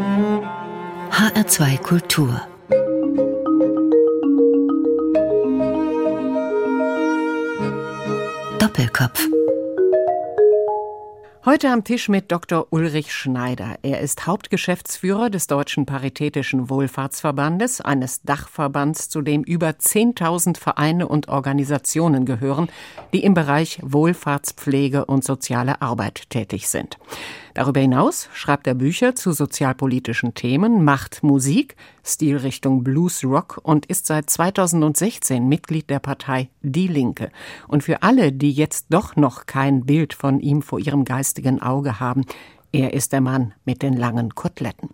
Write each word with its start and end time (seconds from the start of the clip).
HR2 0.00 1.76
Kultur 1.82 2.40
Doppelkopf 8.58 9.28
Heute 11.44 11.70
am 11.70 11.84
Tisch 11.84 12.08
mit 12.08 12.30
Dr. 12.30 12.66
Ulrich 12.70 13.12
Schneider. 13.12 13.76
Er 13.82 14.00
ist 14.00 14.26
Hauptgeschäftsführer 14.26 15.30
des 15.30 15.46
Deutschen 15.46 15.84
Paritätischen 15.84 16.70
Wohlfahrtsverbandes, 16.70 17.80
eines 17.80 18.22
Dachverbands, 18.22 19.08
zu 19.08 19.20
dem 19.22 19.42
über 19.42 19.70
10.000 19.70 20.58
Vereine 20.58 21.08
und 21.08 21.28
Organisationen 21.28 22.24
gehören, 22.24 22.68
die 23.12 23.24
im 23.24 23.34
Bereich 23.34 23.78
Wohlfahrtspflege 23.82 25.06
und 25.06 25.24
soziale 25.24 25.80
Arbeit 25.82 26.28
tätig 26.30 26.68
sind. 26.68 26.98
Darüber 27.54 27.80
hinaus 27.80 28.28
schreibt 28.32 28.66
er 28.66 28.74
Bücher 28.74 29.14
zu 29.14 29.32
sozialpolitischen 29.32 30.34
Themen, 30.34 30.84
macht 30.84 31.22
Musik, 31.22 31.76
Stilrichtung 32.04 32.84
Blues 32.84 33.24
Rock 33.24 33.60
und 33.62 33.86
ist 33.86 34.06
seit 34.06 34.30
2016 34.30 35.48
Mitglied 35.48 35.90
der 35.90 35.98
Partei 35.98 36.48
Die 36.62 36.86
Linke. 36.86 37.30
Und 37.68 37.82
für 37.82 38.02
alle, 38.02 38.32
die 38.32 38.52
jetzt 38.52 38.86
doch 38.90 39.16
noch 39.16 39.46
kein 39.46 39.84
Bild 39.84 40.14
von 40.14 40.40
ihm 40.40 40.62
vor 40.62 40.78
ihrem 40.78 41.04
geistigen 41.04 41.60
Auge 41.60 42.00
haben, 42.00 42.24
er 42.72 42.92
ist 42.94 43.12
der 43.12 43.20
Mann 43.20 43.52
mit 43.64 43.82
den 43.82 43.94
langen 43.94 44.36
Koteletten. 44.36 44.90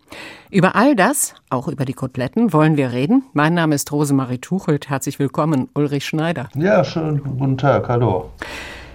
Über 0.51 0.77
all 0.77 0.97
das, 0.97 1.35
auch 1.51 1.69
über 1.69 1.85
die 1.85 1.93
Koteletten, 1.93 2.55
wollen 2.55 2.79
wir 2.79 2.93
reden. 2.93 3.25
Mein 3.35 3.53
Name 3.53 3.75
ist 3.75 3.93
Rosemarie 3.93 4.39
Tuchelt. 4.39 4.89
Herzlich 4.89 5.19
willkommen, 5.19 5.69
Ulrich 5.75 6.07
Schneider. 6.07 6.49
Ja, 6.55 6.83
schönen 6.85 7.23
guten 7.23 7.59
Tag. 7.59 7.91
Hallo. 7.91 8.31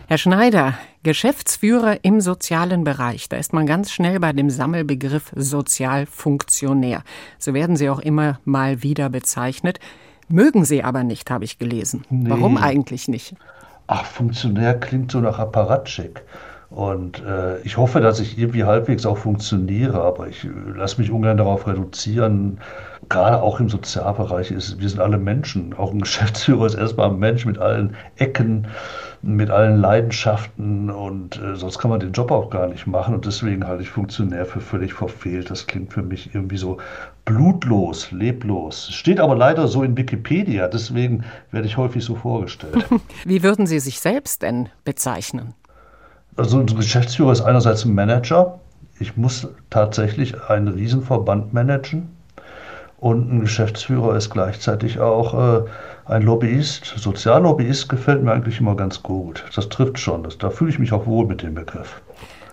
Herr 0.08 0.18
Schneider, 0.18 0.74
Geschäftsführer 1.04 2.04
im 2.04 2.22
sozialen 2.22 2.84
Bereich, 2.84 3.28
da 3.28 3.38
ist 3.38 3.54
man 3.54 3.66
ganz 3.66 3.92
schnell 3.92 4.20
bei 4.20 4.34
dem 4.34 4.52
Sammelbegriff 4.52 5.32
Sozialfunktionär. 5.36 7.02
So 7.40 7.56
werden 7.56 7.76
Sie 7.76 7.90
auch 7.90 8.00
immer 8.00 8.40
mal 8.46 8.84
wieder 8.84 9.10
bezeichnet. 9.10 9.80
Mögen 10.28 10.64
Sie 10.64 10.84
aber 10.84 11.04
nicht, 11.04 11.32
habe 11.32 11.44
ich 11.44 11.58
gelesen. 11.58 12.06
Nee. 12.12 12.30
Warum 12.30 12.58
eigentlich 12.58 13.08
nicht? 13.08 13.36
Ach, 13.88 14.06
Funktionär 14.06 14.80
klingt 14.80 15.12
so 15.12 15.20
nach 15.20 15.40
Apparatschik. 15.40 16.22
Und 16.70 17.22
äh, 17.26 17.60
ich 17.64 17.76
hoffe, 17.76 18.00
dass 18.00 18.22
ich 18.22 18.38
irgendwie 18.38 18.64
halbwegs 18.64 19.06
auch 19.06 19.18
funktioniere, 19.18 20.02
aber 20.02 20.30
ich 20.30 20.46
äh, 20.46 20.50
lasse 20.74 21.02
mich 21.02 21.12
ungern 21.12 21.36
darauf 21.36 21.68
reduzieren. 21.68 22.60
Gerade 23.10 23.42
auch 23.42 23.60
im 23.60 23.68
Sozialbereich 23.68 24.52
ist, 24.52 24.80
wir 24.80 24.88
sind 24.88 25.02
alle 25.02 25.18
Menschen. 25.18 25.74
Auch 25.74 25.92
ein 25.92 26.00
Geschäftsführer 26.02 26.68
ist 26.68 26.76
erstmal 26.76 27.10
ein 27.10 27.20
Mensch 27.20 27.46
mit 27.46 27.58
allen 27.58 27.98
Ecken 28.16 28.68
mit 29.24 29.52
allen 29.52 29.80
Leidenschaften 29.80 30.90
und 30.90 31.40
äh, 31.40 31.56
sonst 31.56 31.78
kann 31.78 31.92
man 31.92 32.00
den 32.00 32.12
Job 32.12 32.32
auch 32.32 32.50
gar 32.50 32.68
nicht 32.68 32.88
machen 32.88 33.14
und 33.14 33.26
deswegen 33.26 33.68
halte 33.68 33.84
ich 33.84 33.90
Funktionär 33.90 34.46
für 34.46 34.62
völlig 34.62 34.94
verfehlt. 34.94 35.52
Das 35.52 35.68
klingt 35.68 35.94
für 35.94 36.02
mich 36.02 36.34
irgendwie 36.34 36.58
so 36.58 36.78
blutlos, 37.26 38.12
leblos. 38.12 38.90
Steht 38.92 39.20
aber 39.20 39.36
leider 39.36 39.68
so 39.68 39.84
in 39.84 39.96
Wikipedia, 39.96 40.68
deswegen 40.68 41.24
werde 41.52 41.68
ich 41.68 41.78
häufig 41.78 42.04
so 42.04 42.16
vorgestellt. 42.16 42.84
Wie 43.26 43.44
würden 43.44 43.68
Sie 43.68 43.80
sich 43.80 44.00
selbst 44.00 44.42
denn 44.42 44.70
bezeichnen? 44.84 45.54
Also 46.36 46.60
ein 46.60 46.66
Geschäftsführer 46.66 47.32
ist 47.32 47.42
einerseits 47.42 47.86
ein 47.86 47.94
Manager. 47.94 48.60
Ich 49.00 49.18
muss 49.18 49.48
tatsächlich 49.70 50.42
einen 50.50 50.68
Riesenverband 50.68 51.54
managen. 51.54 52.10
Und 53.02 53.32
ein 53.32 53.42
Geschäftsführer 53.42 54.16
ist 54.16 54.30
gleichzeitig 54.30 55.00
auch 55.00 55.34
äh, 55.34 55.64
ein 56.06 56.22
Lobbyist, 56.22 56.86
Soziallobbyist 56.86 57.90
gefällt 57.90 58.24
mir 58.24 58.32
eigentlich 58.32 58.60
immer 58.60 58.76
ganz 58.76 59.02
gut. 59.02 59.44
Das 59.56 59.70
trifft 59.70 59.98
schon. 59.98 60.22
Das, 60.22 60.38
da 60.38 60.52
fühle 60.52 60.70
ich 60.70 60.78
mich 60.78 60.94
auch 60.94 61.08
wohl 61.08 61.26
mit 61.26 61.42
dem 61.42 61.56
Begriff. 61.56 62.00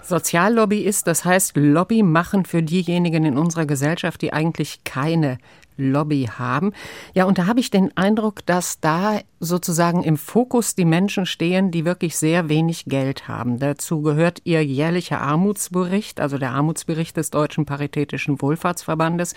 Soziallobbyist, 0.03 1.07
das 1.07 1.27
heißt 1.27 1.55
Lobby 1.59 2.03
machen 2.03 2.47
für 2.47 2.63
diejenigen 2.63 3.27
in 3.27 3.37
unserer 3.37 3.67
Gesellschaft, 3.67 4.23
die 4.23 4.33
eigentlich 4.33 4.85
keine 4.85 5.37
Lobby 5.79 6.29
haben. 6.39 6.73
Ja, 7.15 7.25
und 7.25 7.39
da 7.39 7.47
habe 7.47 7.61
ich 7.61 7.71
den 7.71 7.97
Eindruck, 7.97 8.45
dass 8.45 8.81
da 8.81 9.21
sozusagen 9.41 10.03
im 10.03 10.17
Fokus 10.17 10.75
die 10.75 10.85
Menschen 10.85 11.25
stehen, 11.25 11.71
die 11.71 11.85
wirklich 11.85 12.17
sehr 12.17 12.49
wenig 12.49 12.87
Geld 12.87 13.29
haben. 13.29 13.59
Dazu 13.59 14.03
gehört 14.03 14.41
ihr 14.45 14.65
jährlicher 14.65 15.21
Armutsbericht, 15.21 16.21
also 16.21 16.39
der 16.39 16.51
Armutsbericht 16.51 17.17
des 17.17 17.31
Deutschen 17.31 17.65
Paritätischen 17.65 18.43
Wohlfahrtsverbandes, 18.43 19.35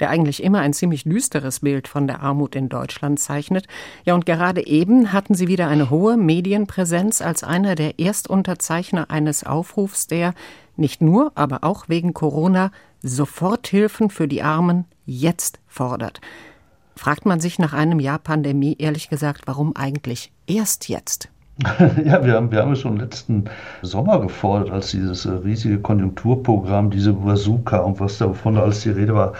der 0.00 0.10
eigentlich 0.10 0.42
immer 0.42 0.58
ein 0.58 0.72
ziemlich 0.72 1.04
düsteres 1.04 1.60
Bild 1.60 1.86
von 1.88 2.06
der 2.08 2.20
Armut 2.20 2.56
in 2.56 2.68
Deutschland 2.68 3.20
zeichnet. 3.20 3.66
Ja, 4.04 4.14
und 4.14 4.26
gerade 4.26 4.66
eben 4.66 5.12
hatten 5.12 5.34
sie 5.34 5.46
wieder 5.46 5.68
eine 5.68 5.90
hohe 5.90 6.16
Medienpräsenz 6.16 7.22
als 7.22 7.44
einer 7.44 7.76
der 7.76 8.00
Erstunterzeichner 8.00 9.10
eines 9.10 9.44
Aufrufs, 9.44 10.08
der 10.08 10.34
nicht 10.76 11.00
nur, 11.00 11.32
aber 11.36 11.64
auch 11.64 11.88
wegen 11.88 12.12
Corona 12.12 12.70
Soforthilfen 13.02 14.10
für 14.10 14.28
die 14.28 14.42
Armen 14.42 14.84
jetzt 15.04 15.60
fordert. 15.76 16.20
Fragt 16.96 17.26
man 17.26 17.40
sich 17.40 17.58
nach 17.58 17.74
einem 17.74 18.00
Jahr 18.00 18.18
Pandemie 18.18 18.76
ehrlich 18.78 19.08
gesagt, 19.08 19.42
warum 19.46 19.76
eigentlich 19.76 20.32
erst 20.46 20.88
jetzt? 20.88 21.28
Ja, 22.04 22.22
wir 22.22 22.34
haben, 22.34 22.50
wir 22.50 22.60
haben 22.60 22.72
es 22.72 22.80
schon 22.80 22.98
letzten 22.98 23.44
Sommer 23.80 24.20
gefordert, 24.20 24.70
als 24.70 24.90
dieses 24.90 25.24
äh, 25.24 25.30
riesige 25.30 25.78
Konjunkturprogramm, 25.78 26.90
diese 26.90 27.14
Bazooka 27.14 27.78
und 27.78 27.98
was 27.98 28.18
davon 28.18 28.58
als 28.58 28.80
die 28.80 28.90
Rede 28.90 29.14
war, 29.14 29.32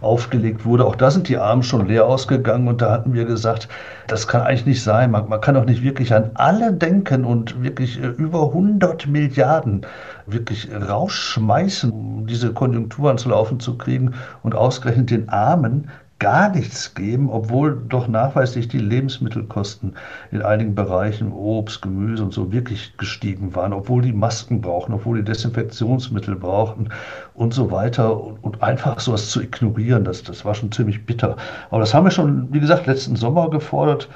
aufgelegt 0.00 0.64
wurde. 0.64 0.84
Auch 0.84 0.94
da 0.94 1.10
sind 1.10 1.28
die 1.28 1.36
Armen 1.36 1.64
schon 1.64 1.88
leer 1.88 2.06
ausgegangen 2.06 2.68
und 2.68 2.80
da 2.80 2.92
hatten 2.92 3.12
wir 3.12 3.24
gesagt, 3.24 3.68
das 4.06 4.28
kann 4.28 4.42
eigentlich 4.42 4.66
nicht 4.66 4.82
sein. 4.84 5.10
Man, 5.10 5.28
man 5.28 5.40
kann 5.40 5.56
doch 5.56 5.64
nicht 5.64 5.82
wirklich 5.82 6.14
an 6.14 6.30
alle 6.34 6.72
denken 6.72 7.24
und 7.24 7.60
wirklich 7.60 8.00
äh, 8.00 8.06
über 8.06 8.48
100 8.48 9.08
Milliarden 9.08 9.84
wirklich 10.26 10.68
rausschmeißen, 10.72 11.90
um 11.90 12.26
diese 12.26 12.52
Konjunktur 12.52 13.08
ans 13.08 13.24
Laufen 13.24 13.58
zu 13.58 13.76
kriegen 13.76 14.14
und 14.44 14.54
ausgerechnet 14.54 15.10
den 15.10 15.28
Armen 15.28 15.90
gar 16.24 16.48
nichts 16.48 16.94
geben, 16.94 17.28
obwohl 17.28 17.82
doch 17.86 18.08
nachweislich 18.08 18.66
die 18.66 18.78
Lebensmittelkosten 18.78 19.94
in 20.30 20.40
einigen 20.40 20.74
Bereichen, 20.74 21.30
Obst, 21.30 21.82
Gemüse 21.82 22.24
und 22.24 22.32
so 22.32 22.50
wirklich 22.50 22.96
gestiegen 22.96 23.54
waren, 23.54 23.74
obwohl 23.74 24.00
die 24.00 24.14
Masken 24.14 24.62
brauchen, 24.62 24.94
obwohl 24.94 25.18
die 25.18 25.24
Desinfektionsmittel 25.24 26.34
brauchten 26.36 26.88
und 27.34 27.52
so 27.52 27.70
weiter. 27.70 28.18
Und, 28.18 28.42
und 28.42 28.62
einfach 28.62 29.00
sowas 29.00 29.28
zu 29.28 29.42
ignorieren, 29.42 30.04
das, 30.04 30.22
das 30.22 30.46
war 30.46 30.54
schon 30.54 30.72
ziemlich 30.72 31.04
bitter. 31.04 31.36
Aber 31.68 31.80
das 31.80 31.92
haben 31.92 32.04
wir 32.04 32.10
schon, 32.10 32.50
wie 32.50 32.60
gesagt, 32.60 32.86
letzten 32.86 33.16
Sommer 33.16 33.50
gefordert. 33.50 34.08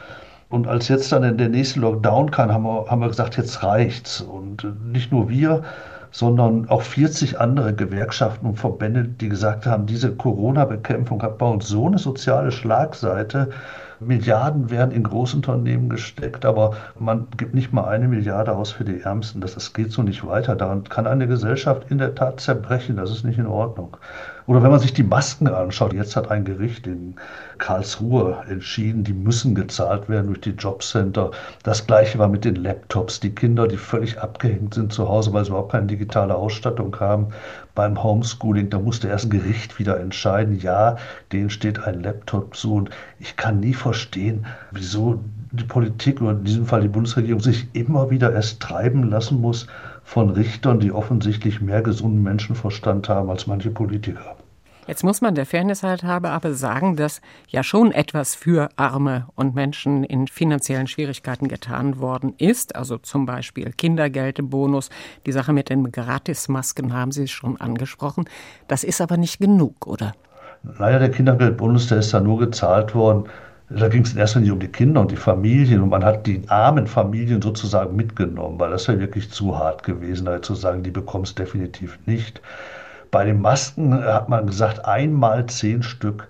Und 0.49 0.67
als 0.67 0.89
jetzt 0.89 1.13
dann 1.13 1.37
der 1.37 1.51
nächste 1.51 1.81
Lockdown 1.81 2.31
kam, 2.31 2.51
haben 2.51 2.63
wir, 2.63 2.87
haben 2.89 3.03
wir 3.03 3.09
gesagt, 3.09 3.37
jetzt 3.37 3.63
reicht's. 3.63 4.23
Und 4.23 4.67
nicht 4.91 5.13
nur 5.13 5.29
wir, 5.29 5.63
sondern 6.11 6.69
auch 6.69 6.83
40 6.83 7.41
andere 7.41 7.75
Gewerkschaften 7.75 8.47
und 8.47 8.57
Verbände, 8.57 9.05
die 9.05 9.29
gesagt 9.29 9.67
haben, 9.67 9.87
diese 9.87 10.15
Corona-Bekämpfung 10.15 11.23
hat 11.23 11.39
bei 11.39 11.47
uns 11.47 11.69
so 11.69 11.87
eine 11.87 11.99
soziale 11.99 12.51
Schlagseite. 12.51 13.51
Milliarden 14.01 14.71
werden 14.71 14.93
in 14.93 15.03
Großunternehmen 15.03 15.89
gesteckt, 15.89 16.45
aber 16.45 16.77
man 16.99 17.27
gibt 17.37 17.55
nicht 17.55 17.73
mal 17.73 17.89
eine 17.89 18.07
Milliarde 18.07 18.55
aus 18.55 18.71
für 18.71 18.85
die 18.85 19.01
Ärmsten. 19.01 19.41
Das, 19.41 19.55
das 19.55 19.73
geht 19.73 19.91
so 19.91 20.03
nicht 20.03 20.25
weiter. 20.25 20.55
Daran 20.55 20.85
kann 20.85 21.07
eine 21.07 21.27
Gesellschaft 21.27 21.91
in 21.91 21.99
der 21.99 22.15
Tat 22.15 22.41
zerbrechen. 22.41 22.97
Das 22.97 23.11
ist 23.11 23.25
nicht 23.25 23.39
in 23.39 23.47
Ordnung. 23.47 23.97
Oder 24.49 24.63
wenn 24.63 24.71
man 24.71 24.81
sich 24.81 24.95
die 24.95 25.03
Masken 25.03 25.47
anschaut, 25.47 25.93
jetzt 25.93 26.17
hat 26.17 26.31
ein 26.31 26.47
Gericht 26.47 26.87
in 26.87 27.17
Karlsruhe 27.59 28.43
entschieden, 28.49 29.05
die 29.05 29.13
müssen 29.13 29.55
gezahlt 29.55 30.09
werden 30.09 30.29
durch 30.29 30.41
die 30.41 30.53
Jobcenter. 30.53 31.33
Das 31.65 31.87
gleiche 31.87 32.19
war 32.19 32.29
mit 32.29 32.47
den 32.47 32.57
Laptops. 32.57 33.21
Die 33.21 33.35
Kinder, 33.35 33.69
die 33.69 33.77
völlig 33.77 34.19
abgehängt 34.19 34.73
sind 34.73 34.91
zu 34.91 35.07
Hause, 35.07 35.35
weil 35.35 35.45
sie 35.45 35.51
überhaupt 35.51 35.73
keine 35.73 35.87
digitale 35.87 36.35
Ausstattung 36.35 36.99
haben. 36.99 37.27
Beim 37.75 38.03
Homeschooling, 38.03 38.71
da 38.71 38.79
musste 38.79 39.09
erst 39.09 39.27
ein 39.27 39.31
Gericht 39.31 39.79
wieder 39.79 40.01
entscheiden, 40.01 40.59
ja, 40.59 40.97
denen 41.31 41.51
steht 41.51 41.85
ein 41.85 42.03
Laptop 42.03 42.57
zu. 42.57 42.77
Und 42.77 42.91
ich 43.19 43.37
kann 43.37 43.61
nie 43.61 43.75
verstehen, 43.75 44.47
wieso 44.71 45.23
die 45.53 45.65
Politik 45.65 46.23
oder 46.23 46.31
in 46.31 46.45
diesem 46.45 46.65
Fall 46.65 46.81
die 46.81 46.89
Bundesregierung 46.89 47.43
sich 47.43 47.69
immer 47.75 48.09
wieder 48.09 48.33
erst 48.33 48.61
treiben 48.61 49.11
lassen 49.11 49.43
muss 49.43 49.67
von 50.09 50.31
Richtern, 50.31 50.81
die 50.81 50.91
offensichtlich 50.91 51.61
mehr 51.61 51.83
gesunden 51.83 52.23
Menschenverstand 52.23 53.11
haben 53.11 53.29
als 53.29 53.47
manche 53.47 53.69
Politiker. 53.69 54.37
Jetzt 54.87 55.05
muss 55.05 55.21
man 55.21 55.35
der 55.35 55.45
Fairness 55.45 55.83
halt 55.83 56.03
habe 56.03 56.31
aber 56.31 56.55
sagen, 56.55 56.97
dass 56.97 57.21
ja 57.49 57.63
schon 57.63 57.93
etwas 57.93 58.35
für 58.35 58.71
Arme 58.77 59.27
und 59.35 59.55
Menschen 59.55 60.05
in 60.05 60.27
finanziellen 60.27 60.87
Schwierigkeiten 60.87 61.47
getan 61.47 61.99
worden 61.99 62.33
ist. 62.39 62.75
Also 62.75 62.97
zum 62.97 63.27
Beispiel 63.27 63.71
Kindergeldbonus. 63.71 64.89
Die 65.27 65.33
Sache 65.33 65.53
mit 65.53 65.69
den 65.69 65.93
Gratismasken 65.93 66.95
haben 66.95 67.13
Sie 67.13 67.29
schon 67.29 67.61
angesprochen. 67.61 68.25
Das 68.67 68.85
ist 68.85 69.03
aber 69.03 69.19
nicht 69.19 69.41
genug, 69.41 69.87
oder? 69.87 70.13
Naja, 70.79 70.99
der 70.99 71.11
Kindergeldbonus, 71.11 71.89
der 71.89 71.99
ist 71.99 72.15
da 72.15 72.21
nur 72.21 72.39
gezahlt 72.39 72.95
worden, 72.95 73.25
da 73.71 73.89
ging 73.89 74.03
es 74.03 74.13
in 74.13 74.19
erster 74.19 74.41
Linie 74.41 74.55
um 74.55 74.61
die 74.61 74.69
Kinder 74.69 75.03
und 75.03 75.11
die 75.11 75.17
Familien 75.17 75.83
und 75.83 75.91
man 75.91 76.05
hat 76.05 76.27
die 76.27 76.43
armen 76.49 76.87
Familien 76.87 77.43
sozusagen 77.43 77.95
mitgenommen, 77.97 78.59
weil 78.59 78.71
das 78.71 78.89
wäre 78.89 79.01
wirklich 79.01 79.31
zu 79.31 79.59
hart 79.59 79.83
gewesen, 79.83 80.25
da 80.25 80.41
zu 80.41 80.55
sagen, 80.55 80.83
die 80.83 80.91
bekommst 80.91 81.39
definitiv 81.39 81.99
nicht. 82.07 82.41
Bei 83.11 83.25
den 83.25 83.41
Masken 83.41 83.93
hat 84.05 84.29
man 84.29 84.47
gesagt, 84.47 84.85
einmal 84.85 85.47
zehn 85.47 85.83
Stück. 85.83 86.29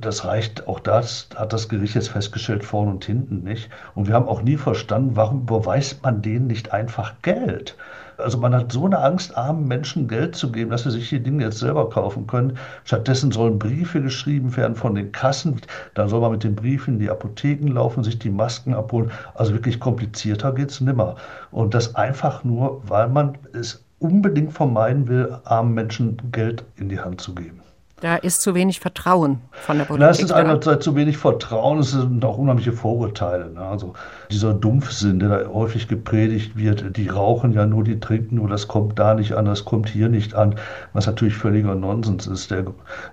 Das 0.00 0.24
reicht, 0.24 0.68
auch 0.68 0.78
das 0.78 1.28
hat 1.34 1.52
das 1.52 1.68
Gericht 1.68 1.94
jetzt 1.94 2.10
festgestellt, 2.10 2.64
vorne 2.64 2.92
und 2.92 3.04
hinten 3.04 3.42
nicht. 3.42 3.68
Und 3.94 4.06
wir 4.06 4.14
haben 4.14 4.28
auch 4.28 4.42
nie 4.42 4.56
verstanden, 4.56 5.16
warum 5.16 5.42
überweist 5.42 6.02
man 6.02 6.22
denen 6.22 6.46
nicht 6.46 6.72
einfach 6.72 7.14
Geld? 7.22 7.76
Also 8.18 8.38
man 8.38 8.54
hat 8.54 8.70
so 8.70 8.84
eine 8.84 8.98
Angst, 8.98 9.36
armen 9.36 9.66
Menschen 9.66 10.06
Geld 10.06 10.36
zu 10.36 10.52
geben, 10.52 10.70
dass 10.70 10.84
sie 10.84 10.90
sich 10.90 11.08
die 11.08 11.22
Dinge 11.22 11.44
jetzt 11.44 11.58
selber 11.58 11.90
kaufen 11.90 12.26
können. 12.26 12.56
Stattdessen 12.84 13.32
sollen 13.32 13.58
Briefe 13.58 14.00
geschrieben 14.00 14.56
werden 14.56 14.76
von 14.76 14.94
den 14.94 15.10
Kassen. 15.10 15.60
Dann 15.94 16.08
soll 16.08 16.20
man 16.20 16.32
mit 16.32 16.44
den 16.44 16.54
Briefen 16.54 16.94
in 16.94 17.00
die 17.00 17.10
Apotheken 17.10 17.68
laufen, 17.68 18.04
sich 18.04 18.18
die 18.18 18.30
Masken 18.30 18.74
abholen. 18.74 19.10
Also 19.34 19.52
wirklich 19.52 19.80
komplizierter 19.80 20.52
geht 20.52 20.70
es 20.70 20.80
nimmer. 20.80 21.16
Und 21.50 21.74
das 21.74 21.94
einfach 21.96 22.44
nur, 22.44 22.82
weil 22.88 23.08
man 23.08 23.38
es 23.52 23.84
unbedingt 23.98 24.52
vermeiden 24.52 25.08
will, 25.08 25.38
armen 25.44 25.74
Menschen 25.74 26.18
Geld 26.30 26.64
in 26.76 26.88
die 26.88 27.00
Hand 27.00 27.20
zu 27.20 27.34
geben. 27.34 27.61
Da 28.02 28.16
ist 28.16 28.42
zu 28.42 28.56
wenig 28.56 28.80
Vertrauen 28.80 29.42
von 29.52 29.78
der 29.78 29.84
Politik. 29.84 30.10
Es 30.10 30.18
ist 30.18 30.32
einerseits 30.32 30.84
zu 30.84 30.96
wenig 30.96 31.18
Vertrauen, 31.18 31.78
es 31.78 31.92
sind 31.92 32.24
auch 32.24 32.36
unheimliche 32.36 32.72
Vorurteile. 32.72 33.48
Ne? 33.50 33.60
Also 33.60 33.94
dieser 34.28 34.54
Dumpfsinn, 34.54 35.20
der 35.20 35.28
da 35.28 35.48
häufig 35.48 35.86
gepredigt 35.86 36.56
wird, 36.56 36.96
die 36.96 37.06
rauchen 37.06 37.52
ja 37.52 37.64
nur, 37.64 37.84
die 37.84 38.00
trinken 38.00 38.34
nur, 38.34 38.48
das 38.48 38.66
kommt 38.66 38.98
da 38.98 39.14
nicht 39.14 39.34
an, 39.34 39.44
das 39.44 39.64
kommt 39.64 39.88
hier 39.88 40.08
nicht 40.08 40.34
an, 40.34 40.56
was 40.92 41.06
natürlich 41.06 41.36
völliger 41.36 41.76
Nonsens 41.76 42.26
ist. 42.26 42.50
Der, 42.50 42.64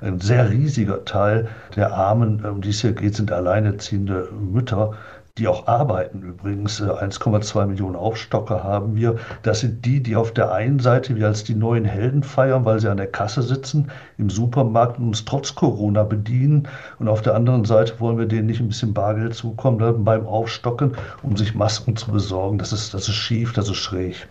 ein 0.02 0.20
sehr 0.20 0.50
riesiger 0.50 1.06
Teil 1.06 1.50
der 1.76 1.94
Armen, 1.94 2.44
um 2.44 2.62
die 2.62 2.70
es 2.70 2.82
hier 2.82 2.94
geht, 2.94 3.14
sind 3.14 3.32
alleinerziehende 3.32 4.30
Mütter 4.32 4.96
die 5.40 5.48
auch 5.48 5.68
arbeiten 5.68 6.22
übrigens. 6.22 6.82
1,2 6.82 7.64
äh, 7.64 7.66
Millionen 7.66 7.96
Aufstocker 7.96 8.64
haben 8.64 8.96
wir. 8.96 9.16
Das 9.44 9.62
sind 9.62 9.86
die, 9.86 10.04
die 10.04 10.16
auf 10.16 10.34
der 10.34 10.52
einen 10.52 10.80
Seite 10.80 11.16
wir 11.16 11.28
als 11.28 11.44
die 11.44 11.56
neuen 11.56 11.86
Helden 11.86 12.24
feiern, 12.24 12.66
weil 12.66 12.80
sie 12.80 12.90
an 12.90 12.98
der 12.98 13.08
Kasse 13.08 13.42
sitzen 13.42 13.90
im 14.18 14.30
Supermarkt 14.30 15.00
und 15.00 15.08
uns 15.08 15.26
trotz 15.26 15.56
Corona 15.56 16.04
bedienen. 16.04 16.68
Und 17.00 17.08
auf 17.08 17.22
der 17.22 17.36
anderen 17.36 17.66
Seite 17.66 18.00
wollen 18.00 18.18
wir 18.18 18.26
denen 18.26 18.48
nicht 18.48 18.60
ein 18.60 18.68
bisschen 18.68 18.94
Bargeld 18.94 19.34
zukommen 19.34 20.04
beim 20.04 20.26
Aufstocken, 20.28 20.96
um 21.24 21.38
sich 21.38 21.56
Masken 21.56 21.96
zu 21.96 22.12
besorgen. 22.12 22.58
Das 22.58 22.74
ist, 22.74 22.94
das 22.94 23.08
ist 23.08 23.16
schief, 23.16 23.54
das 23.54 23.70
ist 23.70 23.78
schräg. 23.78 24.28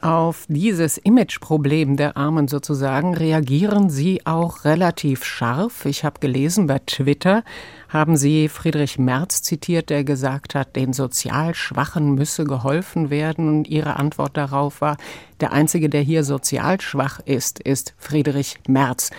Auf 0.00 0.44
dieses 0.48 0.96
Imageproblem 0.96 1.96
der 1.96 2.16
Armen 2.16 2.46
sozusagen 2.46 3.14
reagieren 3.14 3.90
Sie 3.90 4.24
auch 4.24 4.64
relativ 4.64 5.24
scharf. 5.24 5.86
Ich 5.86 6.04
habe 6.04 6.20
gelesen 6.20 6.68
bei 6.68 6.78
Twitter, 6.78 7.42
haben 7.88 8.16
Sie 8.16 8.48
Friedrich 8.48 9.00
Merz 9.00 9.42
zitiert, 9.42 9.90
der 9.90 10.04
gesagt 10.04 10.54
hat, 10.54 10.76
den 10.76 10.92
sozial 10.92 11.56
Schwachen 11.56 12.14
müsse 12.14 12.44
geholfen 12.44 13.10
werden. 13.10 13.48
Und 13.48 13.68
Ihre 13.68 13.96
Antwort 13.96 14.36
darauf 14.36 14.80
war, 14.80 14.98
der 15.40 15.52
Einzige, 15.52 15.88
der 15.88 16.02
hier 16.02 16.22
sozial 16.22 16.80
schwach 16.80 17.18
ist, 17.24 17.58
ist 17.58 17.94
Friedrich 17.98 18.60
Merz. 18.68 19.10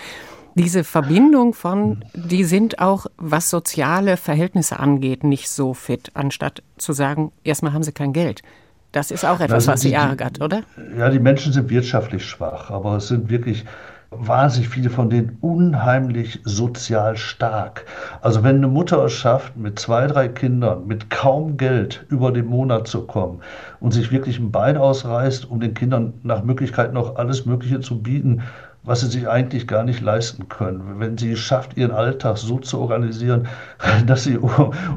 Diese 0.55 0.85
Verbindung 0.85 1.53
von, 1.53 2.05
die 2.13 2.45
sind 2.45 2.79
auch, 2.79 3.05
was 3.17 3.49
soziale 3.49 4.15
Verhältnisse 4.15 4.79
angeht, 4.79 5.25
nicht 5.25 5.49
so 5.49 5.73
fit, 5.73 6.11
anstatt 6.13 6.63
zu 6.77 6.93
sagen, 6.93 7.33
erstmal 7.43 7.73
haben 7.73 7.83
sie 7.83 7.91
kein 7.91 8.13
Geld. 8.13 8.43
Das 8.91 9.11
ist 9.11 9.23
auch 9.25 9.39
etwas, 9.39 9.67
was 9.67 9.81
Sie 9.81 9.93
ärgert, 9.93 10.41
oder? 10.41 10.61
Ja, 10.97 11.09
die 11.09 11.19
Menschen 11.19 11.53
sind 11.53 11.69
wirtschaftlich 11.69 12.25
schwach, 12.25 12.71
aber 12.71 12.97
es 12.97 13.07
sind 13.07 13.29
wirklich 13.29 13.65
wahnsinnig 14.11 14.69
viele 14.69 14.89
von 14.89 15.09
denen 15.09 15.37
unheimlich 15.41 16.39
sozial 16.43 17.15
stark. 17.15 17.85
Also 18.21 18.43
wenn 18.43 18.57
eine 18.57 18.67
Mutter 18.67 19.05
es 19.05 19.13
schafft, 19.13 19.55
mit 19.55 19.77
zwei, 19.77 20.07
drei 20.07 20.27
Kindern, 20.27 20.87
mit 20.87 21.09
kaum 21.11 21.57
Geld 21.57 22.05
über 22.09 22.31
den 22.31 22.47
Monat 22.47 22.87
zu 22.87 23.05
kommen 23.05 23.41
und 23.79 23.93
sich 23.93 24.11
wirklich 24.11 24.39
ein 24.39 24.51
Bein 24.51 24.77
ausreißt, 24.77 25.49
um 25.49 25.59
den 25.59 25.75
Kindern 25.75 26.13
nach 26.23 26.43
Möglichkeit 26.43 26.93
noch 26.93 27.17
alles 27.17 27.45
Mögliche 27.45 27.81
zu 27.81 28.01
bieten, 28.01 28.41
was 28.83 29.01
sie 29.01 29.07
sich 29.07 29.27
eigentlich 29.27 29.67
gar 29.67 29.83
nicht 29.83 30.01
leisten 30.01 30.47
können. 30.49 30.99
Wenn 30.99 31.17
sie 31.17 31.33
es 31.33 31.39
schafft, 31.39 31.77
ihren 31.77 31.91
Alltag 31.91 32.37
so 32.37 32.59
zu 32.59 32.79
organisieren, 32.79 33.47
dass 34.05 34.23
sie 34.23 34.39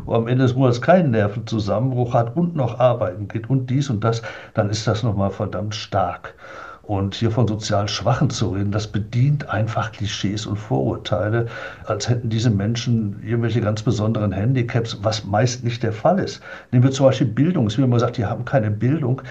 am 0.06 0.28
Ende 0.28 0.44
des 0.44 0.54
Monats 0.54 0.80
keinen 0.80 1.10
Nervenzusammenbruch 1.10 2.14
hat 2.14 2.36
und 2.36 2.54
noch 2.56 2.78
arbeiten 2.78 3.28
geht 3.28 3.50
und 3.50 3.68
dies 3.68 3.90
und 3.90 4.02
das, 4.04 4.22
dann 4.54 4.70
ist 4.70 4.86
das 4.86 5.02
nochmal 5.02 5.30
verdammt 5.30 5.74
stark. 5.74 6.34
Und 6.82 7.14
hier 7.14 7.30
von 7.30 7.46
sozial 7.46 7.88
Schwachen 7.88 8.28
zu 8.28 8.50
reden, 8.50 8.72
das 8.72 8.88
bedient 8.88 9.48
einfach 9.48 9.92
Klischees 9.92 10.46
und 10.46 10.56
Vorurteile, 10.56 11.46
als 11.86 12.08
hätten 12.08 12.28
diese 12.28 12.50
Menschen 12.50 13.22
irgendwelche 13.24 13.60
ganz 13.60 13.82
besonderen 13.82 14.32
Handicaps, 14.32 14.98
was 15.00 15.24
meist 15.24 15.62
nicht 15.62 15.82
der 15.84 15.92
Fall 15.92 16.18
ist. 16.18 16.42
Nehmen 16.72 16.82
wir 16.82 16.90
zum 16.90 17.06
Beispiel 17.06 17.28
Bildung. 17.28 17.68
Es 17.68 17.78
wird 17.78 17.86
immer 17.86 17.96
gesagt, 17.96 18.16
die 18.16 18.26
haben 18.26 18.44
keine 18.44 18.70
Bildung 18.72 19.22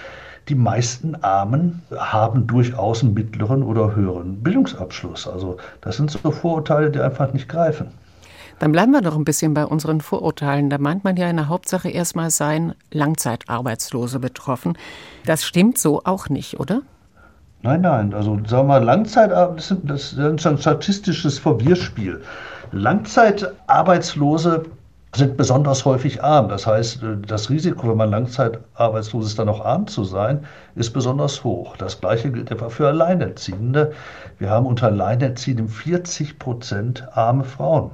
die 0.52 0.56
meisten 0.56 1.16
Armen 1.24 1.82
haben 1.96 2.46
durchaus 2.46 3.02
einen 3.04 3.14
mittleren 3.14 3.64
oder 3.64 3.96
höheren 3.96 4.44
Bildungsabschluss. 4.44 5.26
Also 5.26 5.56
das 5.80 5.96
sind 5.96 6.12
so 6.12 6.30
Vorurteile, 6.30 6.92
die 6.92 7.00
einfach 7.00 7.32
nicht 7.32 7.48
greifen. 7.48 7.88
Dann 8.60 8.74
bleiben 8.74 8.92
wir 8.92 9.00
doch 9.00 9.16
ein 9.16 9.24
bisschen 9.24 9.54
bei 9.54 9.66
unseren 9.66 10.02
Vorurteilen. 10.02 10.70
Da 10.70 10.78
meint 10.78 11.06
man 11.06 11.16
ja 11.16 11.30
in 11.30 11.38
der 11.38 11.48
Hauptsache 11.48 11.90
erstmal 11.90 12.32
seien 12.32 12.74
Langzeitarbeitslose 12.92 14.20
betroffen. 14.20 14.78
Das 15.26 15.46
stimmt 15.46 15.78
so 15.78 16.02
auch 16.04 16.28
nicht, 16.28 16.60
oder? 16.60 16.82
Nein, 17.62 17.80
nein. 17.80 18.14
Also 18.14 18.38
sagen 18.46 18.68
wir 18.68 18.82
Langzeitarbeitslose, 18.82 19.82
das 19.86 20.12
ist 20.12 20.46
ein 20.46 20.58
statistisches 20.58 21.40
Verwirrspiel. 21.40 22.22
Langzeitarbeitslose 22.74 24.66
sind 25.16 25.36
besonders 25.36 25.84
häufig 25.86 26.24
arm. 26.24 26.50
Das 26.50 26.66
heißt, 26.66 27.04
äh, 27.04 27.18
das 27.26 27.50
Risiko, 27.50 27.90
wenn 27.90 27.98
man 27.98 28.12
langzeitarbeitslos 28.12 29.28
ist, 29.28 29.40
dann 29.40 29.48
noch 29.48 29.64
arm 29.64 29.88
zu 29.88 30.04
sein, 30.04 30.46
ist 30.76 30.92
besonders 30.92 31.44
hoch. 31.44 31.76
Das 31.78 32.00
Gleiche 32.00 32.32
gilt 32.32 32.52
etwa 32.52 32.70
für 32.70 32.88
Alleinerziehende. 32.88 33.92
Wir 34.38 34.50
haben 34.50 34.66
unter 34.66 34.88
Alleinerziehenden 34.88 35.68
40 35.68 36.40
Prozent 36.40 37.08
arme 37.16 37.44
Frauen. 37.44 37.92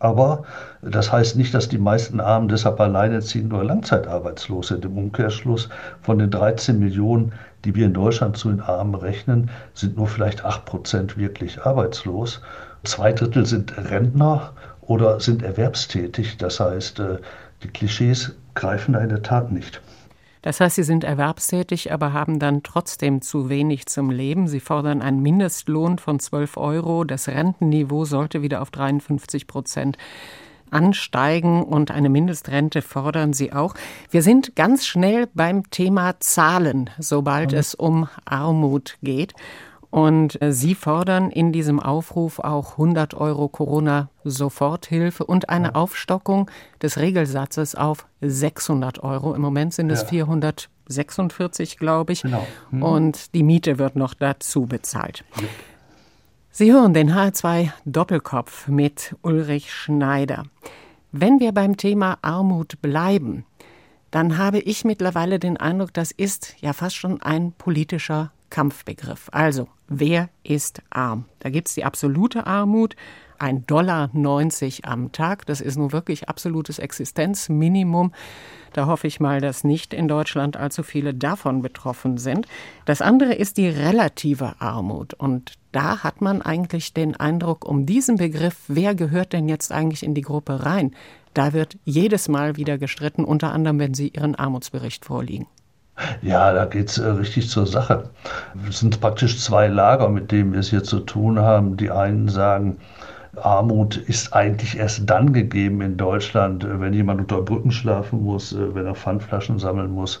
Aber 0.00 0.44
das 0.80 1.10
heißt 1.10 1.36
nicht, 1.36 1.52
dass 1.54 1.68
die 1.68 1.78
meisten 1.78 2.20
Armen 2.20 2.46
deshalb 2.46 2.78
alleinerziehend 2.78 3.52
oder 3.52 3.64
langzeitarbeitslos 3.64 4.68
sind. 4.68 4.84
Im 4.84 4.96
Umkehrschluss 4.96 5.68
von 6.02 6.18
den 6.18 6.30
13 6.30 6.78
Millionen, 6.78 7.32
die 7.64 7.74
wir 7.74 7.86
in 7.86 7.94
Deutschland 7.94 8.36
zu 8.36 8.48
den 8.48 8.60
Armen 8.60 8.94
rechnen, 8.94 9.50
sind 9.74 9.96
nur 9.96 10.06
vielleicht 10.06 10.44
8 10.44 10.64
Prozent 10.64 11.16
wirklich 11.16 11.62
arbeitslos. 11.62 12.40
Zwei 12.84 13.12
Drittel 13.12 13.44
sind 13.44 13.76
Rentner 13.76 14.52
oder 14.88 15.20
sind 15.20 15.42
erwerbstätig. 15.42 16.38
Das 16.38 16.58
heißt, 16.58 16.98
äh, 16.98 17.18
die 17.62 17.68
Klischees 17.68 18.34
greifen 18.54 18.94
da 18.94 19.00
in 19.00 19.10
der 19.10 19.22
Tat 19.22 19.52
nicht. 19.52 19.80
Das 20.42 20.60
heißt, 20.60 20.76
Sie 20.76 20.82
sind 20.82 21.04
erwerbstätig, 21.04 21.92
aber 21.92 22.12
haben 22.12 22.38
dann 22.38 22.62
trotzdem 22.62 23.20
zu 23.20 23.48
wenig 23.48 23.86
zum 23.86 24.10
Leben. 24.10 24.48
Sie 24.48 24.60
fordern 24.60 25.02
einen 25.02 25.20
Mindestlohn 25.20 25.98
von 25.98 26.20
12 26.20 26.56
Euro. 26.56 27.04
Das 27.04 27.28
Rentenniveau 27.28 28.04
sollte 28.04 28.40
wieder 28.40 28.62
auf 28.62 28.70
53 28.70 29.46
Prozent 29.46 29.98
ansteigen 30.70 31.62
und 31.62 31.90
eine 31.90 32.08
Mindestrente 32.08 32.82
fordern 32.82 33.32
Sie 33.32 33.52
auch. 33.52 33.74
Wir 34.10 34.22
sind 34.22 34.54
ganz 34.54 34.86
schnell 34.86 35.28
beim 35.34 35.70
Thema 35.70 36.20
Zahlen, 36.20 36.90
sobald 36.98 37.52
mhm. 37.52 37.58
es 37.58 37.74
um 37.74 38.08
Armut 38.24 38.96
geht. 39.02 39.34
Und 39.90 40.40
äh, 40.42 40.52
Sie 40.52 40.74
fordern 40.74 41.30
in 41.30 41.52
diesem 41.52 41.80
Aufruf 41.80 42.40
auch 42.40 42.72
100 42.72 43.14
Euro 43.14 43.48
Corona-Soforthilfe 43.48 45.24
und 45.24 45.48
eine 45.48 45.74
Aufstockung 45.74 46.50
des 46.82 46.98
Regelsatzes 46.98 47.74
auf 47.74 48.06
600 48.20 49.02
Euro. 49.02 49.34
Im 49.34 49.40
Moment 49.40 49.72
sind 49.72 49.90
es 49.90 50.02
ja. 50.02 50.08
446, 50.08 51.78
glaube 51.78 52.12
ich. 52.12 52.22
Genau. 52.22 52.46
Hm. 52.70 52.82
Und 52.82 53.34
die 53.34 53.42
Miete 53.42 53.78
wird 53.78 53.96
noch 53.96 54.14
dazu 54.14 54.66
bezahlt. 54.66 55.24
Ja. 55.36 55.48
Sie 56.50 56.72
hören 56.72 56.92
den 56.92 57.12
H2 57.12 57.70
Doppelkopf 57.84 58.68
mit 58.68 59.14
Ulrich 59.22 59.72
Schneider. 59.72 60.44
Wenn 61.12 61.40
wir 61.40 61.52
beim 61.52 61.76
Thema 61.76 62.18
Armut 62.20 62.82
bleiben, 62.82 63.46
dann 64.10 64.38
habe 64.38 64.58
ich 64.58 64.84
mittlerweile 64.84 65.38
den 65.38 65.56
Eindruck, 65.56 65.94
das 65.94 66.10
ist 66.10 66.56
ja 66.60 66.72
fast 66.72 66.96
schon 66.96 67.22
ein 67.22 67.52
politischer 67.52 68.32
Kampfbegriff. 68.50 69.28
Also, 69.32 69.68
wer 69.88 70.28
ist 70.42 70.82
arm? 70.90 71.26
Da 71.40 71.50
gibt 71.50 71.68
es 71.68 71.74
die 71.74 71.84
absolute 71.84 72.46
Armut, 72.46 72.96
ein 73.38 73.66
Dollar 73.66 74.10
90 74.12 74.84
am 74.84 75.12
Tag. 75.12 75.46
Das 75.46 75.60
ist 75.60 75.76
nun 75.76 75.92
wirklich 75.92 76.28
absolutes 76.28 76.78
Existenzminimum. 76.78 78.12
Da 78.72 78.86
hoffe 78.86 79.06
ich 79.06 79.20
mal, 79.20 79.40
dass 79.40 79.64
nicht 79.64 79.94
in 79.94 80.08
Deutschland 80.08 80.56
allzu 80.56 80.82
viele 80.82 81.14
davon 81.14 81.62
betroffen 81.62 82.18
sind. 82.18 82.46
Das 82.84 83.00
andere 83.00 83.34
ist 83.34 83.56
die 83.56 83.68
relative 83.68 84.60
Armut. 84.60 85.14
Und 85.14 85.54
da 85.72 86.02
hat 86.02 86.20
man 86.20 86.42
eigentlich 86.42 86.94
den 86.94 87.16
Eindruck, 87.16 87.64
um 87.66 87.86
diesen 87.86 88.16
Begriff, 88.16 88.56
wer 88.68 88.94
gehört 88.94 89.32
denn 89.32 89.48
jetzt 89.48 89.72
eigentlich 89.72 90.02
in 90.02 90.14
die 90.14 90.22
Gruppe 90.22 90.64
rein? 90.64 90.94
Da 91.34 91.52
wird 91.52 91.78
jedes 91.84 92.28
Mal 92.28 92.56
wieder 92.56 92.78
gestritten, 92.78 93.24
unter 93.24 93.52
anderem, 93.52 93.78
wenn 93.78 93.94
Sie 93.94 94.08
Ihren 94.08 94.34
Armutsbericht 94.34 95.04
vorliegen. 95.04 95.46
Ja, 96.22 96.52
da 96.52 96.64
geht 96.64 96.90
es 96.90 96.98
äh, 96.98 97.08
richtig 97.08 97.48
zur 97.48 97.66
Sache. 97.66 98.04
Es 98.68 98.80
sind 98.80 99.00
praktisch 99.00 99.38
zwei 99.40 99.68
Lager, 99.68 100.08
mit 100.08 100.30
denen 100.30 100.52
wir 100.52 100.60
es 100.60 100.70
hier 100.70 100.84
zu 100.84 101.00
tun 101.00 101.38
haben. 101.38 101.76
Die 101.76 101.90
einen 101.90 102.28
sagen, 102.28 102.78
Armut 103.42 103.96
ist 103.96 104.32
eigentlich 104.32 104.78
erst 104.78 105.08
dann 105.08 105.32
gegeben 105.32 105.80
in 105.80 105.96
Deutschland, 105.96 106.64
äh, 106.64 106.80
wenn 106.80 106.92
jemand 106.92 107.20
unter 107.20 107.42
Brücken 107.42 107.70
schlafen 107.70 108.22
muss, 108.22 108.52
äh, 108.52 108.74
wenn 108.74 108.86
er 108.86 108.94
Pfandflaschen 108.94 109.58
sammeln 109.58 109.90
muss, 109.90 110.18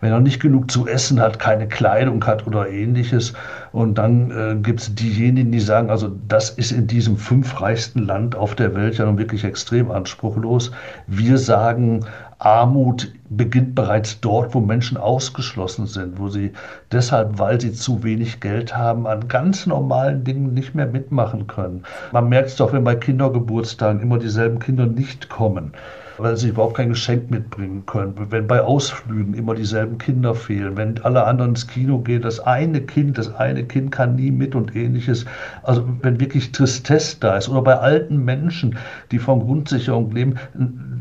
wenn 0.00 0.12
er 0.12 0.20
nicht 0.20 0.40
genug 0.40 0.70
zu 0.70 0.86
essen 0.86 1.20
hat, 1.20 1.38
keine 1.38 1.68
Kleidung 1.68 2.24
hat 2.26 2.46
oder 2.46 2.68
ähnliches. 2.68 3.32
Und 3.72 3.98
dann 3.98 4.30
äh, 4.30 4.56
gibt 4.56 4.80
es 4.80 4.94
diejenigen, 4.94 5.52
die 5.52 5.60
sagen, 5.60 5.90
also 5.90 6.10
das 6.28 6.50
ist 6.50 6.72
in 6.72 6.86
diesem 6.86 7.16
fünfreichsten 7.16 8.04
Land 8.06 8.34
auf 8.34 8.54
der 8.54 8.74
Welt 8.74 8.98
ja 8.98 9.04
nun 9.06 9.18
wirklich 9.18 9.44
extrem 9.44 9.90
anspruchlos. 9.90 10.70
Wir 11.06 11.38
sagen, 11.38 12.04
Armut 12.38 13.12
beginnt 13.30 13.74
bereits 13.74 14.20
dort, 14.20 14.54
wo 14.54 14.60
Menschen 14.60 14.96
ausgeschlossen 14.96 15.86
sind, 15.86 16.18
wo 16.18 16.28
sie 16.28 16.52
deshalb, 16.92 17.38
weil 17.38 17.60
sie 17.60 17.72
zu 17.72 18.02
wenig 18.02 18.40
Geld 18.40 18.76
haben, 18.76 19.06
an 19.06 19.28
ganz 19.28 19.66
normalen 19.66 20.22
Dingen 20.24 20.54
nicht 20.54 20.74
mehr 20.74 20.86
mitmachen 20.86 21.46
können. 21.46 21.84
Man 22.12 22.28
merkt 22.28 22.50
es 22.50 22.56
doch, 22.56 22.72
wenn 22.72 22.84
bei 22.84 22.94
Kindergeburtstagen 22.94 24.00
immer 24.00 24.18
dieselben 24.18 24.58
Kinder 24.58 24.86
nicht 24.86 25.28
kommen 25.28 25.72
weil 26.18 26.36
sie 26.36 26.48
überhaupt 26.48 26.76
kein 26.76 26.88
Geschenk 26.88 27.30
mitbringen 27.30 27.84
können. 27.86 28.14
Wenn 28.30 28.46
bei 28.46 28.62
Ausflügen 28.62 29.34
immer 29.34 29.54
dieselben 29.54 29.98
Kinder 29.98 30.34
fehlen, 30.34 30.76
wenn 30.76 30.98
alle 31.02 31.24
anderen 31.24 31.50
ins 31.50 31.66
Kino 31.66 31.98
gehen, 31.98 32.22
das 32.22 32.40
eine 32.40 32.80
Kind, 32.80 33.18
das 33.18 33.34
eine 33.34 33.64
Kind 33.64 33.90
kann 33.92 34.16
nie 34.16 34.30
mit 34.30 34.54
und 34.54 34.74
ähnliches. 34.74 35.26
Also 35.62 35.86
wenn 36.02 36.20
wirklich 36.20 36.52
Tristesse 36.52 37.18
da 37.20 37.36
ist 37.36 37.48
oder 37.48 37.62
bei 37.62 37.78
alten 37.78 38.24
Menschen, 38.24 38.78
die 39.10 39.18
von 39.18 39.40
Grundsicherung 39.40 40.10
leben, 40.12 40.36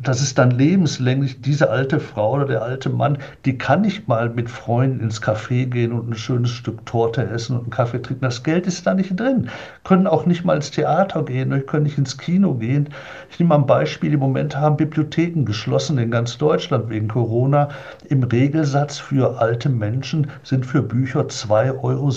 das 0.03 0.21
ist 0.21 0.37
dann 0.37 0.51
lebenslänglich, 0.51 1.41
diese 1.41 1.69
alte 1.69 1.99
Frau 1.99 2.33
oder 2.33 2.45
der 2.45 2.61
alte 2.61 2.89
Mann, 2.89 3.17
die 3.45 3.57
kann 3.57 3.81
nicht 3.81 4.07
mal 4.07 4.29
mit 4.29 4.49
Freunden 4.49 4.99
ins 4.99 5.21
Café 5.21 5.65
gehen 5.65 5.91
und 5.93 6.09
ein 6.09 6.15
schönes 6.15 6.51
Stück 6.51 6.85
Torte 6.85 7.23
essen 7.27 7.55
und 7.55 7.63
einen 7.63 7.69
Kaffee 7.71 8.01
trinken. 8.01 8.23
Das 8.23 8.43
Geld 8.43 8.67
ist 8.67 8.85
da 8.85 8.93
nicht 8.93 9.19
drin. 9.19 9.49
Können 9.83 10.07
auch 10.07 10.25
nicht 10.25 10.45
mal 10.45 10.55
ins 10.55 10.71
Theater 10.71 11.23
gehen, 11.23 11.65
können 11.65 11.83
nicht 11.83 11.97
ins 11.97 12.17
Kino 12.17 12.53
gehen. 12.55 12.89
Ich 13.29 13.39
nehme 13.39 13.49
mal 13.49 13.59
ein 13.59 13.65
Beispiel, 13.65 14.13
im 14.13 14.19
Moment 14.19 14.55
haben 14.55 14.77
Bibliotheken 14.77 15.04
geschlossen 15.09 15.97
in 15.97 16.11
ganz 16.11 16.37
Deutschland 16.37 16.89
wegen 16.89 17.07
Corona. 17.07 17.69
Im 18.09 18.23
Regelsatz 18.23 18.97
für 18.97 19.39
alte 19.39 19.69
Menschen 19.69 20.31
sind 20.43 20.65
für 20.65 20.81
Bücher 20.81 21.21
2,97 21.21 21.79
Euro 21.83 22.11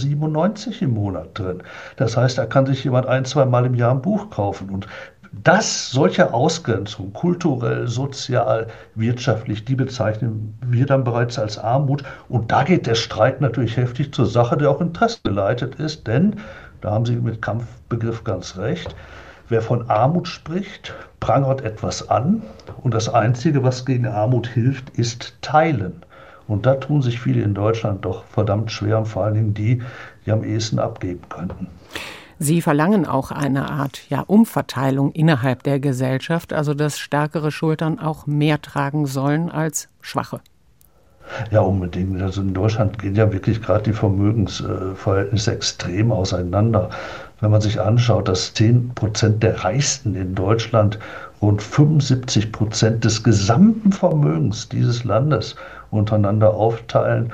im 0.81 0.95
Monat 0.95 1.39
drin. 1.39 1.63
Das 1.97 2.17
heißt, 2.17 2.39
da 2.39 2.47
kann 2.47 2.67
sich 2.67 2.85
jemand 2.85 3.07
ein, 3.07 3.25
zwei 3.25 3.45
Mal 3.45 3.67
im 3.67 3.75
Jahr 3.75 3.93
ein 3.93 4.03
Buch 4.03 4.31
kaufen. 4.31 4.71
Und 4.71 4.87
das, 5.33 5.91
solche 5.91 6.33
Ausgrenzung, 6.33 7.13
kulturell, 7.13 7.87
sozial, 7.87 8.69
wirtschaftlich, 8.95 9.65
die 9.65 9.75
bezeichnen 9.75 10.59
wir 10.65 10.87
dann 10.87 11.05
bereits 11.05 11.39
als 11.39 11.59
Armut. 11.59 12.03
Und 12.29 12.51
da 12.51 12.65
geht 12.65 12.87
der 12.87 12.95
Streit 12.95 13.41
natürlich 13.41 13.77
heftig 13.77 14.13
zur 14.13 14.27
Sache, 14.27 14.57
der 14.57 14.71
auch 14.71 14.81
interessengeleitet 14.81 15.77
ist, 15.77 16.07
denn, 16.07 16.37
da 16.81 16.93
haben 16.93 17.05
Sie 17.05 17.17
mit 17.17 17.43
Kampfbegriff 17.43 18.25
ganz 18.25 18.57
recht, 18.57 18.95
wer 19.49 19.63
von 19.63 19.91
Armut 19.91 20.29
spricht, 20.29 20.95
prangert 21.21 21.63
etwas 21.63 22.09
an 22.09 22.43
und 22.83 22.95
das 22.95 23.09
Einzige, 23.09 23.63
was 23.63 23.85
gegen 23.85 24.07
Armut 24.07 24.47
hilft, 24.47 24.91
ist 24.91 25.35
Teilen. 25.43 26.03
Und 26.47 26.65
da 26.65 26.77
tun 26.77 27.03
sich 27.03 27.21
viele 27.21 27.43
in 27.43 27.55
Deutschland 27.55 28.05
doch 28.05 28.25
verdammt 28.25 28.73
schwer, 28.73 28.99
und 28.99 29.07
vor 29.07 29.25
allen 29.25 29.35
Dingen 29.35 29.55
die, 29.55 29.83
die 30.25 30.33
am 30.33 30.45
ehesten 30.45 30.79
abgeben 30.79 31.23
könnten. 31.29 31.67
Sie 32.39 32.63
verlangen 32.63 33.05
auch 33.05 33.33
eine 33.33 33.69
Art 33.69 34.09
ja, 34.09 34.21
Umverteilung 34.21 35.11
innerhalb 35.13 35.65
der 35.65 35.81
Gesellschaft, 35.81 36.53
also 36.53 36.73
dass 36.73 36.99
stärkere 36.99 37.51
Schultern 37.51 37.99
auch 37.99 38.27
mehr 38.27 38.63
tragen 38.63 39.07
sollen 39.07 39.51
als 39.51 39.89
schwache. 40.01 40.41
Ja, 41.51 41.61
unbedingt. 41.61 42.23
Also 42.23 42.41
in 42.41 42.55
Deutschland 42.55 42.99
gehen 42.99 43.15
ja 43.15 43.33
wirklich 43.33 43.61
gerade 43.61 43.83
die 43.83 43.93
Vermögensverhältnisse 43.93 45.53
extrem 45.53 46.13
auseinander. 46.13 46.91
Wenn 47.41 47.51
man 47.51 47.61
sich 47.61 47.81
anschaut, 47.81 48.29
dass 48.29 48.55
10 48.55 48.95
Prozent 48.95 49.43
der 49.43 49.65
Reichsten 49.65 50.15
in 50.17 50.35
Deutschland 50.35 50.99
rund 51.41 51.63
75 51.63 52.51
Prozent 52.51 53.05
des 53.05 53.23
gesamten 53.23 53.93
Vermögens 53.93 54.69
dieses 54.69 55.05
Landes 55.05 55.55
untereinander 55.91 56.55
aufteilen, 56.55 57.33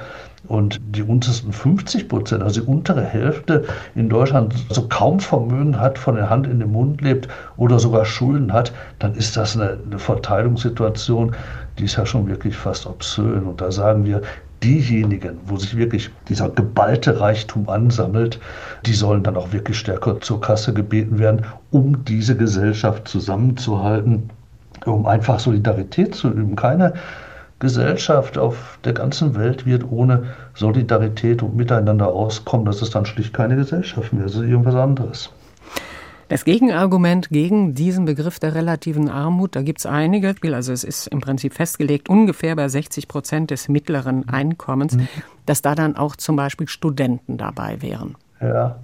und 0.48 0.80
die 0.94 1.02
untersten 1.02 1.52
50 1.52 2.08
Prozent, 2.08 2.42
also 2.42 2.60
die 2.60 2.66
untere 2.66 3.02
Hälfte 3.02 3.64
in 3.94 4.08
Deutschland, 4.08 4.54
so 4.68 4.86
kaum 4.88 5.20
Vermögen 5.20 5.80
hat, 5.80 5.98
von 5.98 6.16
der 6.16 6.28
Hand 6.28 6.46
in 6.46 6.60
den 6.60 6.72
Mund 6.72 7.00
lebt 7.00 7.28
oder 7.56 7.78
sogar 7.78 8.04
Schulden 8.04 8.52
hat, 8.52 8.72
dann 8.98 9.14
ist 9.14 9.36
das 9.36 9.56
eine, 9.56 9.78
eine 9.86 9.98
Verteilungssituation, 9.98 11.34
die 11.78 11.84
ist 11.84 11.96
ja 11.96 12.04
schon 12.04 12.28
wirklich 12.28 12.56
fast 12.56 12.86
obszön. 12.86 13.44
Und 13.44 13.60
da 13.60 13.72
sagen 13.72 14.04
wir, 14.04 14.20
diejenigen, 14.64 15.38
wo 15.46 15.56
sich 15.56 15.76
wirklich 15.76 16.10
dieser 16.28 16.48
geballte 16.48 17.20
Reichtum 17.20 17.68
ansammelt, 17.68 18.40
die 18.86 18.94
sollen 18.94 19.22
dann 19.22 19.36
auch 19.36 19.52
wirklich 19.52 19.78
stärker 19.78 20.20
zur 20.20 20.40
Kasse 20.40 20.72
gebeten 20.72 21.18
werden, 21.18 21.44
um 21.70 22.04
diese 22.04 22.36
Gesellschaft 22.36 23.06
zusammenzuhalten, 23.06 24.30
um 24.86 25.06
einfach 25.06 25.38
Solidarität 25.38 26.14
zu 26.14 26.30
üben. 26.30 26.56
Keine 26.56 26.94
Gesellschaft 27.58 28.38
auf 28.38 28.78
der 28.84 28.94
ganzen 28.94 29.36
Welt 29.36 29.66
wird 29.66 29.84
ohne 29.90 30.24
Solidarität 30.54 31.42
und 31.42 31.56
Miteinander 31.56 32.08
auskommen. 32.08 32.64
Das 32.64 32.80
ist 32.80 32.94
dann 32.94 33.06
schlicht 33.06 33.34
keine 33.34 33.56
Gesellschaft 33.56 34.12
mehr, 34.12 34.24
das 34.24 34.34
ist 34.34 34.42
irgendwas 34.42 34.74
anderes. 34.74 35.30
Das 36.28 36.44
Gegenargument 36.44 37.28
gegen 37.28 37.74
diesen 37.74 38.04
Begriff 38.04 38.38
der 38.38 38.54
relativen 38.54 39.08
Armut, 39.08 39.56
da 39.56 39.62
gibt 39.62 39.80
es 39.80 39.86
einige. 39.86 40.34
Also 40.54 40.72
es 40.72 40.84
ist 40.84 41.06
im 41.08 41.20
Prinzip 41.20 41.54
festgelegt, 41.54 42.08
ungefähr 42.08 42.56
bei 42.56 42.68
60 42.68 43.08
Prozent 43.08 43.50
des 43.50 43.68
mittleren 43.68 44.28
Einkommens, 44.28 44.96
mhm. 44.96 45.08
dass 45.46 45.62
da 45.62 45.74
dann 45.74 45.96
auch 45.96 46.16
zum 46.16 46.36
Beispiel 46.36 46.68
Studenten 46.68 47.36
dabei 47.36 47.82
wären. 47.82 48.16
Ja, 48.40 48.76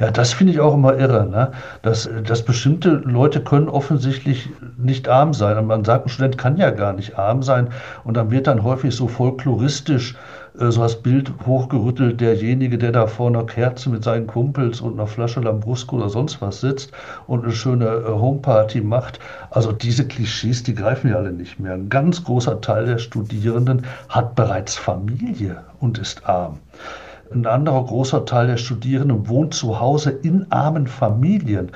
ja, 0.00 0.10
das 0.10 0.32
finde 0.32 0.52
ich 0.52 0.60
auch 0.60 0.74
immer 0.74 0.96
irre, 0.96 1.26
ne? 1.26 1.52
dass, 1.82 2.08
dass 2.24 2.42
bestimmte 2.44 2.90
Leute 2.90 3.40
können 3.42 3.68
offensichtlich 3.68 4.48
nicht 4.76 5.08
arm 5.08 5.32
sein. 5.32 5.58
Und 5.58 5.66
man 5.66 5.84
sagt, 5.84 6.06
ein 6.06 6.08
Student 6.08 6.38
kann 6.38 6.56
ja 6.56 6.70
gar 6.70 6.92
nicht 6.92 7.18
arm 7.18 7.42
sein. 7.42 7.68
Und 8.04 8.16
dann 8.16 8.30
wird 8.30 8.46
dann 8.46 8.62
häufig 8.62 8.94
so 8.94 9.08
folkloristisch 9.08 10.16
so 10.68 10.82
das 10.82 11.00
Bild 11.00 11.32
hochgerüttelt, 11.46 12.20
derjenige, 12.20 12.76
der 12.76 12.92
da 12.92 13.06
vor 13.06 13.28
einer 13.28 13.44
Kerze 13.44 13.88
mit 13.88 14.04
seinen 14.04 14.26
Kumpels 14.26 14.82
und 14.82 14.94
einer 14.94 15.06
Flasche 15.06 15.40
Lambrusco 15.40 15.96
oder 15.96 16.10
sonst 16.10 16.42
was 16.42 16.60
sitzt 16.60 16.92
und 17.26 17.44
eine 17.44 17.52
schöne 17.52 17.86
äh, 17.86 18.10
Homeparty 18.10 18.82
macht. 18.82 19.18
Also 19.50 19.72
diese 19.72 20.06
Klischees, 20.06 20.62
die 20.62 20.74
greifen 20.74 21.10
ja 21.10 21.16
alle 21.16 21.32
nicht 21.32 21.58
mehr. 21.58 21.72
Ein 21.72 21.88
ganz 21.88 22.22
großer 22.22 22.60
Teil 22.60 22.84
der 22.84 22.98
Studierenden 22.98 23.86
hat 24.10 24.34
bereits 24.34 24.76
Familie 24.76 25.64
und 25.80 25.96
ist 25.96 26.28
arm. 26.28 26.58
Ein 27.32 27.46
anderer 27.46 27.84
großer 27.86 28.24
Teil 28.24 28.48
der 28.48 28.56
Studierenden 28.56 29.28
wohnt 29.28 29.54
zu 29.54 29.78
Hause 29.78 30.10
in 30.10 30.50
armen 30.50 30.88
Familien. 30.88 31.70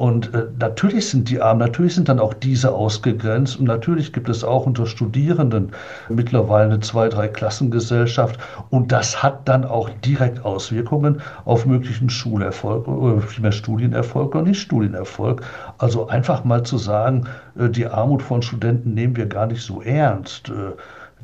Und 0.00 0.32
äh, 0.32 0.46
natürlich 0.58 1.10
sind 1.10 1.28
die 1.28 1.42
arm, 1.42 1.58
natürlich 1.58 1.94
sind 1.94 2.08
dann 2.08 2.20
auch 2.20 2.32
diese 2.32 2.72
ausgegrenzt. 2.72 3.58
Und 3.58 3.66
natürlich 3.66 4.14
gibt 4.14 4.30
es 4.30 4.42
auch 4.42 4.64
unter 4.64 4.86
Studierenden 4.86 5.72
mittlerweile 6.08 6.72
eine 6.72 6.80
Zwei-, 6.80 7.10
Drei-Klassengesellschaft. 7.10 8.40
Und 8.70 8.92
das 8.92 9.22
hat 9.22 9.46
dann 9.46 9.66
auch 9.66 9.90
direkt 10.02 10.42
Auswirkungen 10.42 11.20
auf 11.44 11.66
möglichen 11.66 12.08
Schulerfolg 12.08 12.88
oder 12.88 13.20
vielmehr 13.20 13.52
Studienerfolg 13.52 14.34
oder 14.34 14.44
nicht 14.44 14.62
Studienerfolg. 14.62 15.42
Also 15.76 16.08
einfach 16.08 16.44
mal 16.44 16.62
zu 16.62 16.78
sagen, 16.78 17.26
äh, 17.58 17.68
die 17.68 17.86
Armut 17.86 18.22
von 18.22 18.40
Studenten 18.40 18.94
nehmen 18.94 19.16
wir 19.16 19.26
gar 19.26 19.48
nicht 19.48 19.60
so 19.62 19.82
ernst. 19.82 20.48
Äh, 20.48 20.72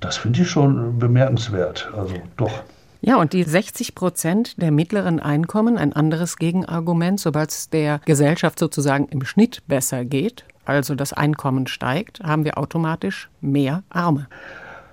das 0.00 0.18
finde 0.18 0.42
ich 0.42 0.50
schon 0.50 0.98
bemerkenswert. 0.98 1.90
Also 1.96 2.16
doch. 2.36 2.52
Ja, 3.00 3.16
und 3.16 3.32
die 3.32 3.42
60 3.42 3.94
Prozent 3.94 4.60
der 4.60 4.70
mittleren 4.70 5.20
Einkommen, 5.20 5.76
ein 5.76 5.92
anderes 5.92 6.36
Gegenargument, 6.36 7.20
sobald 7.20 7.50
es 7.50 7.70
der 7.70 8.00
Gesellschaft 8.04 8.58
sozusagen 8.58 9.06
im 9.08 9.24
Schnitt 9.24 9.62
besser 9.68 10.04
geht, 10.04 10.44
also 10.64 10.94
das 10.94 11.12
Einkommen 11.12 11.66
steigt, 11.66 12.20
haben 12.20 12.44
wir 12.44 12.58
automatisch 12.58 13.30
mehr 13.40 13.82
Arme. 13.90 14.26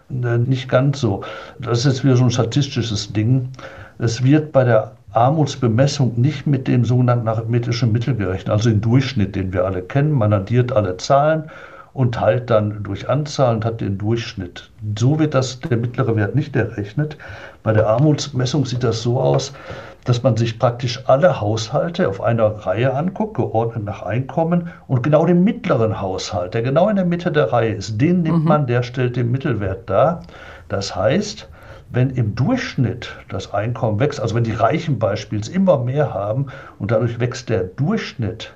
Nicht 0.10 0.70
ganz 0.70 1.00
so. 1.00 1.24
Das 1.60 1.80
ist 1.80 1.86
jetzt 1.86 2.04
wieder 2.04 2.18
so 2.18 2.26
ein 2.26 2.32
statistisches 2.32 3.12
Ding. 3.14 3.50
Es 3.98 4.24
wird 4.24 4.52
bei 4.52 4.64
der 4.64 4.92
Armutsbemessung 5.14 6.20
nicht 6.20 6.46
mit 6.46 6.68
dem 6.68 6.86
sogenannten 6.86 7.28
arithmetischen 7.28 7.92
Mittel 7.92 8.16
gerechnet, 8.16 8.50
also 8.50 8.70
den 8.70 8.82
Durchschnitt, 8.82 9.36
den 9.36 9.54
wir 9.54 9.66
alle 9.66 9.82
kennen. 9.82 10.12
Man 10.12 10.34
addiert 10.34 10.72
alle 10.72 10.98
Zahlen 10.98 11.50
und 11.94 12.16
teilt 12.16 12.50
dann 12.50 12.84
durch 12.84 13.10
Anzahl 13.10 13.56
und 13.56 13.66
hat 13.66 13.82
den 13.82 13.98
Durchschnitt. 13.98 14.72
So 14.98 15.20
wird 15.20 15.34
das 15.34 15.60
der 15.60 15.78
mittlere 15.78 16.16
Wert 16.16 16.36
nicht 16.36 16.56
errechnet. 16.56 17.18
Bei 17.62 17.72
der 17.72 17.88
Armutsmessung 17.88 18.66
sieht 18.66 18.84
das 18.84 19.04
so 19.04 19.20
aus, 19.20 19.54
dass 20.06 20.24
man 20.24 20.36
sich 20.36 20.60
praktisch 20.60 21.02
alle 21.08 21.40
Haushalte 21.40 22.10
auf 22.10 22.22
einer 22.22 22.46
Reihe 22.66 22.94
anguckt, 22.94 23.36
geordnet 23.36 23.86
nach 23.86 24.02
Einkommen 24.02 24.70
und 24.88 25.04
genau 25.04 25.26
den 25.26 25.44
mittleren 25.44 26.02
Haushalt, 26.02 26.54
der 26.54 26.62
genau 26.62 26.90
in 26.90 26.96
der 26.96 27.06
Mitte 27.06 27.32
der 27.32 27.54
Reihe 27.54 27.74
ist, 27.74 28.02
den 28.02 28.24
nimmt 28.24 28.40
mhm. 28.40 28.48
man, 28.48 28.68
der 28.68 28.84
stellt 28.84 29.16
den 29.16 29.32
Mittelwert 29.32 29.90
dar. 29.90 30.24
Das 30.68 30.96
heißt, 30.96 31.48
wenn 31.92 32.10
im 32.10 32.34
Durchschnitt 32.34 33.16
das 33.30 33.54
Einkommen 33.54 34.00
wächst, 34.00 34.20
also 34.20 34.36
wenn 34.36 34.44
die 34.44 34.54
Reichen 34.54 34.98
beispielsweise 34.98 35.56
immer 35.56 35.78
mehr 35.78 36.14
haben 36.14 36.48
und 36.80 36.92
dadurch 36.92 37.20
wächst 37.20 37.50
der 37.50 37.66
Durchschnitt, 37.66 38.52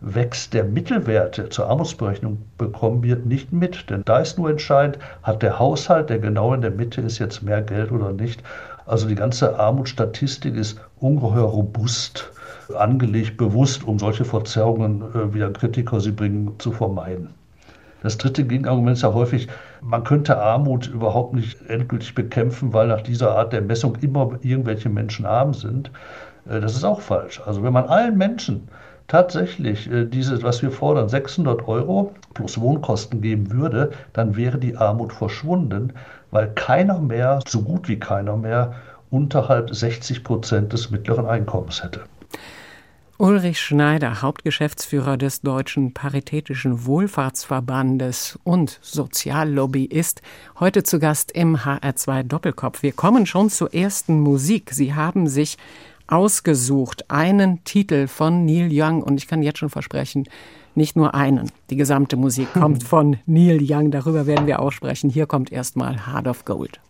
wächst 0.00 0.54
der 0.54 0.64
Mittelwert, 0.64 1.38
der 1.38 1.50
zur 1.50 1.66
Armutsberechnung 1.68 2.38
bekommen 2.56 3.02
wird, 3.02 3.26
nicht 3.26 3.52
mit. 3.52 3.90
Denn 3.90 4.02
da 4.04 4.18
ist 4.18 4.38
nur 4.38 4.50
entscheidend, 4.50 4.98
hat 5.22 5.42
der 5.42 5.58
Haushalt, 5.58 6.10
der 6.10 6.18
genau 6.18 6.54
in 6.54 6.60
der 6.60 6.70
Mitte 6.70 7.00
ist, 7.00 7.18
jetzt 7.18 7.42
mehr 7.42 7.62
Geld 7.62 7.90
oder 7.90 8.12
nicht. 8.12 8.42
Also 8.86 9.08
die 9.08 9.16
ganze 9.16 9.58
Armutsstatistik 9.58 10.54
ist 10.54 10.80
ungeheuer 10.98 11.44
robust 11.44 12.30
angelegt, 12.76 13.36
bewusst, 13.36 13.84
um 13.84 13.98
solche 13.98 14.24
Verzerrungen, 14.24 15.02
äh, 15.14 15.34
wie 15.34 15.42
ein 15.42 15.52
Kritiker 15.52 16.00
sie 16.00 16.12
bringen, 16.12 16.54
zu 16.58 16.72
vermeiden. 16.72 17.30
Das 18.02 18.16
dritte 18.16 18.44
Gegenargument 18.44 18.96
ist 18.96 19.02
ja 19.02 19.12
häufig, 19.12 19.48
man 19.80 20.04
könnte 20.04 20.38
Armut 20.38 20.86
überhaupt 20.86 21.34
nicht 21.34 21.68
endgültig 21.68 22.14
bekämpfen, 22.14 22.72
weil 22.72 22.88
nach 22.88 23.00
dieser 23.00 23.36
Art 23.36 23.52
der 23.52 23.62
Messung 23.62 23.96
immer 24.00 24.38
irgendwelche 24.42 24.88
Menschen 24.88 25.26
arm 25.26 25.54
sind. 25.54 25.90
Äh, 26.48 26.60
das 26.60 26.76
ist 26.76 26.84
auch 26.84 27.00
falsch. 27.00 27.40
Also 27.44 27.62
wenn 27.62 27.72
man 27.72 27.86
allen 27.86 28.16
Menschen 28.16 28.68
tatsächlich 29.08 29.90
äh, 29.90 30.04
diese, 30.04 30.42
was 30.42 30.62
wir 30.62 30.70
fordern, 30.70 31.08
600 31.08 31.66
Euro 31.66 32.14
plus 32.34 32.60
Wohnkosten 32.60 33.20
geben 33.20 33.50
würde, 33.50 33.90
dann 34.12 34.36
wäre 34.36 34.58
die 34.58 34.76
Armut 34.76 35.12
verschwunden, 35.12 35.92
weil 36.30 36.52
keiner 36.54 37.00
mehr, 37.00 37.40
so 37.46 37.62
gut 37.62 37.88
wie 37.88 37.98
keiner 37.98 38.36
mehr, 38.36 38.74
unterhalb 39.10 39.74
60 39.74 40.22
Prozent 40.22 40.72
des 40.72 40.90
mittleren 40.90 41.26
Einkommens 41.26 41.82
hätte. 41.82 42.02
Ulrich 43.20 43.60
Schneider, 43.60 44.22
Hauptgeschäftsführer 44.22 45.16
des 45.16 45.40
Deutschen 45.40 45.92
Paritätischen 45.92 46.86
Wohlfahrtsverbandes 46.86 48.38
und 48.44 48.78
Soziallobbyist, 48.80 50.22
heute 50.60 50.84
zu 50.84 51.00
Gast 51.00 51.32
im 51.32 51.56
HR2 51.56 52.22
Doppelkopf. 52.22 52.84
Wir 52.84 52.92
kommen 52.92 53.26
schon 53.26 53.50
zur 53.50 53.74
ersten 53.74 54.20
Musik. 54.20 54.70
Sie 54.72 54.94
haben 54.94 55.26
sich 55.26 55.56
ausgesucht 56.08 57.10
einen 57.10 57.62
Titel 57.64 58.08
von 58.08 58.44
Neil 58.44 58.68
Young 58.72 59.02
und 59.02 59.18
ich 59.18 59.28
kann 59.28 59.42
jetzt 59.42 59.58
schon 59.58 59.70
versprechen, 59.70 60.28
nicht 60.74 60.96
nur 60.96 61.14
einen. 61.14 61.50
Die 61.70 61.76
gesamte 61.76 62.16
Musik 62.16 62.52
kommt 62.54 62.82
von 62.82 63.18
Neil 63.26 63.60
Young, 63.62 63.90
darüber 63.90 64.26
werden 64.26 64.46
wir 64.46 64.60
auch 64.60 64.72
sprechen. 64.72 65.10
Hier 65.10 65.26
kommt 65.26 65.52
erstmal 65.52 66.06
Heart 66.06 66.26
of 66.26 66.44
Gold. 66.44 66.80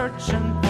searching 0.00 0.69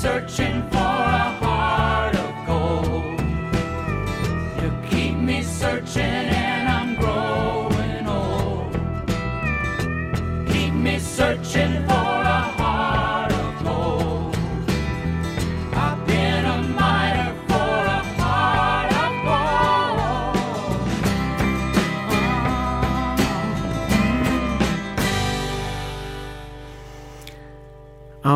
searching 0.00 0.62
for. 0.70 0.89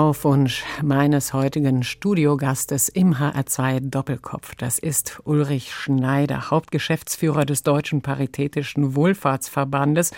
Wunsch 0.04 0.64
meines 0.82 1.32
heutigen 1.32 1.82
Studiogastes 1.82 2.90
im 2.90 3.14
HR2 3.14 3.88
Doppelkopf. 3.88 4.54
Das 4.56 4.78
ist 4.78 5.20
Ulrich 5.24 5.72
Schneider, 5.72 6.50
Hauptgeschäftsführer 6.50 7.46
des 7.46 7.62
Deutschen 7.62 8.02
Paritätischen 8.02 8.94
Wohlfahrtsverbandes. 8.96 10.10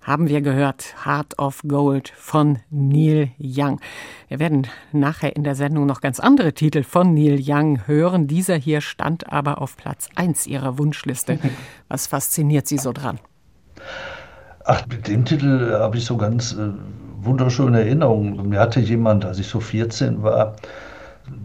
Haben 0.00 0.28
wir 0.28 0.40
gehört, 0.40 0.94
Heart 1.04 1.38
of 1.38 1.60
Gold 1.68 2.08
von 2.16 2.60
Neil 2.70 3.32
Young. 3.38 3.80
Wir 4.28 4.38
werden 4.38 4.66
nachher 4.92 5.36
in 5.36 5.44
der 5.44 5.56
Sendung 5.56 5.84
noch 5.84 6.00
ganz 6.00 6.20
andere 6.20 6.54
Titel 6.54 6.82
von 6.82 7.12
Neil 7.12 7.38
Young 7.38 7.86
hören. 7.86 8.26
Dieser 8.26 8.56
hier 8.56 8.80
stand 8.80 9.30
aber 9.30 9.60
auf 9.60 9.76
Platz 9.76 10.08
1 10.14 10.46
Ihrer 10.46 10.78
Wunschliste. 10.78 11.38
Was 11.88 12.06
fasziniert 12.06 12.66
Sie 12.66 12.78
so 12.78 12.92
dran? 12.92 13.20
Ach, 14.64 14.86
mit 14.86 15.06
dem 15.06 15.26
Titel 15.26 15.74
habe 15.78 15.98
ich 15.98 16.06
so 16.06 16.16
ganz 16.16 16.52
äh, 16.54 16.70
wunderschöne 17.24 17.80
Erinnerungen. 17.80 18.48
Mir 18.48 18.60
hatte 18.60 18.80
jemand, 18.80 19.24
als 19.24 19.38
ich 19.38 19.46
so 19.46 19.60
14 19.60 20.22
war, 20.22 20.56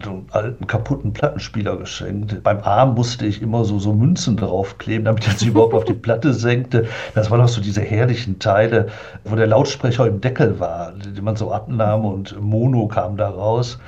so 0.04 0.10
einen 0.10 0.26
alten 0.30 0.66
kaputten 0.66 1.12
Plattenspieler 1.12 1.76
geschenkt. 1.76 2.42
Beim 2.42 2.60
Arm 2.60 2.94
musste 2.94 3.26
ich 3.26 3.40
immer 3.40 3.64
so, 3.64 3.78
so 3.78 3.92
Münzen 3.92 4.36
draufkleben, 4.36 5.06
damit 5.06 5.26
er 5.26 5.34
sich 5.34 5.48
überhaupt 5.48 5.74
auf 5.74 5.84
die 5.84 5.94
Platte 5.94 6.34
senkte. 6.34 6.86
Das 7.14 7.30
waren 7.30 7.40
auch 7.40 7.48
so 7.48 7.60
diese 7.60 7.80
herrlichen 7.80 8.38
Teile, 8.38 8.88
wo 9.24 9.36
der 9.36 9.46
Lautsprecher 9.46 10.06
im 10.06 10.20
Deckel 10.20 10.60
war, 10.60 10.92
den 10.92 11.24
man 11.24 11.36
so 11.36 11.50
abnahm 11.50 12.04
und 12.04 12.38
Mono 12.40 12.88
kam 12.88 13.16
da 13.16 13.30
raus. 13.30 13.78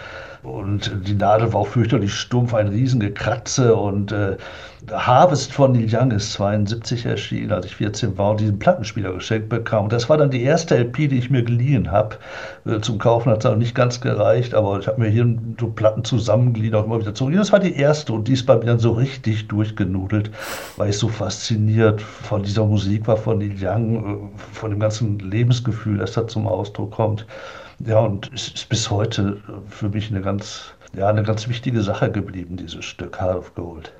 Und 0.43 0.91
die 1.07 1.15
Nadel 1.15 1.53
war 1.53 1.61
auch 1.61 1.69
fürchterlich 1.69 2.15
stumpf, 2.15 2.53
ein 2.55 2.69
Riesengekratze 2.69 3.77
und 3.77 4.11
äh, 4.11 4.37
Harvest 4.91 5.53
von 5.53 5.73
Neil 5.73 5.87
Young 5.89 6.11
ist 6.11 6.33
72 6.33 7.07
erschienen, 7.07 7.53
als 7.53 7.67
ich 7.67 7.77
14 7.77 8.19
war 8.19 8.33
und 8.33 8.41
diesen 8.41 8.59
Plattenspieler 8.59 9.13
geschenkt 9.13 9.49
bekam. 9.49 9.85
Und 9.85 9.93
das 9.93 10.09
war 10.09 10.17
dann 10.17 10.31
die 10.31 10.43
erste 10.43 10.77
LP, 10.77 11.09
die 11.09 11.19
ich 11.19 11.31
mir 11.31 11.45
geliehen 11.45 11.91
habe. 11.91 12.17
Äh, 12.65 12.81
zum 12.81 12.99
Kaufen 12.99 13.31
hat 13.31 13.45
es 13.45 13.47
auch 13.47 13.57
nicht 13.57 13.75
ganz 13.75 14.01
gereicht, 14.01 14.55
aber 14.55 14.81
ich 14.81 14.89
habe 14.89 15.01
mir 15.01 15.09
hier 15.09 15.27
so 15.61 15.69
Platten 15.69 16.05
zusammengliedert, 16.05 16.83
auch 16.83 16.87
immer 16.87 17.01
wieder 17.01 17.15
zurück. 17.15 17.35
Das 17.35 17.53
war 17.53 17.61
die 17.61 17.77
erste 17.77 18.13
und 18.13 18.27
die 18.27 18.33
ist 18.33 18.45
bei 18.45 18.57
mir 18.57 18.65
dann 18.65 18.81
so 18.81 18.93
richtig 18.93 19.47
durchgenudelt, 19.47 20.31
weil 20.77 20.91
ich 20.91 20.99
so 20.99 21.09
fasziniert 21.09 22.03
von 22.03 22.43
dieser 22.43 22.65
Musik 22.65 23.07
war, 23.07 23.17
von 23.17 23.39
Neil 23.39 23.55
Young, 23.61 24.33
äh, 24.35 24.39
von 24.53 24.71
dem 24.71 24.81
ganzen 24.81 25.19
Lebensgefühl, 25.21 25.99
das 25.99 26.13
da 26.13 26.27
zum 26.27 26.49
Ausdruck 26.49 26.91
kommt. 26.91 27.27
Ja, 27.87 28.01
und 28.01 28.31
es 28.35 28.49
ist 28.49 28.69
bis 28.69 28.91
heute 28.91 29.39
für 29.69 29.89
mich 29.89 30.11
eine 30.11 30.21
ganz 30.21 30.75
ja 30.95 31.09
eine 31.09 31.23
ganz 31.23 31.49
wichtige 31.49 31.83
Sache 31.83 32.11
geblieben, 32.11 32.57
dieses 32.57 32.85
Stück 32.85 33.21
Heart 33.21 33.39
of 33.39 33.55
Gold. 33.55 33.93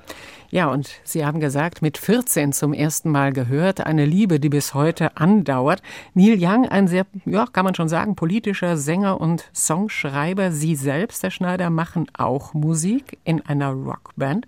Ja, 0.53 0.67
und 0.67 1.01
Sie 1.03 1.25
haben 1.25 1.39
gesagt, 1.39 1.81
mit 1.81 1.97
14 1.97 2.53
zum 2.53 2.73
ersten 2.73 3.09
Mal 3.09 3.33
gehört, 3.33 3.87
eine 3.87 4.05
Liebe, 4.05 4.39
die 4.39 4.49
bis 4.49 4.75
heute 4.75 5.17
andauert. 5.17 5.81
Neil 6.13 6.37
Young, 6.39 6.69
ein 6.69 6.87
sehr, 6.87 7.07
ja, 7.25 7.47
kann 7.51 7.65
man 7.65 7.73
schon 7.73 7.89
sagen, 7.89 8.15
politischer 8.15 8.77
Sänger 8.77 9.19
und 9.19 9.49
Songschreiber. 9.51 10.51
Sie 10.51 10.75
selbst, 10.75 11.23
Herr 11.23 11.31
Schneider, 11.31 11.71
machen 11.71 12.05
auch 12.15 12.53
Musik 12.53 13.17
in 13.23 13.43
einer 13.43 13.71
Rockband. 13.71 14.45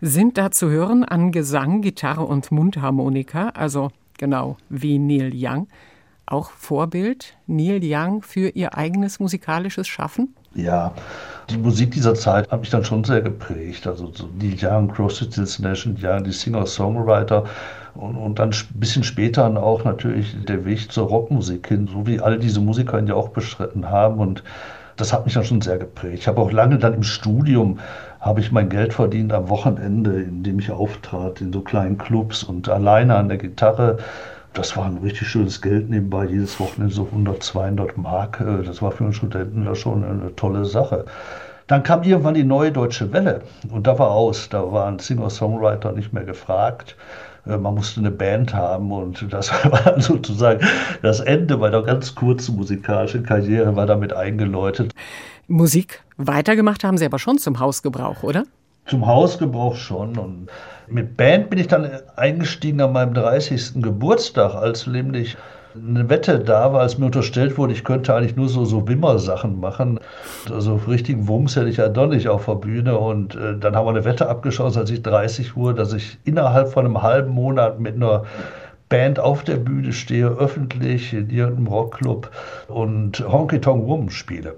Sind 0.00 0.36
da 0.36 0.50
zu 0.50 0.68
hören 0.68 1.04
an 1.04 1.30
Gesang, 1.30 1.80
Gitarre 1.80 2.24
und 2.24 2.50
Mundharmonika, 2.50 3.50
also 3.50 3.92
genau 4.18 4.56
wie 4.68 4.98
Neil 4.98 5.30
Young. 5.32 5.68
Auch 6.30 6.50
Vorbild 6.50 7.34
Neil 7.48 7.80
Young 7.82 8.22
für 8.22 8.50
Ihr 8.50 8.78
eigenes 8.78 9.18
musikalisches 9.18 9.88
Schaffen? 9.88 10.36
Ja, 10.54 10.92
die 11.50 11.58
Musik 11.58 11.90
dieser 11.90 12.14
Zeit 12.14 12.50
hat 12.50 12.60
mich 12.60 12.70
dann 12.70 12.84
schon 12.84 13.02
sehr 13.02 13.20
geprägt. 13.20 13.86
Also 13.88 14.12
so 14.12 14.28
die 14.28 14.56
Young, 14.60 14.92
Crosby, 14.92 15.26
Nation 15.58 15.98
Young, 16.00 16.22
die 16.22 16.30
Singer-Songwriter 16.30 17.44
und, 17.94 18.14
und 18.16 18.38
dann 18.38 18.50
ein 18.50 18.78
bisschen 18.80 19.02
später 19.02 19.44
auch 19.60 19.82
natürlich 19.84 20.36
der 20.44 20.64
Weg 20.64 20.92
zur 20.92 21.08
Rockmusik 21.08 21.66
hin, 21.66 21.88
so 21.92 22.06
wie 22.06 22.20
all 22.20 22.38
diese 22.38 22.60
Musiker 22.60 23.00
ihn 23.00 23.08
ja 23.08 23.14
auch 23.14 23.30
beschritten 23.30 23.90
haben. 23.90 24.20
Und 24.20 24.44
das 24.96 25.12
hat 25.12 25.24
mich 25.24 25.34
dann 25.34 25.44
schon 25.44 25.60
sehr 25.60 25.78
geprägt. 25.78 26.20
Ich 26.20 26.28
habe 26.28 26.40
auch 26.40 26.52
lange 26.52 26.78
dann 26.78 26.94
im 26.94 27.02
Studium 27.02 27.80
habe 28.20 28.40
ich 28.40 28.52
mein 28.52 28.68
Geld 28.68 28.92
verdient 28.92 29.32
am 29.32 29.48
Wochenende, 29.48 30.22
indem 30.22 30.58
ich 30.58 30.70
auftrat 30.70 31.40
in 31.40 31.52
so 31.52 31.62
kleinen 31.62 31.98
Clubs 31.98 32.44
und 32.44 32.68
alleine 32.68 33.16
an 33.16 33.28
der 33.28 33.38
Gitarre 33.38 33.98
das 34.52 34.76
war 34.76 34.86
ein 34.86 34.98
richtig 34.98 35.28
schönes 35.28 35.60
Geld 35.60 35.90
nebenbei, 35.90 36.26
jedes 36.26 36.58
Wochenende 36.58 36.94
so 36.94 37.04
100, 37.04 37.42
200 37.42 37.96
Mark. 37.96 38.40
Äh, 38.40 38.64
das 38.64 38.82
war 38.82 38.92
für 38.92 39.04
einen 39.04 39.12
Studenten 39.12 39.64
da 39.64 39.74
schon 39.74 40.04
eine 40.04 40.34
tolle 40.36 40.64
Sache. 40.64 41.04
Dann 41.66 41.84
kam 41.84 42.02
irgendwann 42.02 42.34
die 42.34 42.44
neue 42.44 42.72
deutsche 42.72 43.12
Welle 43.12 43.42
und 43.70 43.86
da 43.86 43.98
war 43.98 44.10
aus. 44.10 44.48
Da 44.48 44.72
waren 44.72 44.98
Singer-Songwriter 44.98 45.92
nicht 45.92 46.12
mehr 46.12 46.24
gefragt. 46.24 46.96
Äh, 47.46 47.56
man 47.56 47.74
musste 47.74 48.00
eine 48.00 48.10
Band 48.10 48.54
haben 48.54 48.90
und 48.92 49.26
das 49.32 49.50
war 49.64 50.00
sozusagen 50.00 50.66
das 51.02 51.20
Ende 51.20 51.56
meiner 51.56 51.82
ganz 51.82 52.14
kurzen 52.14 52.56
musikalischen 52.56 53.24
Karriere, 53.24 53.76
war 53.76 53.86
damit 53.86 54.12
eingeläutet. 54.12 54.94
Musik 55.46 56.02
weitergemacht 56.16 56.84
haben 56.84 56.98
Sie 56.98 57.04
aber 57.04 57.18
schon 57.18 57.38
zum 57.38 57.58
Hausgebrauch, 57.58 58.22
oder? 58.22 58.44
Zum 58.90 59.06
Hausgebrauch 59.06 59.76
schon. 59.76 60.18
Und 60.18 60.48
mit 60.88 61.16
Band 61.16 61.48
bin 61.48 61.60
ich 61.60 61.68
dann 61.68 61.88
eingestiegen 62.16 62.80
an 62.80 62.92
meinem 62.92 63.14
30. 63.14 63.82
Geburtstag, 63.82 64.54
als 64.54 64.88
nämlich 64.88 65.36
eine 65.76 66.08
Wette 66.08 66.40
da 66.40 66.72
war, 66.72 66.80
als 66.80 66.98
mir 66.98 67.06
unterstellt 67.06 67.56
wurde, 67.56 67.72
ich 67.72 67.84
könnte 67.84 68.12
eigentlich 68.12 68.34
nur 68.34 68.48
so, 68.48 68.64
so 68.64 68.88
Wimmer-Sachen 68.88 69.60
machen. 69.60 70.00
Also 70.52 70.80
richtigen 70.88 71.28
Wumms 71.28 71.54
hätte 71.54 71.68
ich 71.68 71.76
ja 71.76 71.88
doch 71.88 72.08
nicht 72.08 72.28
auf 72.28 72.46
der 72.46 72.56
Bühne. 72.56 72.98
Und 72.98 73.36
äh, 73.36 73.56
dann 73.56 73.76
haben 73.76 73.86
wir 73.86 73.90
eine 73.90 74.04
Wette 74.04 74.28
abgeschlossen, 74.28 74.80
als 74.80 74.90
ich 74.90 75.02
30 75.02 75.54
wurde, 75.54 75.76
dass 75.76 75.92
ich 75.92 76.18
innerhalb 76.24 76.72
von 76.72 76.84
einem 76.84 77.00
halben 77.00 77.30
Monat 77.30 77.78
mit 77.78 77.94
einer 77.94 78.24
Band 78.88 79.20
auf 79.20 79.44
der 79.44 79.56
Bühne 79.56 79.92
stehe, 79.92 80.26
öffentlich 80.26 81.14
in 81.14 81.30
irgendeinem 81.30 81.68
Rockclub 81.68 82.28
und 82.66 83.20
Honky 83.20 83.60
Tonk 83.60 83.86
Wum 83.86 84.10
spiele. 84.10 84.56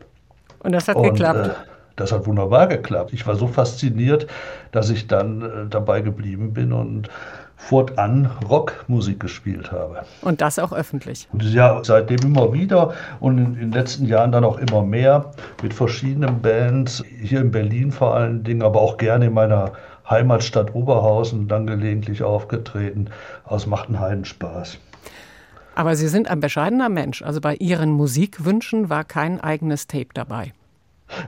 Und 0.61 0.73
das 0.73 0.89
hat 0.89 0.97
und, 0.97 1.03
geklappt. 1.03 1.49
Äh, 1.49 1.72
das 1.97 2.13
hat 2.13 2.27
wunderbar 2.27 2.67
geklappt. 2.67 3.13
Ich 3.13 3.27
war 3.27 3.37
so 3.37 3.47
fasziniert, 3.47 4.27
dass 4.71 4.91
ich 4.91 5.07
dann 5.07 5.43
äh, 5.43 5.49
dabei 5.69 6.01
geblieben 6.01 6.53
bin 6.53 6.73
und 6.73 7.09
fortan 7.57 8.29
Rockmusik 8.49 9.21
gespielt 9.21 9.71
habe. 9.71 10.03
Und 10.23 10.41
das 10.41 10.59
auch 10.59 10.73
öffentlich? 10.73 11.29
Ja, 11.39 11.81
seitdem 11.85 12.19
immer 12.25 12.53
wieder 12.53 12.93
und 13.21 13.39
in 13.39 13.55
den 13.55 13.73
letzten 13.73 14.07
Jahren 14.07 14.33
dann 14.33 14.45
auch 14.45 14.59
immer 14.59 14.83
mehr 14.83 15.31
mit 15.63 15.73
verschiedenen 15.73 16.43
Bands, 16.43 17.05
hier 17.21 17.41
in 17.41 17.53
Berlin 17.53 17.93
vor 17.93 18.15
allen 18.15 18.43
Dingen, 18.43 18.63
aber 18.63 18.81
auch 18.81 18.97
gerne 18.97 19.27
in 19.27 19.35
meiner 19.35 19.73
Heimatstadt 20.11 20.75
Oberhausen 20.75 21.47
dann 21.47 21.67
gelegentlich 21.67 22.23
aufgetreten. 22.25 23.09
Aus 23.45 23.67
macht 23.67 23.89
einen 23.89 24.01
Heidenspaß. 24.01 24.79
Aber 25.75 25.97
Sie 25.97 26.09
sind 26.09 26.29
ein 26.29 26.41
bescheidener 26.41 26.89
Mensch. 26.89 27.23
Also 27.23 27.41
bei 27.41 27.55
Ihren 27.55 27.93
Musikwünschen 27.93 28.91
war 28.91 29.05
kein 29.05 29.41
eigenes 29.41 29.87
Tape 29.87 30.09
dabei. 30.13 30.53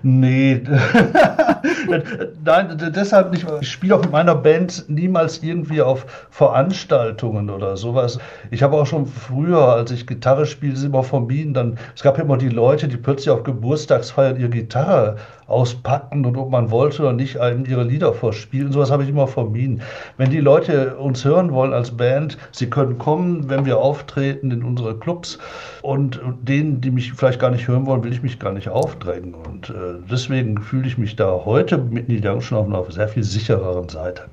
Nee, 0.03 0.63
nein, 2.45 2.93
deshalb 2.95 3.33
nicht. 3.33 3.47
Ich 3.61 3.71
spiele 3.71 3.97
auch 3.97 4.03
mit 4.03 4.13
meiner 4.13 4.35
Band 4.35 4.85
niemals 4.89 5.43
irgendwie 5.43 5.83
auf 5.83 6.07
Veranstaltungen 6.31 7.51
oder 7.51 7.77
sowas. 7.77 8.19
Ich 8.51 8.63
habe 8.63 8.77
auch 8.77 8.87
schon 8.87 9.07
früher, 9.07 9.69
als 9.69 9.91
ich 9.91 10.07
Gitarre 10.07 10.47
spiele, 10.47 10.75
immer 10.85 11.03
vermieden. 11.03 11.55
Dann, 11.55 11.79
es 11.95 12.03
gab 12.03 12.19
immer 12.19 12.37
die 12.37 12.49
Leute, 12.49 12.89
die 12.89 12.97
plötzlich 12.97 13.31
auf 13.31 13.43
Geburtstagsfeiern 13.43 14.39
ihre 14.39 14.51
Gitarre 14.51 15.17
auspacken 15.47 16.25
und 16.25 16.37
ob 16.37 16.51
man 16.51 16.71
wollte 16.71 17.03
oder 17.03 17.13
nicht, 17.13 17.39
einem 17.39 17.65
ihre 17.67 17.85
Lieder 17.85 18.13
vorspielen. 18.13 18.73
Sowas 18.73 18.91
habe 18.91 19.03
ich 19.03 19.09
immer 19.09 19.27
vermieden. 19.27 19.83
Wenn 20.17 20.31
die 20.31 20.41
Leute 20.41 20.97
uns 20.97 21.25
hören 21.25 21.53
wollen 21.53 21.73
als 21.73 21.97
Band, 21.97 22.39
sie 22.53 22.71
können 22.71 22.99
kommen, 22.99 23.49
wenn 23.49 23.65
wir 23.67 23.79
auftreten 23.79 24.51
in 24.51 24.63
unsere 24.63 24.99
Clubs. 24.99 25.39
Und 25.83 26.21
denen, 26.43 26.81
die 26.81 26.91
mich 26.91 27.13
vielleicht 27.13 27.41
gar 27.41 27.51
nicht 27.51 27.69
hören 27.69 27.87
wollen, 27.87 28.05
will 28.05 28.13
ich 28.13 28.23
mich 28.23 28.39
gar 28.39 28.53
nicht 28.53 28.69
aufdrängen. 28.69 29.35
Und 29.35 29.71
äh, 29.71 30.01
deswegen 30.11 30.61
fühle 30.63 30.87
ich 30.87 30.99
mich 30.99 31.17
da 31.17 31.43
heute 31.45 31.79
mit 31.79 32.09
Neil 32.09 32.27
Young 32.27 32.41
schon 32.41 32.59
auf 32.59 32.67
einer 32.67 32.91
sehr 32.91 33.09
viel 33.09 33.25
sichereren 33.25 33.89
Seite. 33.89 34.25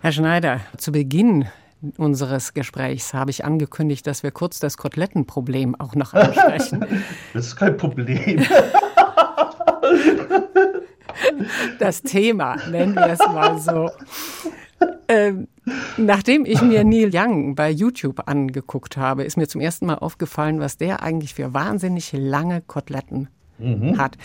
Herr 0.00 0.12
Schneider, 0.12 0.60
zu 0.76 0.92
Beginn 0.92 1.46
unseres 1.96 2.54
Gesprächs 2.54 3.14
habe 3.14 3.30
ich 3.30 3.44
angekündigt, 3.44 4.06
dass 4.06 4.22
wir 4.22 4.30
kurz 4.30 4.58
das 4.58 4.76
Kotelettenproblem 4.76 5.74
auch 5.78 5.94
noch 5.94 6.14
ansprechen. 6.14 6.84
das 7.34 7.46
ist 7.46 7.56
kein 7.56 7.76
Problem. 7.76 8.44
das 11.78 12.02
Thema, 12.02 12.56
nennen 12.70 12.94
wir 12.94 13.06
es 13.06 13.18
mal 13.18 13.58
so. 13.58 13.90
Ähm, 15.08 15.48
nachdem 15.96 16.44
ich 16.44 16.60
mir 16.62 16.84
Neil 16.84 17.10
Young 17.12 17.54
bei 17.54 17.70
YouTube 17.70 18.22
angeguckt 18.26 18.96
habe, 18.96 19.24
ist 19.24 19.36
mir 19.36 19.48
zum 19.48 19.60
ersten 19.60 19.86
Mal 19.86 19.96
aufgefallen, 19.96 20.60
was 20.60 20.76
der 20.76 21.02
eigentlich 21.02 21.34
für 21.34 21.54
wahnsinnig 21.54 22.12
lange 22.12 22.60
Koteletten 22.62 23.28
mhm. 23.58 23.98
hat. 23.98 24.16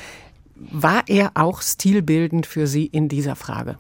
War 0.55 1.03
er 1.07 1.31
auch 1.35 1.61
stilbildend 1.61 2.45
für 2.45 2.67
Sie 2.67 2.85
in 2.85 3.07
dieser 3.07 3.35
Frage? 3.35 3.77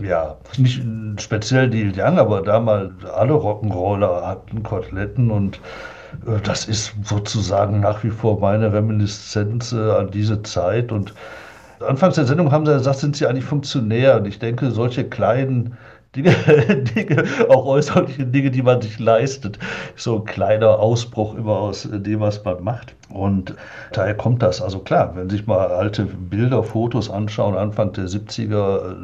Ja, 0.00 0.38
nicht 0.56 0.82
speziell 1.18 1.68
Neil 1.68 1.92
Young, 1.96 2.18
aber 2.18 2.42
damals 2.42 3.04
alle 3.04 3.34
Rock'n'Roller 3.34 4.26
hatten 4.26 4.62
Koteletten 4.62 5.30
und 5.30 5.60
das 6.44 6.66
ist 6.66 6.94
sozusagen 7.04 7.80
nach 7.80 8.04
wie 8.04 8.10
vor 8.10 8.40
meine 8.40 8.72
Reminiszenz 8.72 9.72
äh, 9.72 9.90
an 9.90 10.10
diese 10.10 10.42
Zeit 10.42 10.92
und 10.92 11.14
Anfangs 11.86 12.14
der 12.14 12.26
Sendung 12.26 12.52
haben 12.52 12.66
sie 12.66 12.72
gesagt, 12.72 12.98
sind 12.98 13.16
sie 13.16 13.26
eigentlich 13.26 13.44
Funktionär. 13.44 14.16
Und 14.16 14.26
ich 14.26 14.38
denke, 14.38 14.70
solche 14.70 15.04
kleinen 15.04 15.76
Dinge, 16.14 16.30
Dinge, 16.94 17.24
auch 17.48 17.64
äußerliche 17.64 18.26
Dinge, 18.26 18.50
die 18.50 18.62
man 18.62 18.80
sich 18.82 18.98
leistet. 18.98 19.58
So 19.96 20.18
ein 20.18 20.24
kleiner 20.24 20.78
Ausbruch 20.78 21.34
immer 21.34 21.56
aus 21.56 21.88
dem, 21.90 22.20
was 22.20 22.44
man 22.44 22.62
macht. 22.62 22.94
Und 23.08 23.54
daher 23.92 24.14
kommt 24.14 24.42
das. 24.42 24.60
Also 24.60 24.78
klar, 24.78 25.12
wenn 25.16 25.30
sich 25.30 25.46
mal 25.46 25.68
alte 25.68 26.04
Bilder, 26.04 26.62
Fotos 26.62 27.10
anschauen, 27.10 27.56
Anfang 27.56 27.92
der 27.92 28.06
70er, 28.06 28.96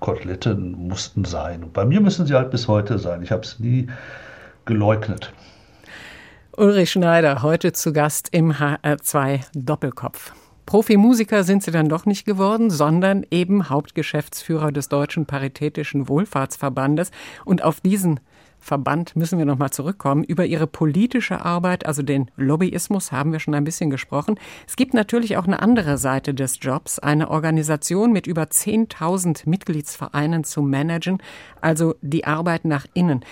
Koteletten 0.00 0.72
mussten 0.72 1.24
sein. 1.24 1.62
Und 1.62 1.72
bei 1.72 1.84
mir 1.84 2.00
müssen 2.00 2.26
sie 2.26 2.34
halt 2.34 2.50
bis 2.50 2.66
heute 2.68 2.98
sein. 2.98 3.22
Ich 3.22 3.30
habe 3.30 3.42
es 3.42 3.60
nie 3.60 3.86
geleugnet. 4.64 5.32
Ulrich 6.56 6.92
Schneider, 6.92 7.42
heute 7.42 7.72
zu 7.72 7.92
Gast 7.92 8.28
im 8.30 8.52
HR2 8.52 9.40
Doppelkopf. 9.54 10.32
Profimusiker 10.66 11.42
sind 11.42 11.64
sie 11.64 11.72
dann 11.72 11.88
doch 11.88 12.06
nicht 12.06 12.24
geworden, 12.24 12.70
sondern 12.70 13.26
eben 13.30 13.68
Hauptgeschäftsführer 13.68 14.70
des 14.70 14.88
Deutschen 14.88 15.26
Paritätischen 15.26 16.08
Wohlfahrtsverbandes. 16.08 17.10
Und 17.44 17.64
auf 17.64 17.80
diesen 17.80 18.20
Verband 18.60 19.16
müssen 19.16 19.38
wir 19.38 19.46
nochmal 19.46 19.70
zurückkommen. 19.70 20.22
Über 20.22 20.46
ihre 20.46 20.68
politische 20.68 21.44
Arbeit, 21.44 21.86
also 21.86 22.02
den 22.02 22.30
Lobbyismus, 22.36 23.10
haben 23.10 23.32
wir 23.32 23.40
schon 23.40 23.54
ein 23.54 23.64
bisschen 23.64 23.90
gesprochen. 23.90 24.38
Es 24.68 24.76
gibt 24.76 24.94
natürlich 24.94 25.36
auch 25.36 25.46
eine 25.46 25.60
andere 25.60 25.98
Seite 25.98 26.34
des 26.34 26.58
Jobs, 26.60 27.00
eine 27.00 27.30
Organisation 27.30 28.12
mit 28.12 28.28
über 28.28 28.44
10.000 28.44 29.48
Mitgliedsvereinen 29.48 30.44
zu 30.44 30.62
managen, 30.62 31.18
also 31.60 31.96
die 32.00 32.24
Arbeit 32.24 32.64
nach 32.64 32.86
innen. 32.94 33.24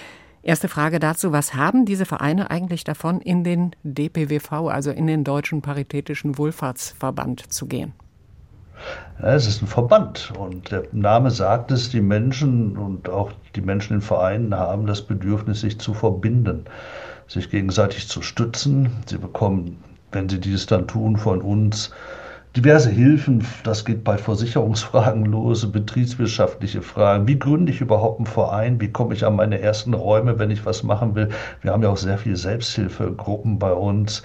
Erste 0.45 0.67
Frage 0.67 0.99
dazu, 0.99 1.31
was 1.31 1.55
haben 1.55 1.85
diese 1.85 2.05
Vereine 2.05 2.51
eigentlich 2.51 2.83
davon, 2.83 3.21
in 3.21 3.45
den 3.45 3.77
DPWV, 3.85 4.69
also 4.69 4.91
in 4.91 5.07
den 5.07 5.23
Deutschen 5.23 5.63
Paritätischen 5.63 6.37
Wohlfahrtsverband 6.37 7.53
zu 7.53 7.67
gehen? 7.67 7.93
Es 9.21 9.47
ist 9.47 9.63
ein 9.63 9.69
Verband 9.69 10.33
und 10.37 10.73
der 10.73 10.83
Name 10.91 11.31
sagt 11.31 11.71
es, 11.71 11.91
die 11.91 12.01
Menschen 12.01 12.77
und 12.77 13.09
auch 13.09 13.31
die 13.55 13.61
Menschen 13.61 13.95
in 13.95 14.01
Vereinen 14.01 14.53
haben 14.53 14.87
das 14.87 15.03
Bedürfnis, 15.03 15.61
sich 15.61 15.79
zu 15.79 15.95
verbinden, 15.95 16.65
sich 17.29 17.49
gegenseitig 17.49 18.09
zu 18.09 18.21
stützen. 18.21 18.91
Sie 19.07 19.19
bekommen, 19.19 19.85
wenn 20.11 20.29
sie 20.29 20.41
dies 20.41 20.67
dann 20.67 20.89
tun, 20.89 21.19
von 21.19 21.41
uns 21.41 21.93
diverse 22.57 22.91
Hilfen, 22.91 23.47
das 23.65 23.85
geht 23.85 24.05
bei 24.05 24.19
Versicherungsfragen 24.19 25.25
los, 25.25 25.71
betriebswirtschaftliche 25.73 26.83
Fragen. 26.83 27.27
Wie 27.27 27.39
gründe 27.39 27.73
ich 27.73 27.81
überhaupt 27.81 28.19
einen 28.19 28.27
Verein? 28.27 28.79
Wie 28.79 28.93
komme 28.93 29.15
ich 29.15 29.25
an 29.25 29.37
meine 29.37 29.61
ersten 29.61 29.95
Räume, 29.95 30.39
wenn 30.39 30.51
ich 30.51 30.67
was 30.67 30.83
machen 30.83 31.15
will? 31.15 31.31
Wir 31.63 31.73
haben 31.73 31.83
ja 31.83 31.89
auch 31.89 31.97
sehr 31.97 32.19
viele 32.19 32.37
Selbsthilfegruppen 32.37 33.59
bei 33.59 33.73
uns. 33.73 34.23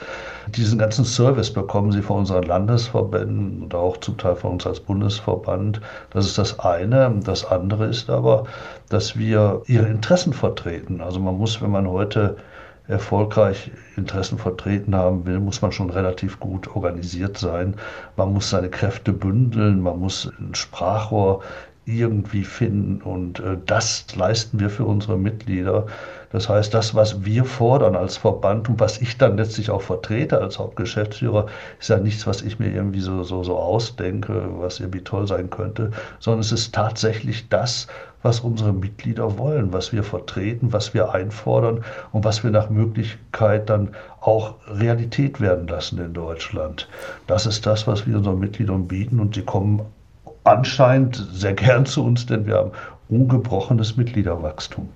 Diesen 0.55 0.77
ganzen 0.77 1.05
Service 1.05 1.51
bekommen 1.51 1.93
sie 1.93 2.01
von 2.01 2.19
unseren 2.19 2.43
Landesverbänden 2.43 3.63
und 3.63 3.73
auch 3.73 3.95
zum 3.97 4.17
Teil 4.17 4.35
von 4.35 4.53
uns 4.53 4.67
als 4.67 4.81
Bundesverband. 4.81 5.79
Das 6.09 6.25
ist 6.25 6.37
das 6.37 6.59
eine. 6.59 7.13
Das 7.23 7.45
andere 7.45 7.85
ist 7.85 8.09
aber, 8.09 8.45
dass 8.89 9.17
wir 9.17 9.61
ihre 9.67 9.87
Interessen 9.87 10.33
vertreten. 10.33 10.99
Also 10.99 11.21
man 11.21 11.37
muss, 11.37 11.61
wenn 11.61 11.71
man 11.71 11.87
heute 11.87 12.35
erfolgreich 12.87 13.71
Interessen 13.95 14.37
vertreten 14.37 14.95
haben 14.95 15.25
will, 15.25 15.39
muss 15.39 15.61
man 15.61 15.71
schon 15.71 15.89
relativ 15.89 16.39
gut 16.39 16.67
organisiert 16.75 17.37
sein. 17.37 17.75
Man 18.15 18.33
muss 18.33 18.49
seine 18.49 18.69
Kräfte 18.69 19.13
bündeln, 19.13 19.81
man 19.81 19.99
muss 19.99 20.31
ein 20.39 20.55
Sprachrohr 20.55 21.43
irgendwie 21.87 22.43
finden 22.43 23.01
und 23.01 23.39
äh, 23.39 23.57
das 23.65 24.13
leisten 24.15 24.59
wir 24.59 24.69
für 24.69 24.83
unsere 24.83 25.17
Mitglieder. 25.17 25.87
Das 26.31 26.49
heißt, 26.49 26.73
das, 26.73 26.93
was 26.93 27.23
wir 27.23 27.45
fordern 27.45 27.95
als 27.95 28.17
Verband 28.17 28.67
und 28.67 28.81
was 28.81 29.01
ich 29.01 29.17
dann 29.17 29.37
letztlich 29.37 29.69
auch 29.69 29.81
vertrete 29.81 30.41
als 30.41 30.59
Hauptgeschäftsführer, 30.59 31.47
ist 31.79 31.89
ja 31.89 31.97
nichts, 31.97 32.27
was 32.27 32.41
ich 32.41 32.59
mir 32.59 32.69
irgendwie 32.69 32.99
so, 32.99 33.23
so, 33.23 33.43
so 33.45 33.57
ausdenke, 33.57 34.49
was 34.59 34.81
irgendwie 34.81 35.03
toll 35.03 35.27
sein 35.27 35.49
könnte, 35.49 35.91
sondern 36.19 36.41
es 36.41 36.51
ist 36.51 36.75
tatsächlich 36.75 37.47
das, 37.47 37.87
was 38.27 38.41
unsere 38.41 38.73
Mitglieder 38.73 39.37
wollen, 39.37 39.71
was 39.71 39.93
wir 39.93 40.03
vertreten, 40.03 40.73
was 40.73 40.93
wir 40.93 41.13
einfordern 41.13 41.85
und 42.11 42.25
was 42.25 42.43
wir 42.43 42.51
nach 42.51 42.69
Möglichkeit 42.69 43.69
dann 43.69 43.95
auch 44.19 44.55
Realität 44.67 45.39
werden 45.39 45.65
lassen 45.69 45.97
in 45.99 46.13
Deutschland. 46.13 46.89
Das 47.25 47.45
ist 47.45 47.65
das, 47.65 47.87
was 47.87 48.05
wir 48.05 48.17
unseren 48.17 48.39
Mitgliedern 48.39 48.85
bieten 48.85 49.21
und 49.21 49.35
sie 49.35 49.43
kommen 49.43 49.81
anscheinend 50.43 51.25
sehr 51.31 51.53
gern 51.53 51.85
zu 51.85 52.03
uns, 52.03 52.25
denn 52.25 52.45
wir 52.45 52.55
haben 52.55 52.71
ungebrochenes 53.07 53.95
Mitgliederwachstum. 53.95 54.89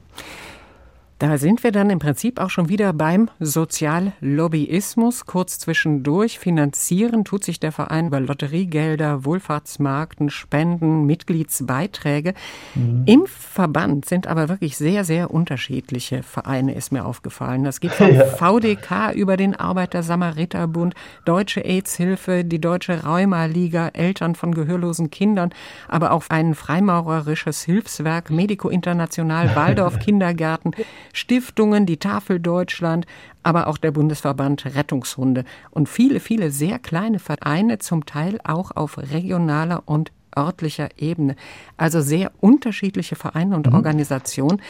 Da 1.22 1.38
sind 1.38 1.64
wir 1.64 1.72
dann 1.72 1.92
im 1.92 2.00
Prinzip 2.00 2.40
auch 2.40 2.50
schon 2.50 2.68
wieder 2.68 2.94
beim 2.94 3.30
Soziallobbyismus. 3.40 5.28
Kurz 5.28 5.60
zwischendurch 5.60 6.40
finanzieren 6.40 7.26
tut 7.26 7.44
sich 7.44 7.60
der 7.60 7.72
Verein 7.72 8.08
über 8.08 8.20
Lotteriegelder, 8.20 9.24
Wohlfahrtsmarkten, 9.24 10.32
Spenden, 10.32 11.06
Mitgliedsbeiträge. 11.06 12.34
Mhm. 12.74 13.04
Im 13.06 13.28
Verband 13.28 14.06
sind 14.06 14.26
aber 14.26 14.50
wirklich 14.50 14.78
sehr, 14.78 15.04
sehr 15.04 15.30
unterschiedliche 15.30 16.24
Vereine, 16.24 16.74
ist 16.74 16.92
mir 16.92 17.06
aufgefallen. 17.06 17.66
Das 17.66 17.82
geht 17.82 17.92
vom 17.92 18.16
ja. 18.16 18.26
VDK 18.26 19.14
über 19.14 19.38
den 19.38 19.56
Arbeiter-Samariter-Bund, 19.56 20.96
Deutsche 21.26 21.64
AIDS-Hilfe, 21.64 22.44
die 22.44 22.60
Deutsche 22.60 23.04
Rheuma-Liga, 23.04 23.90
Eltern 23.90 24.34
von 24.34 24.56
gehörlosen 24.56 25.12
Kindern, 25.12 25.52
aber 25.88 26.14
auch 26.14 26.24
ein 26.30 26.56
freimaurerisches 26.56 27.62
Hilfswerk, 27.62 28.32
Medico 28.32 28.70
International, 28.70 29.56
Waldorf 29.56 30.00
Kindergärten, 30.00 30.74
Stiftungen, 31.14 31.86
die 31.86 31.98
Tafel 31.98 32.40
Deutschland, 32.40 33.06
aber 33.44 33.68
auch 33.68 33.78
der 33.78 33.92
Bundesverband 33.92 34.76
Rettungshunde 34.76 35.46
und 35.72 35.90
viele, 35.90 36.20
viele 36.20 36.52
sehr 36.52 36.80
kleine 36.80 37.20
Vereine, 37.20 37.80
zum 37.80 38.06
Teil 38.06 38.40
auch 38.44 38.72
auf 38.72 38.98
regionaler 38.98 39.84
und 39.86 40.12
örtlicher 40.38 40.90
Ebene. 40.98 41.36
Also 41.78 42.02
sehr 42.02 42.32
unterschiedliche 42.40 43.16
Vereine 43.16 43.56
und 43.56 43.68
mhm. 43.68 43.76
Organisationen. 43.76 44.62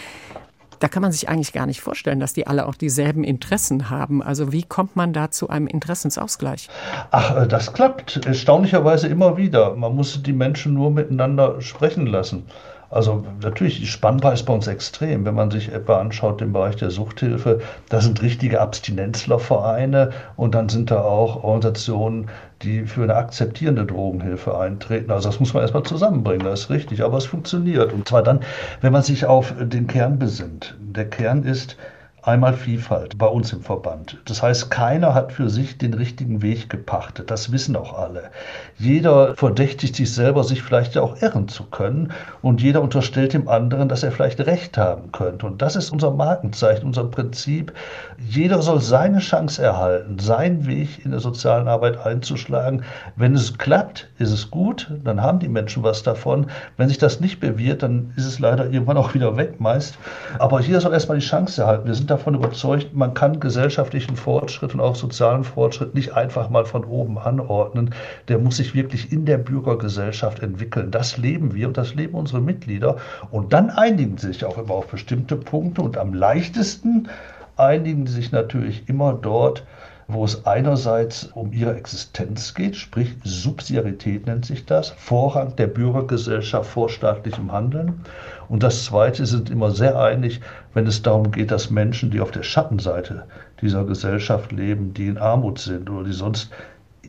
Da 0.80 0.88
kann 0.88 1.04
man 1.04 1.12
sich 1.12 1.30
eigentlich 1.30 1.54
gar 1.54 1.67
nicht 1.67 1.80
vorstellen, 1.80 2.19
dass 2.19 2.34
die 2.34 2.47
alle 2.47 2.67
auch 2.67 2.73
dieselben 2.73 3.23
Interessen 3.23 3.91
haben. 3.91 4.23
Also 4.23 4.51
wie 4.51 4.63
kommt 4.63 4.95
man 4.95 5.13
da 5.13 5.30
zu 5.30 5.47
einem 5.47 5.67
Interessensausgleich? 5.67 6.69
Ach, 7.12 7.38
äh, 7.38 7.47
das 7.47 7.71
klappt 7.71 8.25
erstaunlicherweise 8.25 9.08
immer 9.08 9.38
wieder. 9.38 9.75
Man 9.75 9.95
muss 9.95 10.23
die 10.23 10.34
Menschen 10.34 10.73
nur 10.73 10.89
miteinander 10.89 11.62
sprechen 11.62 12.08
lassen. 12.08 12.47
Also 12.91 13.23
natürlich, 13.41 13.80
die 13.80 13.88
Spannbreite 13.88 14.34
ist 14.34 14.45
bei 14.45 14.54
uns 14.54 14.67
extrem. 14.67 15.25
Wenn 15.25 15.34
man 15.34 15.49
sich 15.49 15.71
etwa 15.71 15.99
anschaut 15.99 16.41
den 16.41 16.51
Bereich 16.51 16.75
der 16.75 16.91
Suchthilfe, 16.91 17.62
da 17.88 18.01
sind 18.01 18.21
richtige 18.21 18.60
Abstinenzlervereine 18.60 20.12
und 20.36 20.54
dann 20.56 20.67
sind 20.67 20.91
da 20.91 21.01
auch 21.01 21.41
Organisationen, 21.41 22.30
die 22.63 22.86
für 22.86 23.04
eine 23.04 23.15
akzeptierende 23.15 23.86
Drogenhilfe 23.86 24.58
eintreten. 24.58 25.10
Also 25.10 25.30
das 25.30 25.39
muss 25.39 25.54
man 25.54 25.63
erstmal 25.63 25.84
zusammenbringen, 25.84 26.45
das 26.45 26.62
ist 26.62 26.69
richtig, 26.69 27.01
aber 27.01 27.17
es 27.17 27.25
funktioniert. 27.25 27.93
Und 27.93 28.10
zwar 28.10 28.23
dann, 28.23 28.41
wenn 28.82 28.91
man 28.91 29.04
sich 29.04 29.25
auf 29.25 29.54
den 29.58 29.88
Kern 29.88 30.19
besinnt. 30.19 30.75
Der 30.82 31.10
Kern 31.10 31.43
ist, 31.43 31.77
Einmal 32.23 32.53
Vielfalt 32.53 33.17
bei 33.17 33.25
uns 33.25 33.51
im 33.51 33.62
Verband. 33.62 34.15
Das 34.25 34.43
heißt, 34.43 34.69
keiner 34.69 35.15
hat 35.15 35.31
für 35.31 35.49
sich 35.49 35.79
den 35.79 35.95
richtigen 35.95 36.43
Weg 36.43 36.69
gepachtet. 36.69 37.31
Das 37.31 37.51
wissen 37.51 37.75
auch 37.75 37.97
alle. 37.97 38.29
Jeder 38.77 39.36
verdächtigt 39.36 39.95
sich 39.95 40.13
selber, 40.13 40.43
sich 40.43 40.62
vielleicht 40.62 40.93
ja 40.93 41.01
auch 41.01 41.19
irren 41.19 41.47
zu 41.47 41.63
können. 41.63 42.12
Und 42.43 42.62
jeder 42.62 42.84
unterstellt 42.84 43.34
dem 43.34 43.47
anderen, 43.47 43.89
dass 43.89 44.03
er 44.03 44.12
vielleicht 44.12 44.39
Recht 44.41 44.77
haben 44.77 45.12
könnte. 45.12 45.47
Und 45.47 45.63
das 45.63 45.75
ist 45.75 45.91
unser 45.91 46.12
Markenzeichen, 46.12 46.86
unser 46.86 47.05
Prinzip. 47.05 47.73
Jeder 48.19 48.62
soll 48.62 48.81
seine 48.81 49.17
Chance 49.17 49.63
erhalten, 49.63 50.19
seinen 50.19 50.67
Weg 50.67 51.03
in 51.03 51.10
der 51.10 51.21
sozialen 51.21 51.67
Arbeit 51.67 52.05
einzuschlagen. 52.05 52.84
Wenn 53.15 53.34
es 53.34 53.57
klappt, 53.57 54.10
ist 54.19 54.31
es 54.31 54.51
gut. 54.51 54.91
Dann 55.03 55.23
haben 55.23 55.39
die 55.39 55.49
Menschen 55.49 55.81
was 55.81 56.03
davon. 56.03 56.45
Wenn 56.77 56.88
sich 56.88 56.99
das 56.99 57.19
nicht 57.19 57.39
bewährt, 57.39 57.81
dann 57.81 58.13
ist 58.15 58.27
es 58.27 58.38
leider 58.38 58.69
irgendwann 58.69 58.97
auch 58.97 59.15
wieder 59.15 59.38
weg 59.38 59.60
meist. 59.60 59.97
Aber 60.38 60.62
jeder 60.62 60.81
soll 60.81 60.93
erstmal 60.93 61.17
die 61.17 61.25
Chance 61.25 61.63
erhalten. 61.63 61.88
Wir 61.88 61.95
sind 61.95 62.11
davon 62.12 62.36
überzeugt, 62.36 62.93
man 62.93 63.13
kann 63.13 63.39
gesellschaftlichen 63.39 64.15
Fortschritt 64.15 64.74
und 64.74 64.82
auch 64.82 64.95
sozialen 64.95 65.43
Fortschritt 65.43 65.95
nicht 65.95 66.13
einfach 66.13 66.50
mal 66.50 66.65
von 66.65 66.84
oben 66.86 67.17
anordnen. 67.17 67.95
Der 68.28 68.38
muss 68.38 68.58
sich 68.58 68.76
wirklich 68.76 69.12
in 69.12 69.26
der 69.26 69.38
Bürgergesellschaft 69.38 70.41
entwickeln. 70.41 70.91
Das 70.91 71.17
leben 71.17 71.56
wir 71.56 71.67
und 71.67 71.78
das 71.78 71.95
leben 71.95 72.13
unsere 72.13 72.41
Mitglieder. 72.41 72.97
Und 73.32 73.54
dann 73.54 73.69
einigen 73.69 74.17
sie 74.17 74.28
sich 74.28 74.45
auch 74.45 74.58
immer 74.58 74.76
auf 74.76 74.88
bestimmte 74.88 75.36
Punkte. 75.36 75.82
Und 75.82 75.97
am 75.97 76.13
leichtesten 76.13 77.08
einigen 77.56 78.06
sie 78.06 78.13
sich 78.13 78.32
natürlich 78.32 78.88
immer 78.88 79.13
dort, 79.13 79.65
wo 80.13 80.26
es 80.26 80.45
einerseits 80.45 81.26
um 81.34 81.54
ihre 81.54 81.76
Existenz 81.76 82.54
geht, 82.54 82.76
sprich 82.76 83.15
Subsidiarität 83.24 84.26
nennt 84.26 84.45
sich 84.45 84.65
das, 84.65 84.89
Vorrang 84.91 85.56
der 85.56 85.67
Bürgergesellschaft 85.67 86.69
vor 86.69 86.89
staatlichem 86.89 87.52
Handeln. 87.52 88.02
Und 88.50 88.63
das 88.63 88.86
Zweite 88.86 89.26
sind 89.26 89.50
immer 89.50 89.71
sehr 89.71 90.00
einig, 90.00 90.41
wenn 90.74 90.88
es 90.88 91.02
darum 91.02 91.32
geht, 91.32 91.52
dass 91.52 91.69
Menschen, 91.69 92.12
die 92.12 92.19
auf 92.19 92.32
der 92.32 92.43
Schattenseite 92.43 93.24
dieser 93.62 93.86
Gesellschaft 93.86 94.52
leben, 94.52 94.93
die 94.93 95.08
in 95.08 95.17
Armut 95.17 95.60
sind 95.60 95.89
oder 95.89 96.04
die 96.04 96.13
sonst 96.13 96.52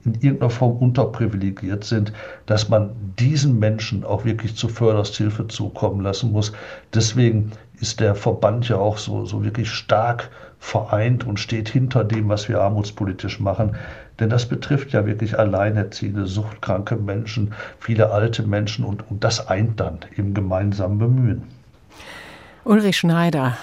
in 0.05 0.15
irgendeiner 0.15 0.51
Form 0.51 0.77
unterprivilegiert 0.79 1.85
sind, 1.85 2.13
dass 2.47 2.69
man 2.69 2.91
diesen 3.19 3.59
Menschen 3.59 4.05
auch 4.05 4.25
wirklich 4.25 4.57
zu 4.57 4.69
förderst 4.69 5.17
Hilfe 5.17 5.47
zukommen 5.47 6.01
lassen 6.01 6.33
muss. 6.33 6.53
Deswegen 6.93 7.53
ist 7.83 7.99
der 7.99 8.15
Verband 8.15 8.69
ja 8.69 8.77
auch 8.77 8.97
so, 8.97 9.27
so 9.27 9.45
wirklich 9.45 9.69
stark 9.69 10.31
vereint 10.61 11.27
und 11.27 11.41
steht 11.41 11.69
hinter 11.69 12.05
dem, 12.05 12.29
was 12.29 12.49
wir 12.49 12.61
armutspolitisch 12.61 13.41
machen. 13.41 13.77
Denn 14.21 14.31
das 14.31 14.47
betrifft 14.47 14.93
ja 14.93 15.05
wirklich 15.05 15.37
alleinerziehende, 15.37 16.27
suchtkranke 16.27 16.95
Menschen, 16.95 17.55
viele 17.81 18.13
alte 18.13 18.45
Menschen 18.45 18.85
und, 18.85 19.11
und 19.11 19.25
das 19.25 19.49
eint 19.49 19.81
dann 19.81 19.99
im 20.17 20.33
gemeinsamen 20.33 20.99
Bemühen. 20.99 21.43
Ulrich 22.65 22.99
Schneider, 22.99 23.57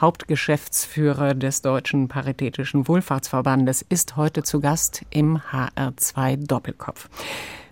Hauptgeschäftsführer 0.00 1.34
des 1.34 1.62
Deutschen 1.62 2.08
Paritätischen 2.08 2.88
Wohlfahrtsverbandes, 2.88 3.82
ist 3.88 4.16
heute 4.16 4.42
zu 4.42 4.58
Gast 4.58 5.04
im 5.10 5.38
HR2 5.38 6.44
Doppelkopf. 6.44 7.08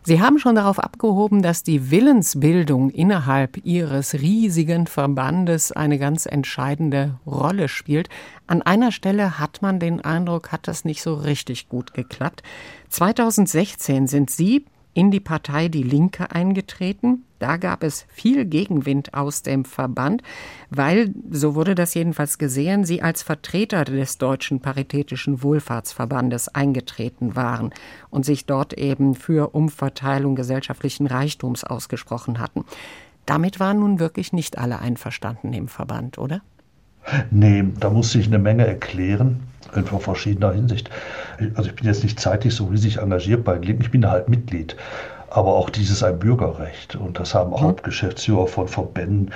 Sie 0.04 0.20
haben 0.20 0.38
schon 0.38 0.54
darauf 0.54 0.78
abgehoben, 0.78 1.42
dass 1.42 1.62
die 1.62 1.90
Willensbildung 1.90 2.90
innerhalb 2.90 3.64
Ihres 3.64 4.14
riesigen 4.14 4.86
Verbandes 4.86 5.72
eine 5.72 5.98
ganz 5.98 6.26
entscheidende 6.26 7.18
Rolle 7.26 7.68
spielt. 7.68 8.08
An 8.46 8.62
einer 8.62 8.92
Stelle 8.92 9.38
hat 9.38 9.60
man 9.60 9.80
den 9.80 10.00
Eindruck, 10.00 10.52
hat 10.52 10.68
das 10.68 10.84
nicht 10.84 11.02
so 11.02 11.14
richtig 11.14 11.68
gut 11.68 11.94
geklappt. 11.94 12.42
2016 12.88 14.06
sind 14.06 14.30
Sie 14.30 14.64
in 14.94 15.10
die 15.10 15.20
Partei 15.20 15.68
Die 15.68 15.82
Linke 15.82 16.30
eingetreten. 16.30 17.24
Da 17.38 17.56
gab 17.56 17.82
es 17.82 18.06
viel 18.08 18.44
Gegenwind 18.44 19.14
aus 19.14 19.42
dem 19.42 19.64
Verband, 19.64 20.22
weil, 20.70 21.14
so 21.30 21.54
wurde 21.54 21.74
das 21.74 21.94
jedenfalls 21.94 22.38
gesehen, 22.38 22.84
sie 22.84 23.02
als 23.02 23.22
Vertreter 23.22 23.84
des 23.84 24.18
Deutschen 24.18 24.60
Paritätischen 24.60 25.42
Wohlfahrtsverbandes 25.42 26.48
eingetreten 26.48 27.36
waren 27.36 27.70
und 28.10 28.24
sich 28.24 28.46
dort 28.46 28.72
eben 28.72 29.14
für 29.14 29.54
Umverteilung 29.54 30.34
gesellschaftlichen 30.34 31.06
Reichtums 31.06 31.64
ausgesprochen 31.64 32.38
hatten. 32.38 32.64
Damit 33.26 33.60
waren 33.60 33.80
nun 33.80 34.00
wirklich 34.00 34.32
nicht 34.32 34.58
alle 34.58 34.78
einverstanden 34.78 35.52
im 35.52 35.68
Verband, 35.68 36.18
oder? 36.18 36.40
Nee, 37.30 37.64
da 37.78 37.90
musste 37.90 38.18
ich 38.18 38.26
eine 38.26 38.38
Menge 38.38 38.66
erklären, 38.66 39.40
in 39.74 39.84
verschiedener 39.84 40.52
Hinsicht. 40.52 40.90
Also 41.54 41.70
ich 41.70 41.76
bin 41.76 41.86
jetzt 41.86 42.02
nicht 42.02 42.18
zeitlich 42.20 42.54
so 42.54 42.66
riesig 42.66 42.98
engagiert 42.98 43.44
bei 43.44 43.54
den 43.54 43.62
Linken, 43.62 43.82
ich 43.82 43.90
bin 43.90 44.08
halt 44.08 44.28
Mitglied. 44.28 44.76
Aber 45.30 45.54
auch 45.54 45.70
dieses 45.70 46.02
ein 46.02 46.18
Bürgerrecht 46.18 46.96
und 46.96 47.18
das 47.18 47.34
haben 47.34 47.52
auch 47.52 47.60
mhm. 47.60 47.66
Hauptgeschäftsführer 47.66 48.46
von 48.46 48.68
Verbänden 48.68 49.30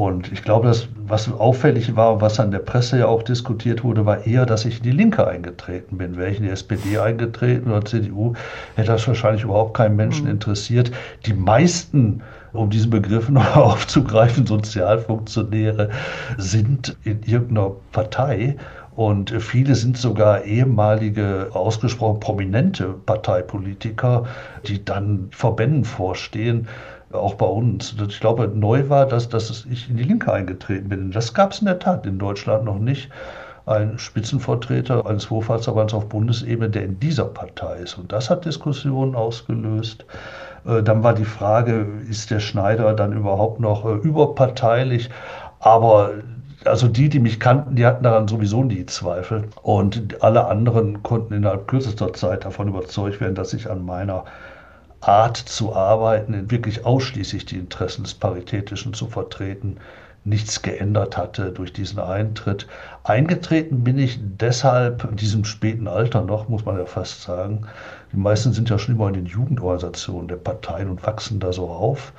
Und 0.00 0.32
ich 0.32 0.42
glaube, 0.42 0.66
dass, 0.66 0.88
was 1.06 1.30
auffällig 1.30 1.94
war, 1.94 2.22
was 2.22 2.40
an 2.40 2.50
der 2.50 2.60
Presse 2.60 3.00
ja 3.00 3.06
auch 3.06 3.22
diskutiert 3.22 3.84
wurde, 3.84 4.06
war 4.06 4.26
eher, 4.26 4.46
dass 4.46 4.64
ich 4.64 4.78
in 4.78 4.84
die 4.84 4.92
Linke 4.92 5.26
eingetreten 5.26 5.98
bin. 5.98 6.16
Wäre 6.16 6.30
ich 6.30 6.38
in 6.38 6.44
die 6.44 6.48
SPD 6.48 6.98
eingetreten 6.98 7.70
oder 7.70 7.84
CDU, 7.84 8.32
hätte 8.76 8.92
das 8.92 9.06
wahrscheinlich 9.06 9.44
überhaupt 9.44 9.74
keinen 9.74 9.96
Menschen 9.96 10.24
mhm. 10.24 10.30
interessiert. 10.30 10.90
Die 11.26 11.34
meisten, 11.34 12.22
um 12.54 12.70
diesen 12.70 12.90
Begriff 12.90 13.28
noch 13.30 13.56
aufzugreifen, 13.56 14.46
Sozialfunktionäre 14.46 15.90
sind 16.38 16.96
in 17.04 17.22
irgendeiner 17.24 17.72
Partei. 17.92 18.56
Und 19.00 19.30
viele 19.30 19.76
sind 19.76 19.96
sogar 19.96 20.44
ehemalige, 20.44 21.48
ausgesprochen 21.54 22.20
prominente 22.20 22.88
Parteipolitiker, 23.06 24.26
die 24.66 24.84
dann 24.84 25.28
Verbänden 25.30 25.86
vorstehen 25.86 26.68
auch 27.10 27.32
bei 27.32 27.46
uns. 27.46 27.94
Ich 28.06 28.20
glaube, 28.20 28.46
neu 28.54 28.90
war, 28.90 29.06
dass, 29.06 29.30
dass 29.30 29.64
ich 29.70 29.88
in 29.88 29.96
die 29.96 30.02
Linke 30.02 30.30
eingetreten 30.30 30.90
bin. 30.90 31.12
Das 31.12 31.32
gab 31.32 31.52
es 31.52 31.60
in 31.60 31.64
der 31.64 31.78
Tat 31.78 32.04
in 32.04 32.18
Deutschland 32.18 32.66
noch 32.66 32.78
nicht. 32.78 33.08
Ein 33.64 33.98
Spitzenvertreter 33.98 35.06
eines 35.06 35.30
Wohlfahrtsverbands 35.30 35.94
auf 35.94 36.10
Bundesebene, 36.10 36.68
der 36.68 36.84
in 36.84 37.00
dieser 37.00 37.24
Partei 37.24 37.76
ist. 37.76 37.96
Und 37.96 38.12
das 38.12 38.28
hat 38.28 38.44
Diskussionen 38.44 39.14
ausgelöst. 39.14 40.04
Äh, 40.66 40.82
dann 40.82 41.02
war 41.02 41.14
die 41.14 41.24
Frage, 41.24 41.86
ist 42.06 42.30
der 42.30 42.40
Schneider 42.40 42.92
dann 42.92 43.14
überhaupt 43.14 43.60
noch 43.60 43.86
äh, 43.86 43.94
überparteilich? 43.94 45.08
Aber 45.58 46.10
also 46.64 46.88
die, 46.88 47.08
die 47.08 47.20
mich 47.20 47.40
kannten, 47.40 47.76
die 47.76 47.86
hatten 47.86 48.04
daran 48.04 48.28
sowieso 48.28 48.62
nie 48.62 48.86
Zweifel. 48.86 49.48
Und 49.62 50.22
alle 50.22 50.46
anderen 50.46 51.02
konnten 51.02 51.34
innerhalb 51.34 51.68
kürzester 51.68 52.12
Zeit 52.12 52.44
davon 52.44 52.68
überzeugt 52.68 53.20
werden, 53.20 53.34
dass 53.34 53.54
ich 53.54 53.70
an 53.70 53.84
meiner 53.84 54.24
Art 55.00 55.36
zu 55.36 55.74
arbeiten, 55.74 56.50
wirklich 56.50 56.84
ausschließlich 56.84 57.46
die 57.46 57.56
Interessen 57.56 58.02
des 58.04 58.14
Paritätischen 58.14 58.92
zu 58.92 59.06
vertreten, 59.06 59.78
nichts 60.24 60.60
geändert 60.60 61.16
hatte 61.16 61.50
durch 61.50 61.72
diesen 61.72 61.98
Eintritt. 61.98 62.66
Eingetreten 63.04 63.82
bin 63.82 63.98
ich 63.98 64.18
deshalb 64.20 65.04
in 65.04 65.16
diesem 65.16 65.46
späten 65.46 65.88
Alter 65.88 66.20
noch, 66.20 66.50
muss 66.50 66.66
man 66.66 66.76
ja 66.76 66.84
fast 66.84 67.22
sagen. 67.22 67.66
Die 68.12 68.18
meisten 68.18 68.52
sind 68.52 68.68
ja 68.68 68.78
schon 68.78 68.96
immer 68.96 69.08
in 69.08 69.14
den 69.14 69.26
Jugendorganisationen 69.26 70.28
der 70.28 70.36
Parteien 70.36 70.90
und 70.90 71.06
wachsen 71.06 71.40
da 71.40 71.52
so 71.52 71.68
auf. 71.68 72.12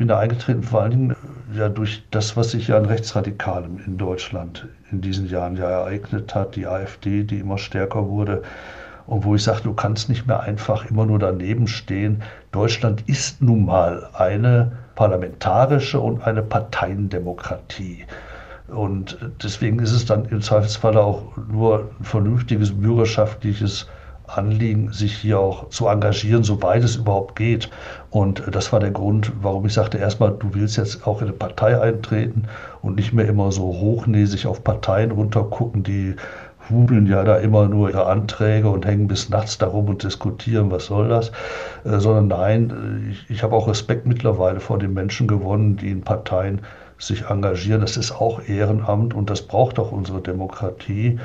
Bin 0.00 0.08
da 0.08 0.18
eingetreten 0.18 0.62
vor 0.62 0.80
allen 0.80 0.90
Dingen 0.92 1.16
ja, 1.54 1.68
durch 1.68 2.02
das, 2.10 2.34
was 2.34 2.52
sich 2.52 2.68
ja 2.68 2.78
an 2.78 2.86
Rechtsradikalem 2.86 3.80
in 3.84 3.98
Deutschland 3.98 4.66
in 4.90 5.02
diesen 5.02 5.28
Jahren 5.28 5.58
ja 5.58 5.68
ereignet 5.68 6.34
hat, 6.34 6.56
die 6.56 6.66
AfD, 6.66 7.22
die 7.22 7.38
immer 7.38 7.58
stärker 7.58 8.08
wurde, 8.08 8.40
und 9.06 9.26
wo 9.26 9.34
ich 9.34 9.42
sage, 9.42 9.60
du 9.62 9.74
kannst 9.74 10.08
nicht 10.08 10.26
mehr 10.26 10.40
einfach 10.40 10.90
immer 10.90 11.04
nur 11.04 11.18
daneben 11.18 11.66
stehen. 11.66 12.22
Deutschland 12.50 13.06
ist 13.10 13.42
nun 13.42 13.66
mal 13.66 14.08
eine 14.14 14.72
parlamentarische 14.94 16.00
und 16.00 16.22
eine 16.22 16.40
Parteiendemokratie. 16.40 18.06
Und 18.68 19.18
deswegen 19.42 19.80
ist 19.80 19.92
es 19.92 20.06
dann 20.06 20.24
im 20.24 20.40
Zweifelsfall 20.40 20.96
auch 20.96 21.36
nur 21.36 21.90
ein 22.00 22.04
vernünftiges 22.06 22.72
bürgerschaftliches 22.72 23.86
Anliegen, 24.36 24.92
sich 24.92 25.16
hier 25.16 25.38
auch 25.38 25.68
zu 25.68 25.86
engagieren, 25.86 26.42
soweit 26.42 26.84
es 26.84 26.96
überhaupt 26.96 27.36
geht. 27.36 27.70
Und 28.10 28.42
das 28.50 28.72
war 28.72 28.80
der 28.80 28.90
Grund, 28.90 29.32
warum 29.40 29.66
ich 29.66 29.74
sagte, 29.74 29.98
erstmal, 29.98 30.32
du 30.32 30.54
willst 30.54 30.76
jetzt 30.76 31.06
auch 31.06 31.20
in 31.20 31.28
eine 31.28 31.36
Partei 31.36 31.80
eintreten 31.80 32.44
und 32.82 32.96
nicht 32.96 33.12
mehr 33.12 33.26
immer 33.26 33.52
so 33.52 33.62
hochnäsig 33.62 34.46
auf 34.46 34.64
Parteien 34.64 35.10
runtergucken, 35.10 35.82
die 35.82 36.16
hubeln 36.70 37.06
ja 37.06 37.24
da 37.24 37.36
immer 37.36 37.68
nur 37.68 37.90
ihre 37.90 38.06
Anträge 38.06 38.68
und 38.68 38.86
hängen 38.86 39.08
bis 39.08 39.28
nachts 39.28 39.58
darum 39.58 39.88
und 39.88 40.02
diskutieren, 40.02 40.70
was 40.70 40.86
soll 40.86 41.08
das, 41.08 41.32
äh, 41.84 41.98
sondern 41.98 42.28
nein, 42.28 42.70
äh, 42.70 43.10
ich, 43.10 43.28
ich 43.28 43.42
habe 43.42 43.56
auch 43.56 43.68
Respekt 43.68 44.06
mittlerweile 44.06 44.60
vor 44.60 44.78
den 44.78 44.94
Menschen 44.94 45.26
gewonnen, 45.26 45.76
die 45.76 45.90
in 45.90 46.02
Parteien 46.02 46.60
sich 46.98 47.26
engagieren. 47.26 47.80
Das 47.80 47.96
ist 47.96 48.12
auch 48.12 48.42
Ehrenamt 48.46 49.14
und 49.14 49.30
das 49.30 49.42
braucht 49.42 49.78
auch 49.78 49.90
unsere 49.90 50.20
Demokratie. 50.20 51.18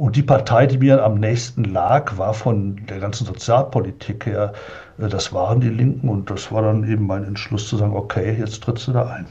Und 0.00 0.16
die 0.16 0.22
Partei, 0.22 0.66
die 0.66 0.78
mir 0.78 1.04
am 1.04 1.20
nächsten 1.20 1.62
lag, 1.62 2.16
war 2.16 2.32
von 2.32 2.86
der 2.86 3.00
ganzen 3.00 3.26
Sozialpolitik 3.26 4.24
her, 4.24 4.54
äh, 4.96 5.08
das 5.08 5.34
waren 5.34 5.60
die 5.60 5.68
Linken 5.68 6.08
und 6.08 6.30
das 6.30 6.50
war 6.50 6.62
dann 6.62 6.90
eben 6.90 7.06
mein 7.06 7.22
Entschluss 7.22 7.68
zu 7.68 7.76
sagen, 7.76 7.94
okay, 7.94 8.34
jetzt 8.38 8.62
trittst 8.62 8.88
du 8.88 8.92
da 8.92 9.06
ein. 9.10 9.26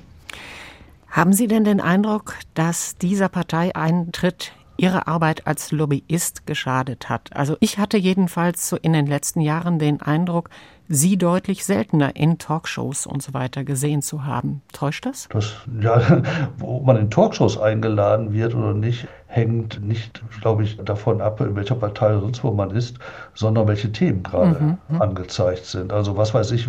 Haben 1.10 1.34
Sie 1.34 1.47
denn 1.47 1.63
den 1.63 1.82
Eindruck, 1.82 2.36
dass 2.53 2.95
dieser 2.99 3.29
Parteieintritt 3.29 4.51
ihre 4.77 5.08
Arbeit 5.08 5.47
als 5.47 5.71
Lobbyist 5.71 6.45
geschadet 6.45 7.10
hat. 7.10 7.36
Also 7.36 7.58
ich 7.62 7.79
hatte 7.79 7.97
jedenfalls 7.97 8.69
so 8.69 8.77
in 8.77 8.93
den 8.93 9.08
letzten 9.08 9.41
Jahren 9.41 9.79
den 9.79 10.03
Eindruck, 10.03 10.51
sie 10.89 11.17
deutlich 11.17 11.63
seltener 11.65 12.15
in 12.15 12.39
Talkshows 12.39 13.06
und 13.06 13.21
so 13.21 13.34
weiter 13.34 13.63
gesehen 13.63 14.02
zu 14.02 14.25
haben. 14.25 14.63
Täuscht 14.73 15.06
das? 15.06 15.30
das 15.32 15.54
ja, 15.82 16.02
wo 16.58 16.82
man 16.82 16.97
in 16.97 17.12
Talkshows 17.12 17.58
eingeladen 17.60 18.34
wird 18.34 18.56
oder 18.56 18.73
nicht, 18.73 19.08
hängt 19.28 19.82
nicht, 19.86 20.21
glaube 20.41 20.63
ich, 20.63 20.78
davon 20.78 21.21
ab, 21.21 21.39
in 21.41 21.56
welcher 21.56 21.75
Partei 21.75 22.10
oder 22.10 22.21
sonst 22.21 22.43
wo 22.43 22.52
man 22.52 22.71
ist, 22.71 22.97
sondern 23.36 23.67
welche 23.67 23.91
Themen 23.91 24.23
gerade 24.23 24.60
mhm, 24.60 24.78
mhm. 24.89 25.02
angezeigt 25.02 25.65
sind. 25.65 25.93
Also 25.93 26.17
was 26.17 26.34
weiß 26.34 26.52
ich, 26.52 26.67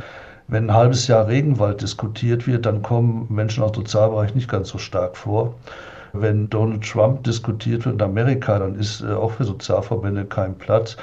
wenn 0.49 0.69
ein 0.69 0.75
halbes 0.75 1.07
Jahr 1.07 1.27
Regenwald 1.27 1.81
diskutiert 1.81 2.47
wird, 2.47 2.67
dann 2.67 2.83
kommen 2.83 3.27
Menschen 3.31 3.63
aus 3.63 3.73
dem 3.73 3.85
Sozialbereich 3.87 4.35
nicht 4.35 4.51
ganz 4.51 4.69
so 4.69 4.79
stark 4.79 5.17
vor. 5.17 5.55
Wenn 6.13 6.51
Donald 6.51 6.83
Trump 6.83 7.23
diskutiert 7.23 7.87
wird 7.87 7.95
in 7.95 8.03
Amerika, 8.03 8.59
dann 8.59 8.75
ist 8.75 9.01
äh, 9.01 9.13
auch 9.13 9.31
für 9.31 9.45
Sozialverbände 9.45 10.25
kein 10.25 10.59
Platz. 10.59 10.97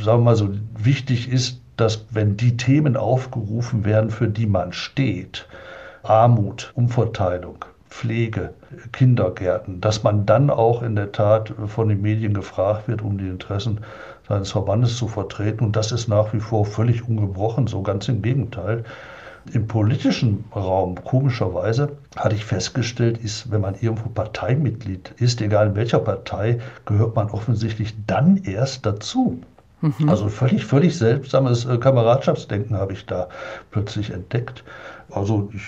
Sagen 0.00 0.20
wir 0.20 0.24
mal 0.24 0.36
so, 0.36 0.50
wichtig 0.78 1.30
ist, 1.30 1.61
dass 1.82 2.06
wenn 2.10 2.36
die 2.36 2.56
Themen 2.56 2.96
aufgerufen 2.96 3.84
werden, 3.84 4.10
für 4.10 4.28
die 4.28 4.46
man 4.46 4.72
steht, 4.72 5.48
Armut, 6.04 6.70
Umverteilung, 6.76 7.64
Pflege, 7.90 8.54
Kindergärten, 8.92 9.80
dass 9.80 10.04
man 10.04 10.24
dann 10.24 10.48
auch 10.48 10.84
in 10.84 10.94
der 10.94 11.10
Tat 11.10 11.52
von 11.66 11.88
den 11.88 12.00
Medien 12.00 12.34
gefragt 12.34 12.86
wird, 12.86 13.02
um 13.02 13.18
die 13.18 13.26
Interessen 13.26 13.80
seines 14.28 14.52
Verbandes 14.52 14.96
zu 14.96 15.08
vertreten. 15.08 15.64
Und 15.64 15.74
das 15.74 15.90
ist 15.90 16.06
nach 16.06 16.32
wie 16.32 16.38
vor 16.38 16.64
völlig 16.64 17.08
ungebrochen, 17.08 17.66
so 17.66 17.82
ganz 17.82 18.06
im 18.06 18.22
Gegenteil. 18.22 18.84
Im 19.52 19.66
politischen 19.66 20.44
Raum, 20.54 21.02
komischerweise, 21.02 21.96
hatte 22.14 22.36
ich 22.36 22.44
festgestellt, 22.44 23.18
ist, 23.18 23.50
wenn 23.50 23.60
man 23.60 23.74
irgendwo 23.74 24.08
Parteimitglied 24.08 25.14
ist, 25.18 25.40
egal 25.40 25.66
in 25.66 25.74
welcher 25.74 25.98
Partei, 25.98 26.60
gehört 26.86 27.16
man 27.16 27.28
offensichtlich 27.28 27.92
dann 28.06 28.36
erst 28.36 28.86
dazu. 28.86 29.40
Mhm. 29.82 30.08
Also 30.08 30.28
völlig, 30.28 30.64
völlig 30.64 30.96
seltsames 30.96 31.64
äh, 31.64 31.76
Kameradschaftsdenken 31.76 32.76
habe 32.76 32.92
ich 32.92 33.04
da 33.04 33.28
plötzlich 33.70 34.10
entdeckt. 34.10 34.64
Also 35.10 35.50
ich, 35.52 35.62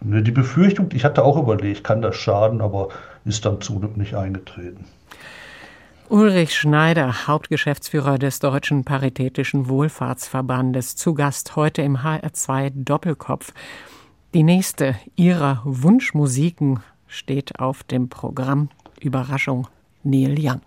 ne, 0.00 0.22
die 0.22 0.32
Befürchtung, 0.32 0.88
ich 0.92 1.04
hatte 1.04 1.24
auch 1.24 1.38
überlegt, 1.38 1.84
kann 1.84 2.02
das 2.02 2.16
schaden, 2.16 2.60
aber 2.60 2.88
ist 3.24 3.44
dann 3.44 3.60
zum 3.60 3.80
Glück 3.80 3.96
nicht 3.96 4.14
eingetreten. 4.14 4.84
Ulrich 6.08 6.54
Schneider, 6.54 7.26
Hauptgeschäftsführer 7.26 8.18
des 8.18 8.38
Deutschen 8.40 8.84
Paritätischen 8.84 9.68
Wohlfahrtsverbandes, 9.68 10.96
zu 10.96 11.14
Gast 11.14 11.56
heute 11.56 11.80
im 11.82 11.98
HR2 11.98 12.72
Doppelkopf. 12.74 13.54
Die 14.34 14.42
nächste 14.42 14.96
ihrer 15.16 15.62
Wunschmusiken 15.64 16.80
steht 17.06 17.60
auf 17.60 17.82
dem 17.84 18.08
Programm. 18.08 18.68
Überraschung, 19.00 19.68
Neil 20.02 20.36
Young. 20.38 20.60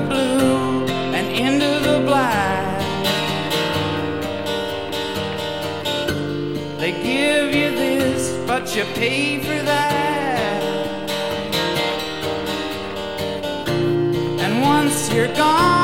and 0.00 1.26
into 1.28 1.70
the 1.88 2.02
black. 2.06 2.80
They 6.78 6.92
give 6.92 7.54
you 7.54 7.70
this, 7.70 8.36
but 8.46 8.74
you 8.76 8.84
pay 8.94 9.38
for 9.40 9.62
that. 9.64 10.62
And 14.40 14.62
once 14.62 15.12
you're 15.12 15.34
gone. 15.34 15.77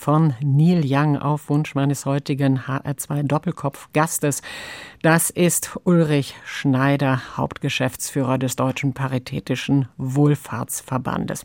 Von 0.00 0.32
Neil 0.42 0.82
Young 0.84 1.18
auf 1.18 1.50
Wunsch 1.50 1.74
meines 1.74 2.06
heutigen 2.06 2.60
HR2 2.60 3.22
Doppelkopf-Gastes. 3.24 4.40
Das 5.02 5.28
ist 5.28 5.76
Ulrich 5.84 6.34
Schneider, 6.46 7.36
Hauptgeschäftsführer 7.36 8.38
des 8.38 8.56
Deutschen 8.56 8.94
Paritätischen 8.94 9.88
Wohlfahrtsverbandes. 9.98 11.44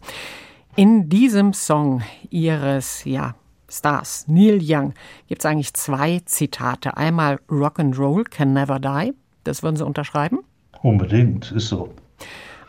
In 0.78 1.10
diesem 1.10 1.52
Song 1.52 2.02
Ihres, 2.30 3.04
ja, 3.04 3.36
Stars, 3.70 4.26
Neil 4.30 4.60
Young, 4.64 4.94
gibt 5.28 5.42
es 5.42 5.46
eigentlich 5.46 5.74
zwei 5.74 6.22
Zitate. 6.24 6.96
Einmal 6.96 7.42
Rock'n'Roll 7.50 8.24
can 8.24 8.54
never 8.54 8.80
die, 8.80 9.14
das 9.44 9.64
würden 9.64 9.76
Sie 9.76 9.86
unterschreiben? 9.86 10.40
Unbedingt, 10.82 11.52
ist 11.52 11.68
so. 11.68 11.94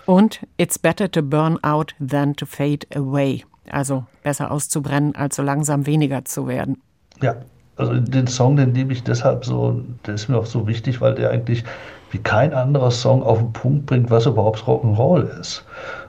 Und 0.05 0.45
It's 0.57 0.81
better 0.81 1.09
to 1.09 1.23
burn 1.23 1.63
out 1.63 1.95
than 2.05 2.35
to 2.35 2.45
fade 2.45 2.87
away. 2.93 3.45
Also 3.71 4.05
besser 4.23 4.51
auszubrennen, 4.51 5.15
als 5.15 5.37
so 5.37 5.43
langsam 5.43 5.87
weniger 5.87 6.25
zu 6.25 6.47
werden. 6.47 6.81
Ja, 7.21 7.37
also 7.77 7.95
den 7.95 8.27
Song, 8.27 8.57
den 8.57 8.73
nehme 8.73 8.93
ich 8.93 9.03
deshalb 9.05 9.45
so, 9.45 9.83
der 10.07 10.15
ist 10.15 10.29
mir 10.29 10.39
auch 10.39 10.47
so 10.47 10.67
wichtig, 10.67 11.01
weil 11.01 11.15
der 11.15 11.31
eigentlich 11.31 11.65
wie 12.11 12.19
kein 12.19 12.55
anderer 12.55 12.91
Song 12.91 13.23
auf 13.23 13.39
den 13.39 13.53
Punkt 13.53 13.87
bringt, 13.87 14.11
was 14.11 14.27
überhaupt 14.27 14.61
Rock'n'Roll 14.61 15.41
ist. 15.41 15.65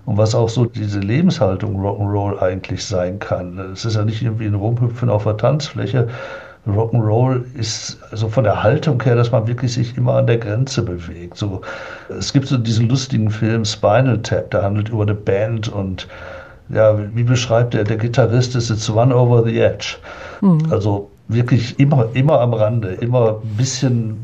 Und 0.05 0.17
was 0.17 0.35
auch 0.35 0.47
so 0.47 0.65
diese 0.65 0.99
Lebenshaltung 0.99 1.75
Rock'n'Roll 1.81 2.39
eigentlich 2.39 2.85
sein 2.85 3.19
kann. 3.19 3.57
Es 3.73 3.83
ist 3.83 3.95
ja 3.95 4.05
nicht 4.05 4.21
irgendwie 4.21 4.45
ein 4.45 4.53
Rumhüpfen 4.53 5.09
auf 5.09 5.23
der 5.23 5.37
Tanzfläche. 5.37 6.07
Rock'n'Roll 6.67 7.43
ist 7.55 7.97
also 8.11 8.27
von 8.29 8.43
der 8.43 8.61
Haltung 8.61 9.01
her, 9.01 9.15
dass 9.15 9.31
man 9.31 9.47
wirklich 9.47 9.73
sich 9.73 9.97
immer 9.97 10.15
an 10.15 10.27
der 10.27 10.37
Grenze 10.37 10.83
bewegt. 10.83 11.37
So, 11.37 11.61
es 12.09 12.31
gibt 12.31 12.47
so 12.47 12.57
diesen 12.57 12.89
lustigen 12.89 13.29
Film 13.29 13.65
Spinal 13.65 14.21
Tap, 14.21 14.51
der 14.51 14.63
handelt 14.63 14.89
über 14.89 15.03
eine 15.03 15.15
Band 15.15 15.67
und 15.67 16.07
ja, 16.69 16.97
wie 17.15 17.23
beschreibt 17.23 17.73
der, 17.73 17.83
der 17.83 17.97
Gitarrist 17.97 18.55
ist 18.55 18.69
it's 18.69 18.89
one 18.89 19.15
over 19.15 19.43
the 19.43 19.59
edge. 19.59 19.97
Mhm. 20.41 20.71
Also 20.71 21.09
wirklich 21.27 21.79
immer, 21.79 22.07
immer 22.13 22.39
am 22.39 22.53
Rande, 22.53 22.89
immer 22.93 23.39
ein 23.43 23.57
bisschen 23.57 24.17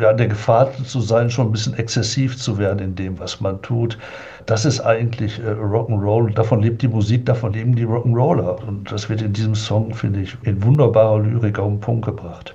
ja, 0.00 0.12
der 0.12 0.28
Gefahr 0.28 0.70
zu 0.84 1.00
sein, 1.00 1.30
schon 1.30 1.48
ein 1.48 1.52
bisschen 1.52 1.74
exzessiv 1.74 2.36
zu 2.36 2.58
werden 2.58 2.80
in 2.80 2.94
dem, 2.94 3.18
was 3.18 3.40
man 3.40 3.60
tut. 3.62 3.98
Das 4.46 4.64
ist 4.64 4.80
eigentlich 4.80 5.40
äh, 5.40 5.50
Rock'n'Roll. 5.50 6.32
Davon 6.34 6.60
lebt 6.60 6.82
die 6.82 6.88
Musik, 6.88 7.26
davon 7.26 7.52
leben 7.52 7.74
die 7.74 7.86
Rock'n'Roller. 7.86 8.62
Und 8.66 8.90
das 8.92 9.08
wird 9.08 9.22
in 9.22 9.32
diesem 9.32 9.54
Song, 9.54 9.94
finde 9.94 10.20
ich, 10.20 10.36
in 10.42 10.62
wunderbarer 10.62 11.20
Lyrik 11.20 11.58
auf 11.58 11.68
den 11.68 11.80
Punkt 11.80 12.04
gebracht. 12.04 12.54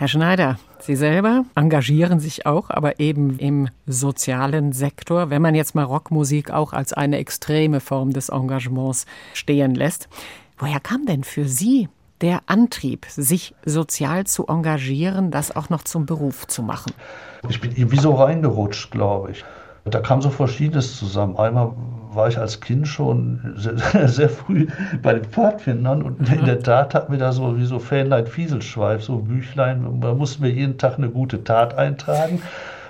Herr 0.00 0.06
Schneider, 0.06 0.58
Sie 0.78 0.94
selber 0.94 1.44
engagieren 1.56 2.20
sich 2.20 2.46
auch, 2.46 2.70
aber 2.70 3.00
eben 3.00 3.36
im 3.40 3.68
sozialen 3.84 4.72
Sektor, 4.72 5.28
wenn 5.30 5.42
man 5.42 5.56
jetzt 5.56 5.74
mal 5.74 5.82
Rockmusik 5.82 6.52
auch 6.52 6.72
als 6.72 6.92
eine 6.92 7.18
extreme 7.18 7.80
Form 7.80 8.12
des 8.12 8.28
Engagements 8.28 9.06
stehen 9.34 9.74
lässt. 9.74 10.08
Woher 10.56 10.78
kam 10.78 11.04
denn 11.04 11.24
für 11.24 11.48
Sie 11.48 11.88
der 12.20 12.42
Antrieb, 12.46 13.06
sich 13.08 13.56
sozial 13.64 14.24
zu 14.24 14.46
engagieren, 14.46 15.32
das 15.32 15.56
auch 15.56 15.68
noch 15.68 15.82
zum 15.82 16.06
Beruf 16.06 16.46
zu 16.46 16.62
machen? 16.62 16.92
Ich 17.48 17.60
bin 17.60 17.72
irgendwie 17.72 17.98
so 17.98 18.14
reingerutscht, 18.14 18.92
glaube 18.92 19.32
ich. 19.32 19.44
Da 19.84 19.98
kam 19.98 20.22
so 20.22 20.30
Verschiedenes 20.30 20.96
zusammen. 20.96 21.36
Einmal 21.36 21.72
war 22.14 22.28
ich 22.28 22.38
als 22.38 22.60
Kind 22.60 22.88
schon 22.88 23.54
sehr, 23.56 24.08
sehr 24.08 24.28
früh 24.28 24.66
bei 25.02 25.14
den 25.14 25.24
Pfadfindern 25.24 26.02
und 26.02 26.32
in 26.32 26.44
der 26.44 26.60
Tat 26.60 26.94
hatten 26.94 27.12
wir 27.12 27.18
da 27.18 27.32
so 27.32 27.56
wie 27.58 27.64
so 27.64 27.78
Fähnlein 27.78 28.26
Fieselschweif, 28.26 29.02
so 29.02 29.18
Büchlein. 29.18 30.00
Da 30.00 30.14
mussten 30.14 30.42
wir 30.42 30.50
jeden 30.50 30.78
Tag 30.78 30.98
eine 30.98 31.10
gute 31.10 31.44
Tat 31.44 31.76
eintragen 31.76 32.42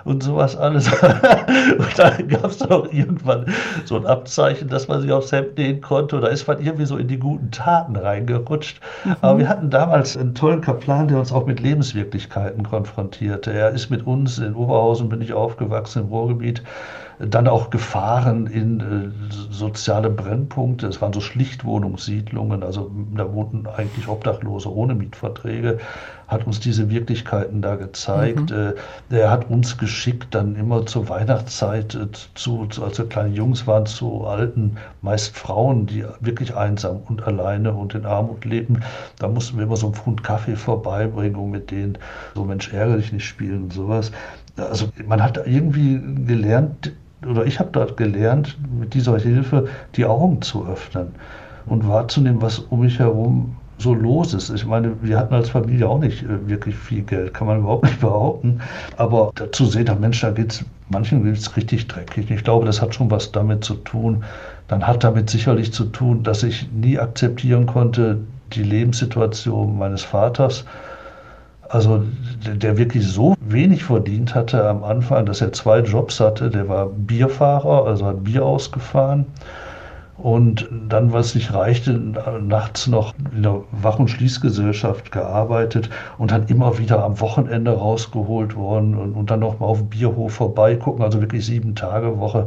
und 0.05 0.23
sowas 0.23 0.57
alles. 0.57 0.89
und 1.03 1.99
da 1.99 2.11
gab 2.11 2.47
es 2.47 2.59
dann 2.59 2.71
auch 2.71 2.93
irgendwann 2.93 3.47
so 3.85 3.97
ein 3.97 4.07
Abzeichen, 4.07 4.69
dass 4.69 4.89
man 4.89 5.03
sich 5.03 5.13
aufs 5.13 5.33
Hemd 5.33 5.59
nähen 5.59 5.81
konnte. 5.81 6.21
Da 6.21 6.29
ist 6.29 6.47
man 6.47 6.61
irgendwie 6.61 6.87
so 6.87 6.97
in 6.97 7.09
die 7.09 7.19
guten 7.19 7.51
Taten 7.51 7.97
reingerutscht. 7.97 8.81
Mhm. 9.05 9.17
Aber 9.21 9.39
wir 9.39 9.49
hatten 9.49 9.71
damals 9.71 10.17
einen 10.17 10.35
tollen 10.35 10.63
Kaplan, 10.63 11.09
der 11.09 11.19
uns 11.19 11.33
auch 11.33 11.47
mit 11.47 11.61
Lebenswirklichkeiten 11.61 12.63
konfrontierte. 12.63 13.53
Er 13.53 13.71
ist 13.71 13.91
mit 13.91 14.07
uns, 14.07 14.39
in 14.39 14.55
Oberhausen 14.55 15.09
bin 15.09 15.21
ich 15.21 15.33
aufgewachsen, 15.33 16.05
im 16.05 16.09
Ruhrgebiet, 16.09 16.63
dann 17.19 17.49
auch 17.49 17.71
gefahren 17.71 18.47
in 18.47 18.81
äh, 18.81 19.33
soziale 19.51 20.09
Brennpunkte. 20.09 20.87
Es 20.87 21.03
waren 21.03 21.13
so 21.13 21.21
Schlichtwohnungssiedlungen, 21.21 22.63
also 22.63 22.91
da 23.17 23.33
wohnten 23.33 23.67
eigentlich 23.67 24.07
Obdachlose 24.09 24.73
ohne 24.73 24.95
Mietverträge, 24.95 25.79
hat 26.29 26.47
uns 26.47 26.61
diese 26.61 26.91
Wirklichkeiten 26.91 27.61
da 27.61 27.75
gezeigt. 27.75 28.51
Mhm. 28.51 28.75
Äh, 29.11 29.19
er 29.19 29.31
hat 29.31 29.51
uns 29.51 29.79
geschickt, 29.79 30.35
dann 30.35 30.55
immer 30.55 30.87
zur 30.87 31.09
Weihnachtszeit 31.09 31.97
äh, 31.97 32.07
zu, 32.35 32.67
zu, 32.67 32.85
als 32.85 32.99
wir 32.99 33.09
kleine 33.09 33.35
Jungs 33.35 33.67
waren, 33.67 33.87
zu 33.87 34.25
alten, 34.25 34.77
meist 35.03 35.37
Frauen, 35.37 35.87
die 35.87 36.05
wirklich 36.21 36.55
einsam 36.55 37.01
und 37.09 37.25
alleine 37.25 37.73
und 37.73 37.95
in 37.95 38.07
Armut 38.07 38.45
leben. 38.45 38.83
Da 39.19 39.27
mussten 39.27 39.57
wir 39.57 39.65
immer 39.65 39.77
so 39.77 39.87
einen 39.87 39.97
Pfund 39.97 40.23
Kaffee 40.23 40.55
vorbeibringen 40.55 41.37
und 41.37 41.51
mit 41.51 41.73
denen 41.73 41.99
so 42.37 42.45
Mensch 42.45 42.73
ärgere 42.73 42.99
dich 42.99 43.13
nicht 43.13 43.27
spielen 43.27 43.65
und 43.65 43.73
sowas. 43.73 44.13
Also 44.57 44.89
man 45.07 45.23
hat 45.23 45.37
irgendwie 45.47 46.01
gelernt, 46.27 46.93
oder 47.27 47.47
ich 47.47 47.59
habe 47.59 47.71
dort 47.73 47.97
gelernt, 47.97 48.57
mit 48.79 48.95
dieser 48.95 49.19
Hilfe 49.19 49.69
die 49.97 50.05
Augen 50.05 50.43
zu 50.43 50.67
öffnen 50.67 51.09
und 51.67 51.89
wahrzunehmen, 51.89 52.41
was 52.43 52.59
um 52.59 52.81
mich 52.81 52.99
herum 52.99 53.57
so 53.79 53.95
los 53.95 54.35
ist. 54.35 54.51
Ich 54.51 54.67
meine, 54.67 54.93
wir 55.03 55.19
hatten 55.19 55.35
als 55.35 55.51
Familie 55.51 55.89
auch 55.89 56.01
nicht 56.01 56.25
äh, 56.25 56.49
wirklich 56.49 56.77
viel 56.77 57.03
Geld, 57.03 57.33
kann 57.33 57.47
man 57.47 57.59
überhaupt 57.61 57.85
nicht 57.85 58.01
behaupten. 58.01 58.61
Aber 58.97 59.33
zu 59.53 59.67
sehen, 59.67 59.89
Mensch, 60.01 60.21
da 60.21 60.31
geht 60.31 60.53
es, 60.53 60.65
manchen 60.89 61.25
geht 61.25 61.37
es 61.37 61.57
richtig 61.57 61.87
dreckig. 61.87 62.31
Ich 62.31 62.45
glaube, 62.45 62.67
das 62.67 62.83
hat 62.83 62.95
schon 62.95 63.11
was 63.11 63.33
damit 63.33 63.65
zu 63.65 63.75
tun. 63.75 64.25
Dann 64.67 64.87
hat 64.87 65.05
damit 65.05 65.31
sicherlich 65.31 65.73
zu 65.73 65.85
tun, 65.85 66.23
dass 66.23 66.43
ich 66.43 66.69
nie 66.73 66.99
akzeptieren 66.99 67.67
konnte, 67.67 68.19
die 68.53 68.63
Lebenssituation 68.63 69.79
meines 69.79 70.03
Vaters. 70.03 70.65
Also 71.69 72.03
der 72.47 72.79
wirklich 72.79 73.07
so 73.07 73.35
wenig 73.41 73.85
verdient 73.85 74.35
hatte 74.35 74.67
am 74.67 74.85
Anfang, 74.85 75.27
dass 75.27 75.41
er 75.41 75.53
zwei 75.53 75.81
Jobs 75.81 76.19
hatte. 76.19 76.51
Der 76.51 76.69
war 76.69 76.87
Bierfahrer, 76.87 77.87
also 77.87 78.07
hat 78.07 78.25
Bier 78.25 78.45
ausgefahren 78.45 79.27
und 80.19 80.69
dann, 80.89 81.13
was 81.13 81.35
nicht 81.37 81.55
reichte, 81.55 81.93
nachts 81.93 82.89
noch 82.89 83.15
in 83.33 83.45
der 83.45 83.61
Wach- 83.71 84.01
und 84.01 84.09
Schließgesellschaft 84.09 85.13
gearbeitet 85.13 85.91
und 86.19 86.33
dann 86.33 86.47
immer 86.49 86.79
wieder 86.79 87.05
am 87.05 87.21
Wochenende 87.21 87.71
rausgeholt 87.71 88.57
worden 88.57 88.97
und, 88.97 89.15
und 89.15 89.31
dann 89.31 89.41
noch 89.41 89.61
mal 89.61 89.67
auf 89.67 89.79
dem 89.79 89.89
Bierhof 89.89 90.35
vorbeigucken, 90.35 91.05
also 91.05 91.21
wirklich 91.21 91.47
sieben 91.47 91.77
Tage 91.77 92.19
Woche 92.19 92.47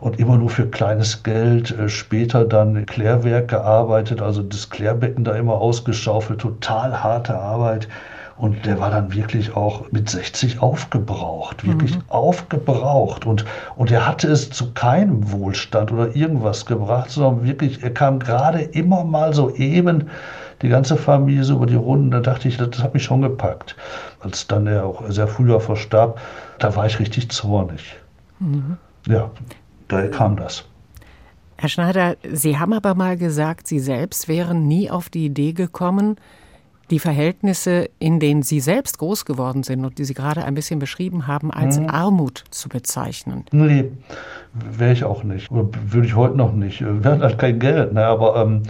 und 0.00 0.18
immer 0.18 0.38
nur 0.38 0.48
für 0.48 0.66
kleines 0.66 1.22
Geld. 1.22 1.78
Äh, 1.78 1.90
später 1.90 2.46
dann 2.46 2.86
Klärwerk 2.86 3.48
gearbeitet, 3.48 4.22
also 4.22 4.42
das 4.42 4.70
Klärbecken 4.70 5.22
da 5.22 5.34
immer 5.34 5.54
ausgeschaufelt, 5.54 6.40
total 6.40 7.02
harte 7.02 7.38
Arbeit. 7.38 7.88
Und 8.36 8.66
der 8.66 8.80
war 8.80 8.90
dann 8.90 9.12
wirklich 9.12 9.54
auch 9.54 9.90
mit 9.92 10.08
60 10.08 10.60
aufgebraucht, 10.60 11.66
wirklich 11.66 11.96
mhm. 11.96 12.02
aufgebraucht. 12.08 13.26
Und, 13.26 13.44
und 13.76 13.90
er 13.90 14.06
hatte 14.06 14.28
es 14.28 14.50
zu 14.50 14.72
keinem 14.72 15.30
Wohlstand 15.30 15.92
oder 15.92 16.16
irgendwas 16.16 16.66
gebracht, 16.66 17.10
sondern 17.10 17.44
wirklich, 17.44 17.82
er 17.82 17.92
kam 17.92 18.18
gerade 18.18 18.60
immer 18.60 19.04
mal 19.04 19.32
so 19.34 19.54
eben 19.54 20.08
die 20.62 20.68
ganze 20.68 20.96
Familie 20.96 21.44
so 21.44 21.56
über 21.56 21.66
die 21.66 21.74
Runden. 21.74 22.10
Da 22.10 22.20
dachte 22.20 22.48
ich, 22.48 22.56
das 22.56 22.82
hat 22.82 22.94
mich 22.94 23.04
schon 23.04 23.22
gepackt. 23.22 23.76
Als 24.20 24.46
dann 24.46 24.66
er 24.66 24.86
auch 24.86 25.02
sehr 25.08 25.28
früher 25.28 25.60
verstarb, 25.60 26.20
da 26.58 26.74
war 26.74 26.86
ich 26.86 26.98
richtig 26.98 27.30
zornig. 27.30 27.96
Mhm. 28.38 28.76
Ja, 29.06 29.30
daher 29.88 30.10
kam 30.10 30.36
das. 30.36 30.64
Herr 31.56 31.68
Schneider, 31.68 32.16
Sie 32.32 32.58
haben 32.58 32.72
aber 32.72 32.94
mal 32.94 33.16
gesagt, 33.16 33.68
Sie 33.68 33.78
selbst 33.78 34.26
wären 34.26 34.66
nie 34.66 34.90
auf 34.90 35.08
die 35.08 35.26
Idee 35.26 35.52
gekommen, 35.52 36.16
die 36.92 36.98
Verhältnisse, 36.98 37.88
in 37.98 38.20
denen 38.20 38.42
Sie 38.42 38.60
selbst 38.60 38.98
groß 38.98 39.24
geworden 39.24 39.62
sind 39.62 39.84
und 39.84 39.98
die 39.98 40.04
Sie 40.04 40.14
gerade 40.14 40.44
ein 40.44 40.54
bisschen 40.54 40.78
beschrieben 40.78 41.26
haben, 41.26 41.50
als 41.50 41.80
mhm. 41.80 41.88
Armut 41.88 42.44
zu 42.50 42.68
bezeichnen. 42.68 43.44
Nee, 43.50 43.90
wäre 44.52 44.92
ich 44.92 45.02
auch 45.02 45.24
nicht. 45.24 45.50
Oder 45.50 45.68
würde 45.88 46.06
ich 46.06 46.14
heute 46.14 46.36
noch 46.36 46.52
nicht. 46.52 46.82
Wir 46.82 47.10
hatten 47.10 47.22
halt 47.22 47.38
kein 47.38 47.58
Geld, 47.58 47.94
ne, 47.94 48.04
aber. 48.04 48.36
Ähm, 48.36 48.62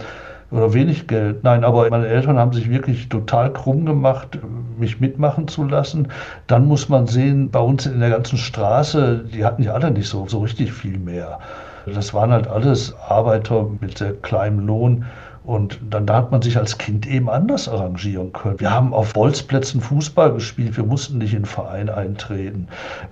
oder 0.51 0.71
wenig 0.71 1.07
Geld. 1.07 1.43
Nein, 1.43 1.63
aber 1.63 1.89
meine 1.89 2.07
Eltern 2.07 2.37
haben 2.37 2.53
sich 2.53 2.69
wirklich 2.69 3.09
total 3.09 3.51
krumm 3.51 3.87
gemacht, 3.87 4.37
mich 4.77 4.99
mitmachen 4.99 5.47
zu 5.47 5.63
lassen. 5.63 6.09
Dann 6.45 6.67
muss 6.67 6.89
man 6.89 7.07
sehen, 7.07 7.49
bei 7.49 7.59
uns 7.59 7.87
in 7.87 7.99
der 7.99 8.11
ganzen 8.11 8.37
Straße, 8.37 9.25
die 9.33 9.43
hatten 9.43 9.63
ja 9.63 9.73
alle 9.73 9.89
nicht 9.89 10.07
so, 10.07 10.27
so 10.27 10.41
richtig 10.41 10.71
viel 10.71 10.99
mehr. 10.99 11.39
Das 11.87 12.13
waren 12.13 12.31
halt 12.31 12.47
alles 12.47 12.95
Arbeiter 13.09 13.67
mit 13.81 13.97
sehr 13.97 14.13
kleinem 14.13 14.59
Lohn. 14.59 15.05
Und 15.45 15.79
dann 15.89 16.05
da 16.05 16.15
hat 16.15 16.31
man 16.31 16.41
sich 16.41 16.57
als 16.57 16.77
Kind 16.77 17.05
eben 17.05 17.29
anders 17.29 17.67
arrangieren 17.67 18.31
können. 18.31 18.61
Wir 18.61 18.71
haben 18.71 18.93
auf 18.93 19.11
Bolzplätzen 19.11 19.81
Fußball 19.81 20.31
gespielt, 20.31 20.77
wir 20.77 20.85
mussten 20.85 21.17
nicht 21.17 21.33
in 21.33 21.41
den 21.41 21.45
Verein 21.45 21.89
eintreten. 21.89 22.69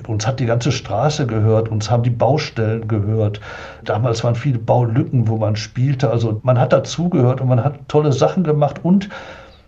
Uns 0.08 0.26
hat 0.26 0.40
die 0.40 0.46
ganze 0.46 0.72
Straße 0.72 1.28
gehört, 1.28 1.68
uns 1.68 1.92
haben 1.92 2.04
die 2.04 2.10
Baustellen 2.10 2.88
gehört. 2.88 3.42
Damals 3.84 4.24
waren 4.24 4.36
viele 4.36 4.60
Baulücken, 4.60 5.28
wo 5.28 5.36
man 5.38 5.58
spielte. 5.58 6.10
Also 6.10 6.40
man 6.44 6.58
hat 6.58 6.72
dazugehört 6.72 7.42
und 7.42 7.50
man 7.50 7.64
hat 7.64 7.90
tolle 7.90 8.14
Sachen 8.14 8.44
gemacht 8.46 8.80
und 8.84 9.10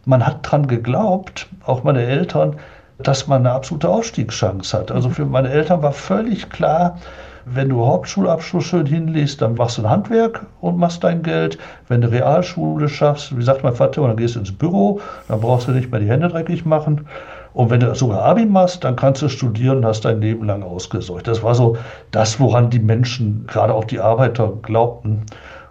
man 0.05 0.25
hat 0.25 0.45
daran 0.45 0.67
geglaubt, 0.67 1.47
auch 1.65 1.83
meine 1.83 2.03
Eltern, 2.03 2.55
dass 2.97 3.27
man 3.27 3.41
eine 3.41 3.51
absolute 3.51 3.89
Ausstiegschance 3.89 4.77
hat. 4.77 4.91
Also 4.91 5.09
für 5.09 5.25
meine 5.25 5.49
Eltern 5.49 5.81
war 5.81 5.91
völlig 5.91 6.49
klar, 6.49 6.97
wenn 7.45 7.69
du 7.69 7.85
Hauptschulabschluss 7.85 8.63
schön 8.63 8.85
hinlegst, 8.85 9.41
dann 9.41 9.55
machst 9.55 9.77
du 9.77 9.83
ein 9.83 9.89
Handwerk 9.89 10.45
und 10.61 10.77
machst 10.77 11.03
dein 11.03 11.23
Geld. 11.23 11.57
Wenn 11.87 12.01
du 12.01 12.11
Realschule 12.11 12.87
schaffst, 12.87 13.37
wie 13.37 13.43
sagt 13.43 13.63
mein 13.63 13.75
Vater, 13.75 14.07
dann 14.07 14.17
gehst 14.17 14.35
du 14.35 14.39
ins 14.39 14.51
Büro, 14.51 15.01
dann 15.27 15.41
brauchst 15.41 15.67
du 15.67 15.71
nicht 15.71 15.91
mehr 15.91 15.99
die 15.99 16.09
Hände 16.09 16.29
dreckig 16.29 16.65
machen. 16.65 17.07
Und 17.53 17.69
wenn 17.69 17.79
du 17.79 17.93
sogar 17.93 18.23
Abi 18.23 18.45
machst, 18.45 18.83
dann 18.83 18.95
kannst 18.95 19.21
du 19.21 19.29
studieren 19.29 19.77
und 19.77 19.85
hast 19.85 20.05
dein 20.05 20.21
Leben 20.21 20.45
lang 20.45 20.63
ausgesorgt. 20.63 21.27
Das 21.27 21.43
war 21.43 21.53
so 21.53 21.77
das, 22.11 22.39
woran 22.39 22.69
die 22.69 22.79
Menschen, 22.79 23.45
gerade 23.47 23.73
auch 23.73 23.83
die 23.83 23.99
Arbeiter, 23.99 24.53
glaubten. 24.61 25.25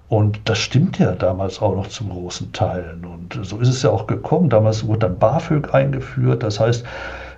Und 0.09 0.41
das 0.45 0.59
stimmt 0.59 0.99
ja 0.99 1.13
damals 1.13 1.61
auch 1.63 1.75
noch 1.75 1.87
zum 1.87 2.11
großen 2.11 2.53
Teil. 2.53 2.99
Und 3.03 3.47
so 3.47 3.59
ist 3.59 3.69
es 3.69 3.83
ja 3.83 3.91
auch 3.91 4.07
gekommen. 4.07 4.51
Damals 4.51 4.87
wurde 4.87 5.01
dann 5.01 5.19
BAföG 5.19 5.75
eingeführt. 5.75 6.43
Das 6.43 6.61
heißt, 6.61 6.85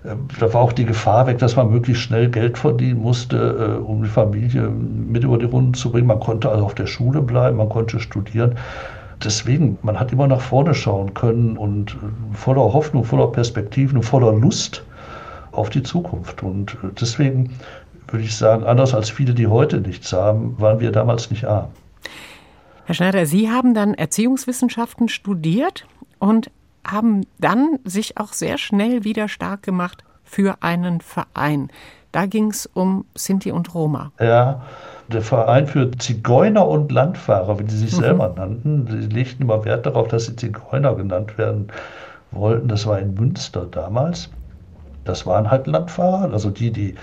da 0.05 0.53
war 0.53 0.61
auch 0.61 0.73
die 0.73 0.85
Gefahr 0.85 1.27
weg, 1.27 1.39
dass 1.39 1.57
man 1.57 1.71
möglichst 1.71 2.03
schnell 2.03 2.29
Geld 2.29 2.59
verdienen 2.59 3.01
musste, 3.01 3.79
äh, 3.79 3.83
um 3.83 4.03
die 4.03 4.09
Familie 4.09 4.69
mit 4.69 5.25
über 5.25 5.39
die 5.39 5.47
Runden 5.47 5.73
zu 5.73 5.91
bringen. 5.91 6.07
Man 6.07 6.21
konnte 6.21 6.51
also 6.51 6.65
auf 6.65 6.75
der 6.75 6.87
Schule 6.87 7.23
bleiben, 7.23 7.57
man 7.57 7.71
konnte 7.71 7.99
studieren. 7.99 8.57
Deswegen, 9.25 9.79
man 9.83 9.99
hat 9.99 10.13
immer 10.13 10.27
nach 10.27 10.43
vorne 10.43 10.75
schauen 10.75 11.15
können 11.15 11.57
und 11.57 11.95
äh, 11.95 12.37
voller 12.37 12.61
Hoffnung, 12.61 13.05
voller 13.05 13.29
Perspektiven 13.29 13.97
und 13.97 14.03
voller 14.03 14.33
Lust 14.33 14.85
auf 15.53 15.71
die 15.71 15.83
Zukunft. 15.83 16.43
Und 16.43 16.75
äh, 16.75 16.89
deswegen 17.01 17.55
würde 18.09 18.27
ich 18.27 18.37
sagen, 18.37 18.65
anders 18.65 18.93
als 18.93 19.09
viele, 19.09 19.33
die 19.33 19.47
heute 19.47 19.81
nichts 19.81 20.13
haben, 20.13 20.61
waren 20.61 20.81
wir 20.81 20.93
damals 20.93 21.31
nicht 21.31 21.47
arm. 21.47 21.69
Herr 22.85 22.95
Schneider, 22.95 23.25
Sie 23.25 23.51
haben 23.51 23.73
dann 23.73 23.95
Erziehungswissenschaften 23.95 25.09
studiert 25.09 25.87
und 26.19 26.51
haben 26.87 27.27
dann 27.39 27.79
sich 27.85 28.19
auch 28.19 28.33
sehr 28.33 28.59
schnell 28.59 29.05
wieder 29.05 29.29
stark 29.29 29.63
gemacht 29.63 30.05
für 30.25 30.57
einen 30.61 31.01
Verein. 31.01 31.71
Da 32.13 32.27
ging 32.27 32.51
es 32.51 32.67
um 32.67 33.05
Sinti 33.15 33.51
und 33.51 33.75
Roma. 33.75 34.13
Ja, 34.21 34.63
der 35.09 35.23
Verein 35.23 35.67
für 35.67 35.91
Zigeuner 35.99 36.67
und 36.67 36.93
Landfahrer, 36.93 37.59
wie 37.59 37.65
die 37.65 37.75
sich 37.75 37.97
mhm. 37.97 38.01
selber 38.01 38.35
nannten. 38.37 38.87
Sie 38.89 39.09
legten 39.09 39.43
immer 39.43 39.65
Wert 39.65 39.87
darauf, 39.87 40.09
dass 40.09 40.27
sie 40.27 40.37
Zigeuner 40.37 40.95
genannt 40.95 41.37
werden 41.39 41.69
wollten. 42.31 42.69
Das 42.69 42.87
war 42.87 42.99
in 42.99 43.15
Münster 43.15 43.67
damals. 43.71 44.31
Das 45.05 45.27
waren 45.27 45.51
halt 45.51 45.67
Landfahrer, 45.67 46.33
also 46.33 46.51
die, 46.51 46.71
die 46.71 46.95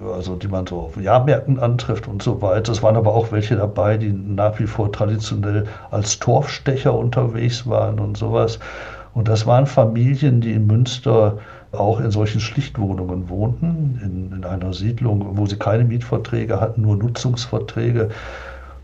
also 0.00 0.34
die 0.34 0.48
man 0.48 0.66
so 0.66 0.80
auf 0.80 0.96
Jahrmärkten 1.00 1.60
antrifft 1.60 2.08
und 2.08 2.22
so 2.22 2.42
weiter. 2.42 2.72
Es 2.72 2.82
waren 2.82 2.96
aber 2.96 3.14
auch 3.14 3.30
welche 3.32 3.56
dabei, 3.56 3.96
die 3.96 4.12
nach 4.12 4.58
wie 4.58 4.66
vor 4.66 4.90
traditionell 4.90 5.66
als 5.90 6.18
Torfstecher 6.18 6.92
unterwegs 6.92 7.66
waren 7.66 8.00
und 8.00 8.16
sowas. 8.16 8.58
Und 9.14 9.28
das 9.28 9.46
waren 9.46 9.66
Familien, 9.66 10.40
die 10.40 10.52
in 10.52 10.66
Münster 10.66 11.38
auch 11.72 12.00
in 12.00 12.10
solchen 12.10 12.40
Schlichtwohnungen 12.40 13.28
wohnten, 13.28 14.00
in, 14.02 14.36
in 14.36 14.44
einer 14.44 14.72
Siedlung, 14.72 15.36
wo 15.36 15.46
sie 15.46 15.56
keine 15.56 15.84
Mietverträge 15.84 16.60
hatten, 16.60 16.82
nur 16.82 16.96
Nutzungsverträge. 16.96 18.10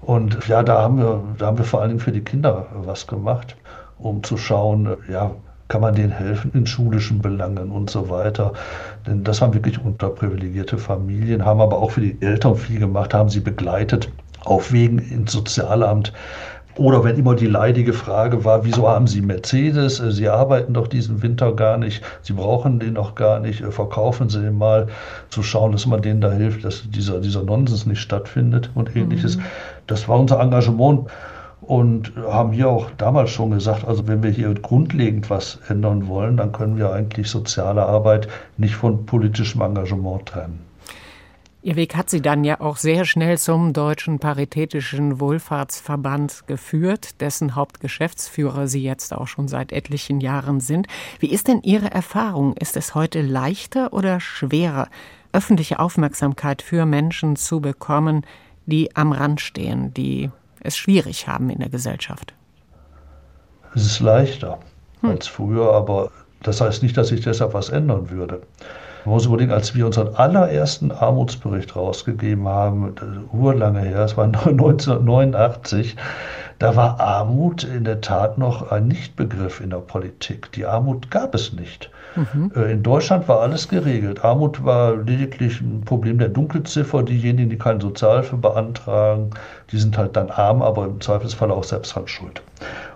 Und 0.03 0.47
ja, 0.49 0.63
da 0.63 0.83
haben 0.83 0.99
wir, 0.99 1.21
da 1.39 1.47
haben 1.47 1.59
wir 1.59 1.65
vor 1.65 1.81
allen 1.81 1.91
Dingen 1.91 2.01
für 2.01 2.13
die 2.13 2.23
Kinder 2.25 2.67
was 2.85 3.07
gemacht, 3.07 3.57
um 3.99 4.23
zu 4.23 4.37
schauen, 4.37 4.97
ja, 5.11 5.33
kann 5.69 5.83
man 5.83 5.95
denen 5.95 6.11
helfen 6.11 6.51
in 6.53 6.67
schulischen 6.67 7.21
Belangen 7.21 7.71
und 7.71 7.91
so 7.91 8.11
weiter. 8.11 8.53
Denn 9.07 9.23
das 9.23 9.41
waren 9.41 9.55
wirklich 9.55 9.83
unterprivilegierte 9.83 10.79
Familien, 10.79 11.45
haben 11.45 11.61
aber 11.61 11.79
auch 11.79 11.93
für 11.93 12.01
die 12.01 12.17
Eltern 12.21 12.57
viel 12.57 12.81
gemacht, 12.81 13.15
haben 13.15 13.29
sie 13.29 13.41
begleitet 13.41 14.11
auf 14.45 14.73
Wegen 14.73 14.99
ins 14.99 15.33
Sozialamt, 15.33 16.13
oder 16.77 17.05
wenn 17.05 17.19
immer 17.19 17.35
die 17.35 17.47
leidige 17.47 17.93
Frage 17.93 18.45
war, 18.45 18.65
wieso 18.65 18.89
haben 18.89 19.07
Sie 19.07 19.21
Mercedes? 19.21 20.01
Äh, 20.01 20.13
Sie 20.13 20.29
arbeiten 20.29 20.75
doch 20.75 20.87
diesen 20.87 21.23
Winter 21.23 21.53
gar 21.53 21.77
nicht, 21.77 22.03
Sie 22.23 22.33
brauchen 22.33 22.79
den 22.79 22.95
doch 22.95 23.15
gar 23.15 23.41
nicht, 23.41 23.61
äh, 23.61 23.71
verkaufen 23.71 24.29
Sie 24.29 24.41
den 24.41 24.57
mal, 24.57 24.89
zu 25.31 25.43
schauen, 25.43 25.73
dass 25.73 25.87
man 25.87 26.03
denen 26.03 26.21
da 26.21 26.31
hilft, 26.31 26.65
dass 26.65 26.89
dieser, 26.91 27.21
dieser 27.21 27.43
Nonsens 27.43 27.87
nicht 27.87 28.01
stattfindet 28.01 28.71
und 28.75 28.95
ähnliches. 28.95 29.37
Mhm. 29.37 29.43
Das 29.87 30.09
war 30.09 30.19
unser 30.19 30.41
Engagement 30.41 31.11
und 31.61 32.13
haben 32.17 32.53
hier 32.53 32.69
auch 32.69 32.91
damals 32.97 33.31
schon 33.31 33.51
gesagt, 33.51 33.87
also 33.87 34.09
wenn 34.09 34.23
wir 34.23 34.31
hier 34.31 34.55
grundlegend 34.55 35.29
was 35.29 35.59
ändern 35.69 36.09
wollen, 36.09 36.37
dann 36.37 36.53
können 36.53 36.77
wir 36.79 36.93
eigentlich 36.93 37.29
soziale 37.29 37.85
Arbeit 37.85 38.29
nicht 38.57 38.75
von 38.75 39.05
politischem 39.07 39.61
Engagement 39.61 40.27
trennen. 40.27 40.70
Ihr 41.63 41.77
Weg 41.77 41.95
hat 41.95 42.09
Sie 42.09 42.23
dann 42.23 42.43
ja 42.43 42.63
auch 42.63 42.79
sehr 42.79 43.05
schnell 43.05 43.37
zum 43.37 43.75
Deutschen 43.75 44.19
Paritätischen 44.19 45.21
Wohlfahrtsverband 45.21 46.47
geführt, 46.47 47.21
dessen 47.21 47.55
Hauptgeschäftsführer 47.55 48.67
Sie 48.67 48.83
jetzt 48.83 49.13
auch 49.13 49.29
schon 49.29 49.47
seit 49.47 49.71
etlichen 49.71 50.23
Jahren 50.23 50.61
sind. 50.61 50.87
Wie 51.19 51.31
ist 51.31 51.49
denn 51.49 51.61
Ihre 51.61 51.91
Erfahrung? 51.91 52.57
Ist 52.57 52.79
es 52.79 52.95
heute 52.95 53.21
leichter 53.21 53.93
oder 53.93 54.21
schwerer, 54.21 54.89
öffentliche 55.35 55.81
Aufmerksamkeit 55.81 56.63
für 56.63 56.87
Menschen 56.87 57.37
zu 57.37 57.61
bekommen, 57.61 58.25
die 58.65 58.97
am 58.97 59.13
Rand 59.13 59.43
stehen, 59.43 59.93
die 59.93 60.31
es 60.61 60.79
schwierig 60.79 61.29
haben 61.29 61.51
in 61.51 61.59
der 61.59 61.69
Gesellschaft? 61.69 62.33
Es 63.75 63.85
ist 63.85 64.01
leichter 64.01 64.61
hm. 65.03 65.11
als 65.11 65.27
früher, 65.27 65.75
aber 65.75 66.11
das 66.43 66.63
heißt 66.63 66.83
nicht, 66.83 66.97
dass 66.97 67.09
sich 67.09 67.21
deshalb 67.21 67.53
was 67.53 67.69
ändern 67.69 68.09
würde. 68.09 68.41
Man 69.05 69.15
muss 69.15 69.27
überlegen, 69.27 69.53
als 69.53 69.75
wir 69.75 69.87
unseren 69.87 70.15
allerersten 70.15 70.93
Armutsbericht 70.93 71.75
rausgegeben 71.75 72.47
haben, 72.47 72.95
urlange 73.33 73.81
her, 73.81 74.01
es 74.05 74.17
war 74.17 74.25
1989, 74.25 75.97
da 76.61 76.77
war 76.77 77.01
Armut 77.01 77.65
in 77.65 77.85
der 77.85 78.03
Tat 78.03 78.37
noch 78.37 78.71
ein 78.71 78.87
Nichtbegriff 78.87 79.63
in 79.63 79.71
der 79.71 79.79
Politik. 79.79 80.53
Die 80.53 80.67
Armut 80.67 81.11
gab 81.11 81.35
es 81.35 81.55
nicht. 81.55 81.91
Mhm. 82.17 82.53
In 82.69 82.83
Deutschland 82.83 83.29
war 83.29 83.41
alles 83.41 83.67
geregelt. 83.67 84.23
Armut 84.23 84.63
war 84.63 84.95
lediglich 84.95 85.63
ein 85.63 85.81
Problem 85.81 86.19
der 86.19 86.29
Dunkelziffer. 86.29 87.03
Diejenigen, 87.03 87.49
die 87.49 87.57
keine 87.57 87.81
Sozialhilfe 87.81 88.37
beantragen, 88.37 89.31
die 89.73 89.79
sind 89.79 89.97
halt 89.97 90.17
dann 90.17 90.29
arm, 90.29 90.61
aber 90.61 90.85
im 90.85 91.01
Zweifelsfall 91.01 91.51
auch 91.51 91.65
selbst 91.65 91.95
dran 91.95 92.07
schuld. 92.07 92.43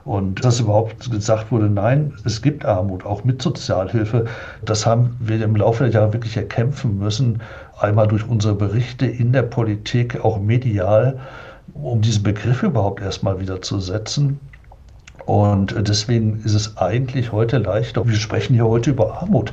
Und 0.05 0.45
dass 0.45 0.61
überhaupt 0.61 1.11
gesagt 1.11 1.51
wurde, 1.51 1.71
nein, 1.71 2.13
es 2.27 2.43
gibt 2.43 2.67
Armut, 2.67 3.07
auch 3.07 3.25
mit 3.25 3.41
Sozialhilfe, 3.41 4.27
das 4.63 4.85
haben 4.85 5.17
wir 5.21 5.43
im 5.43 5.57
Laufe 5.57 5.85
der 5.85 5.93
Jahre 5.93 6.13
wirklich 6.13 6.37
erkämpfen 6.37 6.99
müssen. 6.99 7.41
Einmal 7.81 8.09
durch 8.09 8.29
unsere 8.29 8.55
Berichte 8.55 9.07
in 9.07 9.33
der 9.33 9.43
Politik, 9.43 10.23
auch 10.23 10.39
medial 10.39 11.19
um 11.73 12.03
diesen 12.03 12.23
Begriff 12.23 12.63
überhaupt 12.63 13.01
erstmal 13.01 13.41
wieder 13.41 13.63
zu 13.63 13.81
setzen. 13.81 14.39
Und 15.27 15.75
deswegen 15.89 16.43
ist 16.45 16.53
es 16.53 16.77
eigentlich 16.77 17.33
heute 17.33 17.59
leichter. 17.59 18.07
Wir 18.07 18.17
sprechen 18.17 18.55
hier 18.55 18.67
heute 18.67 18.91
über 18.91 19.23
Armut. 19.23 19.53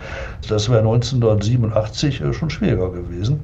Das 0.49 0.69
wäre 0.69 0.79
1987 0.79 2.21
schon 2.33 2.49
schwieriger 2.49 2.89
gewesen. 2.89 3.39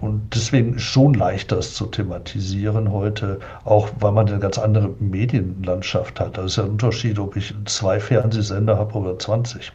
Und 0.00 0.34
deswegen 0.34 0.74
ist 0.74 0.82
schon 0.82 1.14
leichter, 1.14 1.56
es 1.56 1.72
zu 1.72 1.86
thematisieren 1.86 2.92
heute, 2.92 3.38
auch 3.64 3.88
weil 4.00 4.12
man 4.12 4.28
eine 4.28 4.38
ganz 4.38 4.58
andere 4.58 4.90
Medienlandschaft 4.98 6.20
hat. 6.20 6.36
Das 6.36 6.44
ist 6.44 6.56
ja 6.56 6.64
ein 6.64 6.70
Unterschied, 6.70 7.18
ob 7.18 7.36
ich 7.36 7.54
zwei 7.64 7.98
Fernsehsender 7.98 8.76
habe 8.76 8.92
oder 8.98 9.18
20. 9.18 9.72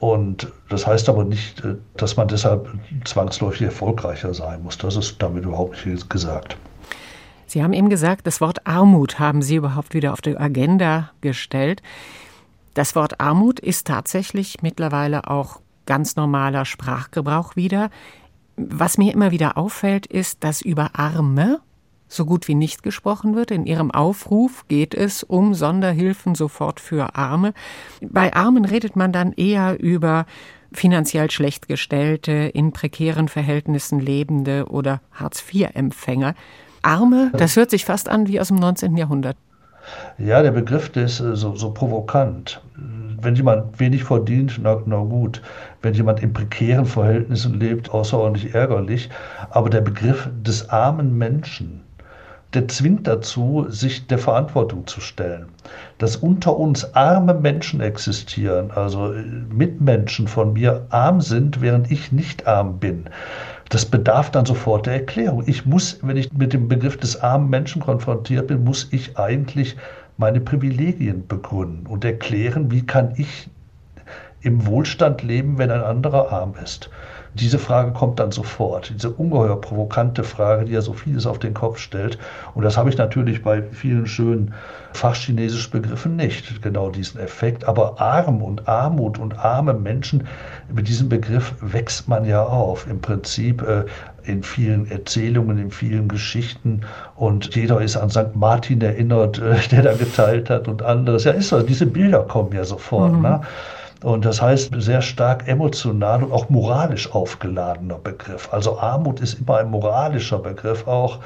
Und 0.00 0.50
das 0.70 0.86
heißt 0.88 1.08
aber 1.08 1.24
nicht, 1.24 1.62
dass 1.96 2.16
man 2.16 2.26
deshalb 2.26 2.68
zwangsläufig 3.04 3.62
erfolgreicher 3.62 4.34
sein 4.34 4.64
muss. 4.64 4.76
Das 4.78 4.96
ist 4.96 5.22
damit 5.22 5.44
überhaupt 5.44 5.86
nicht 5.86 6.10
gesagt. 6.10 6.56
Sie 7.46 7.62
haben 7.62 7.72
eben 7.72 7.88
gesagt, 7.88 8.26
das 8.26 8.40
Wort 8.40 8.66
Armut 8.66 9.18
haben 9.18 9.42
Sie 9.42 9.56
überhaupt 9.56 9.94
wieder 9.94 10.12
auf 10.12 10.20
die 10.20 10.36
Agenda 10.36 11.10
gestellt. 11.20 11.82
Das 12.74 12.96
Wort 12.96 13.20
Armut 13.20 13.60
ist 13.60 13.86
tatsächlich 13.86 14.62
mittlerweile 14.62 15.28
auch 15.28 15.60
ganz 15.86 16.16
normaler 16.16 16.64
Sprachgebrauch 16.64 17.56
wieder. 17.56 17.90
Was 18.56 18.98
mir 18.98 19.12
immer 19.12 19.30
wieder 19.30 19.56
auffällt, 19.56 20.06
ist, 20.06 20.42
dass 20.44 20.60
über 20.60 20.90
Arme 20.94 21.60
so 22.08 22.24
gut 22.24 22.48
wie 22.48 22.54
nicht 22.54 22.82
gesprochen 22.82 23.34
wird. 23.34 23.50
In 23.50 23.66
Ihrem 23.66 23.90
Aufruf 23.90 24.66
geht 24.68 24.94
es 24.94 25.22
um 25.22 25.54
Sonderhilfen 25.54 26.34
sofort 26.34 26.80
für 26.80 27.16
Arme. 27.16 27.54
Bei 28.00 28.34
Armen 28.34 28.64
redet 28.64 28.96
man 28.96 29.12
dann 29.12 29.32
eher 29.32 29.80
über 29.80 30.26
finanziell 30.72 31.30
schlecht 31.30 31.68
gestellte, 31.68 32.32
in 32.32 32.72
prekären 32.72 33.28
Verhältnissen 33.28 34.00
lebende 34.00 34.66
oder 34.68 35.00
Hartz-IV-Empfänger. 35.12 36.34
Arme, 36.84 37.30
das 37.32 37.56
hört 37.56 37.70
sich 37.70 37.84
fast 37.84 38.08
an 38.08 38.28
wie 38.28 38.40
aus 38.40 38.48
dem 38.48 38.56
19. 38.58 38.96
Jahrhundert. 38.96 39.36
Ja, 40.18 40.42
der 40.42 40.52
Begriff 40.52 40.90
der 40.90 41.04
ist 41.04 41.20
äh, 41.20 41.36
so, 41.36 41.54
so 41.56 41.70
provokant. 41.70 42.60
Wenn 43.20 43.34
jemand 43.34 43.80
wenig 43.80 44.04
verdient, 44.04 44.60
na, 44.62 44.80
na 44.86 44.98
gut. 44.98 45.42
Wenn 45.82 45.94
jemand 45.94 46.22
in 46.22 46.32
prekären 46.32 46.86
Verhältnissen 46.86 47.58
lebt, 47.58 47.90
außerordentlich 47.90 48.54
ärgerlich. 48.54 49.10
Aber 49.50 49.70
der 49.70 49.80
Begriff 49.80 50.28
des 50.42 50.68
armen 50.68 51.16
Menschen, 51.16 51.82
der 52.52 52.68
zwingt 52.68 53.06
dazu, 53.06 53.66
sich 53.68 54.06
der 54.06 54.18
Verantwortung 54.18 54.86
zu 54.86 55.00
stellen. 55.00 55.46
Dass 55.98 56.16
unter 56.16 56.56
uns 56.56 56.94
arme 56.94 57.34
Menschen 57.34 57.80
existieren, 57.80 58.70
also 58.70 59.12
äh, 59.12 59.22
Mitmenschen 59.22 60.28
von 60.28 60.52
mir 60.52 60.86
arm 60.90 61.20
sind, 61.20 61.60
während 61.60 61.90
ich 61.90 62.12
nicht 62.12 62.46
arm 62.46 62.78
bin 62.78 63.08
das 63.68 63.84
bedarf 63.86 64.30
dann 64.30 64.46
sofort 64.46 64.86
der 64.86 64.94
Erklärung. 64.94 65.44
Ich 65.46 65.66
muss, 65.66 65.98
wenn 66.02 66.16
ich 66.16 66.32
mit 66.32 66.52
dem 66.52 66.68
Begriff 66.68 66.96
des 66.96 67.20
armen 67.20 67.50
Menschen 67.50 67.82
konfrontiert 67.82 68.48
bin, 68.48 68.64
muss 68.64 68.88
ich 68.90 69.18
eigentlich 69.18 69.76
meine 70.16 70.40
Privilegien 70.40 71.26
begründen 71.26 71.86
und 71.86 72.04
erklären, 72.04 72.70
wie 72.70 72.86
kann 72.86 73.14
ich 73.16 73.48
im 74.42 74.66
Wohlstand 74.66 75.22
leben, 75.22 75.58
wenn 75.58 75.70
ein 75.70 75.82
anderer 75.82 76.30
arm 76.30 76.54
ist. 76.62 76.90
Diese 77.34 77.58
Frage 77.58 77.92
kommt 77.92 78.20
dann 78.20 78.30
sofort, 78.30 78.92
diese 78.94 79.10
ungeheuer 79.10 79.60
provokante 79.60 80.22
Frage, 80.22 80.66
die 80.66 80.72
ja 80.72 80.80
so 80.80 80.92
vieles 80.92 81.26
auf 81.26 81.40
den 81.40 81.52
Kopf 81.52 81.78
stellt. 81.78 82.18
Und 82.54 82.62
das 82.62 82.76
habe 82.76 82.88
ich 82.90 82.96
natürlich 82.96 83.42
bei 83.42 83.62
vielen 83.62 84.06
schönen 84.06 84.54
fachchinesischen 84.92 85.72
Begriffen 85.72 86.14
nicht, 86.14 86.62
genau 86.62 86.90
diesen 86.90 87.20
Effekt. 87.20 87.66
Aber 87.66 88.00
arm 88.00 88.40
und 88.40 88.68
Armut 88.68 89.18
und 89.18 89.38
arme 89.38 89.74
Menschen, 89.74 90.28
mit 90.72 90.86
diesem 90.86 91.08
Begriff 91.08 91.54
wächst 91.60 92.08
man 92.08 92.24
ja 92.24 92.44
auf. 92.44 92.86
Im 92.88 93.00
Prinzip 93.00 93.62
äh, 93.62 93.84
in 94.26 94.42
vielen 94.42 94.90
Erzählungen, 94.90 95.58
in 95.58 95.70
vielen 95.70 96.08
Geschichten. 96.08 96.82
Und 97.16 97.54
jeder 97.56 97.80
ist 97.80 97.96
an 97.96 98.10
St. 98.10 98.34
Martin 98.34 98.80
erinnert, 98.80 99.38
äh, 99.38 99.56
der 99.72 99.82
da 99.82 99.94
geteilt 99.94 100.50
hat 100.50 100.68
und 100.68 100.82
anderes. 100.82 101.24
Ja, 101.24 101.32
ist 101.32 101.48
so, 101.48 101.60
diese 101.62 101.86
Bilder 101.86 102.22
kommen 102.22 102.52
ja 102.52 102.64
sofort. 102.64 103.12
Mhm. 103.12 103.22
Ne? 103.22 103.40
Und 104.04 104.26
das 104.26 104.42
heißt, 104.42 104.70
sehr 104.76 105.00
stark 105.00 105.48
emotional 105.48 106.22
und 106.22 106.30
auch 106.30 106.50
moralisch 106.50 107.10
aufgeladener 107.10 107.96
Begriff. 107.96 108.52
Also 108.52 108.78
Armut 108.78 109.18
ist 109.20 109.40
immer 109.40 109.56
ein 109.56 109.70
moralischer 109.70 110.38
Begriff 110.38 110.86
auch. 110.86 111.20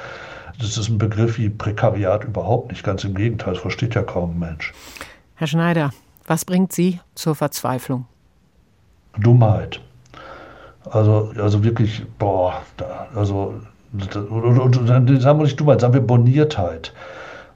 Das 0.61 0.77
ist 0.77 0.87
ein 0.87 0.97
Begriff 0.97 1.37
wie 1.37 1.49
Prekariat 1.49 2.23
überhaupt 2.23 2.71
nicht. 2.71 2.81
Ganz 2.85 3.03
im 3.03 3.15
Gegenteil, 3.15 3.55
das 3.55 3.61
versteht 3.61 3.95
ja 3.95 4.01
kaum 4.01 4.31
ein 4.31 4.39
Mensch. 4.39 4.73
Herr 5.35 5.47
Schneider, 5.47 5.91
was 6.25 6.45
bringt 6.45 6.71
Sie 6.71 7.01
zur 7.15 7.35
Verzweiflung? 7.35 8.05
Dummheit. 9.17 9.81
Also, 10.89 11.33
also 11.35 11.61
wirklich, 11.61 12.05
boah, 12.17 12.61
da, 12.77 13.07
also, 13.13 13.55
oder, 14.31 14.63
oder, 14.63 14.85
sagen 14.85 15.05
wir 15.05 15.33
nicht 15.33 15.59
Dummheit, 15.59 15.81
sagen 15.81 15.95
wir 15.95 16.01
Boniertheit. 16.01 16.93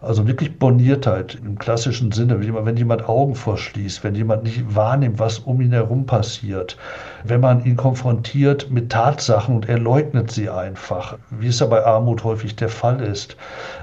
Also 0.04 0.28
wirklich 0.28 0.60
Boniertheit 0.60 1.36
im 1.36 1.58
klassischen 1.58 2.12
Sinne, 2.12 2.38
wenn 2.42 2.76
jemand 2.76 3.08
Augen 3.08 3.36
verschließt, 3.36 4.04
wenn 4.04 4.16
jemand 4.16 4.44
nicht 4.44 4.76
wahrnimmt, 4.76 5.18
was 5.18 5.40
um 5.40 5.62
ihn 5.62 5.72
herum 5.72 6.06
passiert, 6.06 6.76
wenn 7.24 7.40
man 7.40 7.64
ihn 7.64 7.78
konfrontiert 7.78 8.70
mit 8.70 8.92
Tatsachen 8.92 9.56
und 9.56 9.70
er 9.70 9.80
leugnet 9.80 10.30
sie 10.30 10.50
einfach, 10.50 11.18
wie 11.30 11.48
es 11.48 11.62
ja 11.62 11.68
bei 11.68 11.86
Armut 11.86 12.26
häufig 12.26 12.58
der 12.58 12.68
Fall 12.68 13.00
ist, 13.00 13.38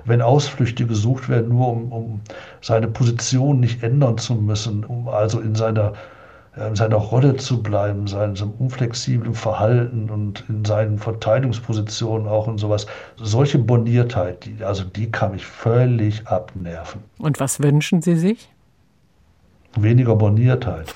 wenn 0.05 0.21
Ausflüchte 0.21 0.87
gesucht 0.87 1.31
werden, 1.31 1.49
nur 1.49 1.69
um, 1.69 1.91
um 1.91 2.21
seine 2.61 2.89
Position 2.89 3.59
nicht 3.59 3.83
ändern 3.83 4.19
zu 4.19 4.35
müssen, 4.35 4.85
um 4.85 5.09
also 5.09 5.41
in 5.41 5.55
seiner 5.55 5.95
in 6.57 6.75
seiner 6.75 6.97
Rolle 6.97 7.37
zu 7.37 7.63
bleiben, 7.63 8.07
seinem, 8.09 8.35
seinem 8.35 8.53
unflexiblen 8.59 9.35
Verhalten 9.35 10.11
und 10.11 10.45
in 10.49 10.65
seinen 10.65 10.99
Verteidigungspositionen 10.99 12.27
auch 12.27 12.49
und 12.49 12.59
sowas. 12.59 12.87
Solche 13.17 13.59
Boniertheit, 13.59 14.45
die, 14.45 14.65
also 14.65 14.85
die 14.85 15.11
kann 15.11 15.33
mich 15.33 15.47
völlig 15.47 16.27
abnerven. 16.27 17.03
Und 17.19 17.39
was 17.39 17.63
wünschen 17.63 18.03
Sie 18.03 18.17
sich? 18.17 18.51
Weniger 19.77 20.17
Boniertheit. 20.17 20.93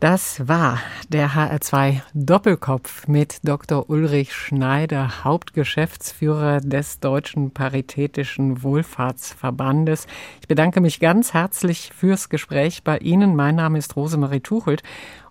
Das 0.00 0.48
war 0.48 0.78
der 1.10 1.32
HR2 1.32 2.00
Doppelkopf 2.14 3.06
mit 3.06 3.46
Dr. 3.46 3.90
Ulrich 3.90 4.32
Schneider, 4.32 5.24
Hauptgeschäftsführer 5.24 6.62
des 6.62 7.00
Deutschen 7.00 7.50
Paritätischen 7.50 8.62
Wohlfahrtsverbandes. 8.62 10.06
Ich 10.40 10.48
bedanke 10.48 10.80
mich 10.80 11.00
ganz 11.00 11.34
herzlich 11.34 11.92
fürs 11.94 12.30
Gespräch 12.30 12.82
bei 12.82 12.96
Ihnen. 12.96 13.36
Mein 13.36 13.56
Name 13.56 13.76
ist 13.76 13.94
Rosemarie 13.94 14.40
Tuchelt 14.40 14.82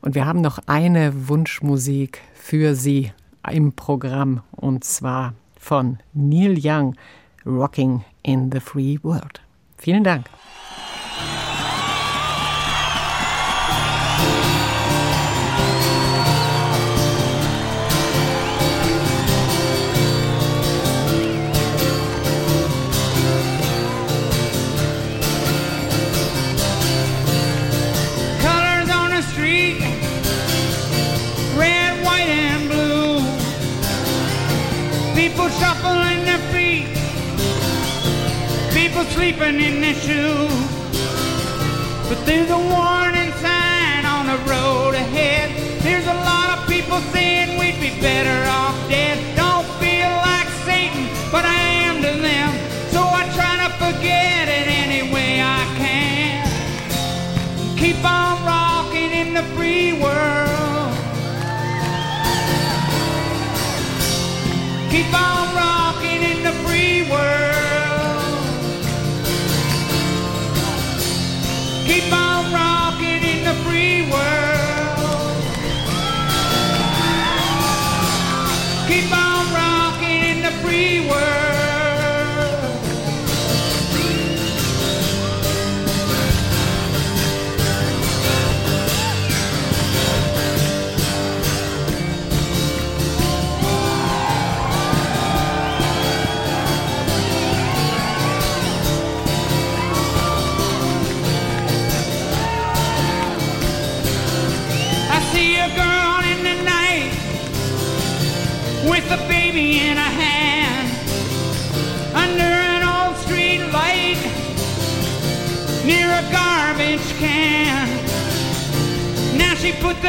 und 0.01 0.13
wir 0.13 0.27
haben 0.27 0.41
noch 0.41 0.59
eine 0.67 1.27
Wunschmusik 1.27 2.21
für 2.35 2.75
Sie 2.75 3.11
im 3.49 3.73
Programm 3.73 4.43
und 4.51 4.83
zwar 4.83 5.33
von 5.59 5.97
Neil 6.13 6.59
Young, 6.63 6.95
Rocking 7.43 8.05
in 8.21 8.51
the 8.51 8.59
Free 8.59 8.99
World. 9.01 9.41
Vielen 9.79 10.03
Dank. 10.03 10.27
Sleeping 39.29 39.61
in 39.61 39.81
their 39.81 39.93
shoes. 39.93 40.51
But 42.09 42.25
there's 42.25 42.49
a 42.49 42.57
warning 42.57 43.31
sign 43.33 44.05
on 44.05 44.25
the 44.25 44.37
road 44.49 44.95
ahead. 44.95 45.51
There's 45.83 46.07
a 46.07 46.13
lot 46.13 46.57
of 46.57 46.67
people 46.67 46.99
saying 47.13 47.59
we'd 47.59 47.79
be 47.79 47.91
better 48.01 48.49
off 48.49 48.68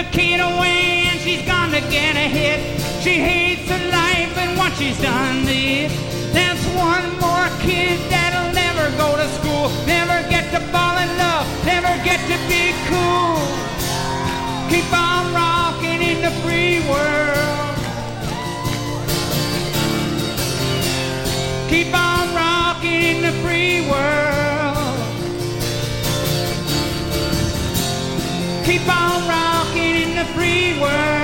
the 0.03 0.11
kid 0.17 0.41
away 0.41 1.09
and 1.11 1.21
she's 1.21 1.45
gonna 1.47 1.81
get 1.93 2.17
a 2.17 2.29
hit. 2.39 2.59
She 3.03 3.19
hates 3.19 3.69
her 3.69 3.85
life 3.91 4.33
and 4.39 4.57
what 4.57 4.73
she's 4.79 4.99
done 5.01 5.45
to 5.45 5.53
it. 5.53 5.91
That's 6.33 6.65
one 6.89 7.09
more 7.21 7.49
kid 7.61 7.99
that'll 8.09 8.53
never 8.55 8.87
go 8.97 9.17
to 9.21 9.29
school, 9.39 9.69
never 9.87 10.17
get 10.31 10.45
to 10.55 10.61
fall 10.73 10.97
in 11.05 11.11
love, 11.19 11.47
never 11.67 11.93
get 12.09 12.21
to 12.33 12.37
be 12.49 12.73
cool. 12.89 13.37
Keep 14.73 14.91
on 14.93 15.23
rocking 15.35 16.01
in 16.11 16.19
the 16.27 16.33
free 16.43 16.81
world. 16.89 17.77
Keep 21.69 21.93
on 21.95 22.25
rocking 22.35 23.03
in 23.11 23.19
the 23.27 23.33
free 23.43 23.81
world. 23.91 24.97
Keep 28.65 28.89
on 28.89 29.29
rocking 29.29 29.50
in 30.21 30.27
the 30.27 30.33
free 30.33 30.79
world. 30.81 31.20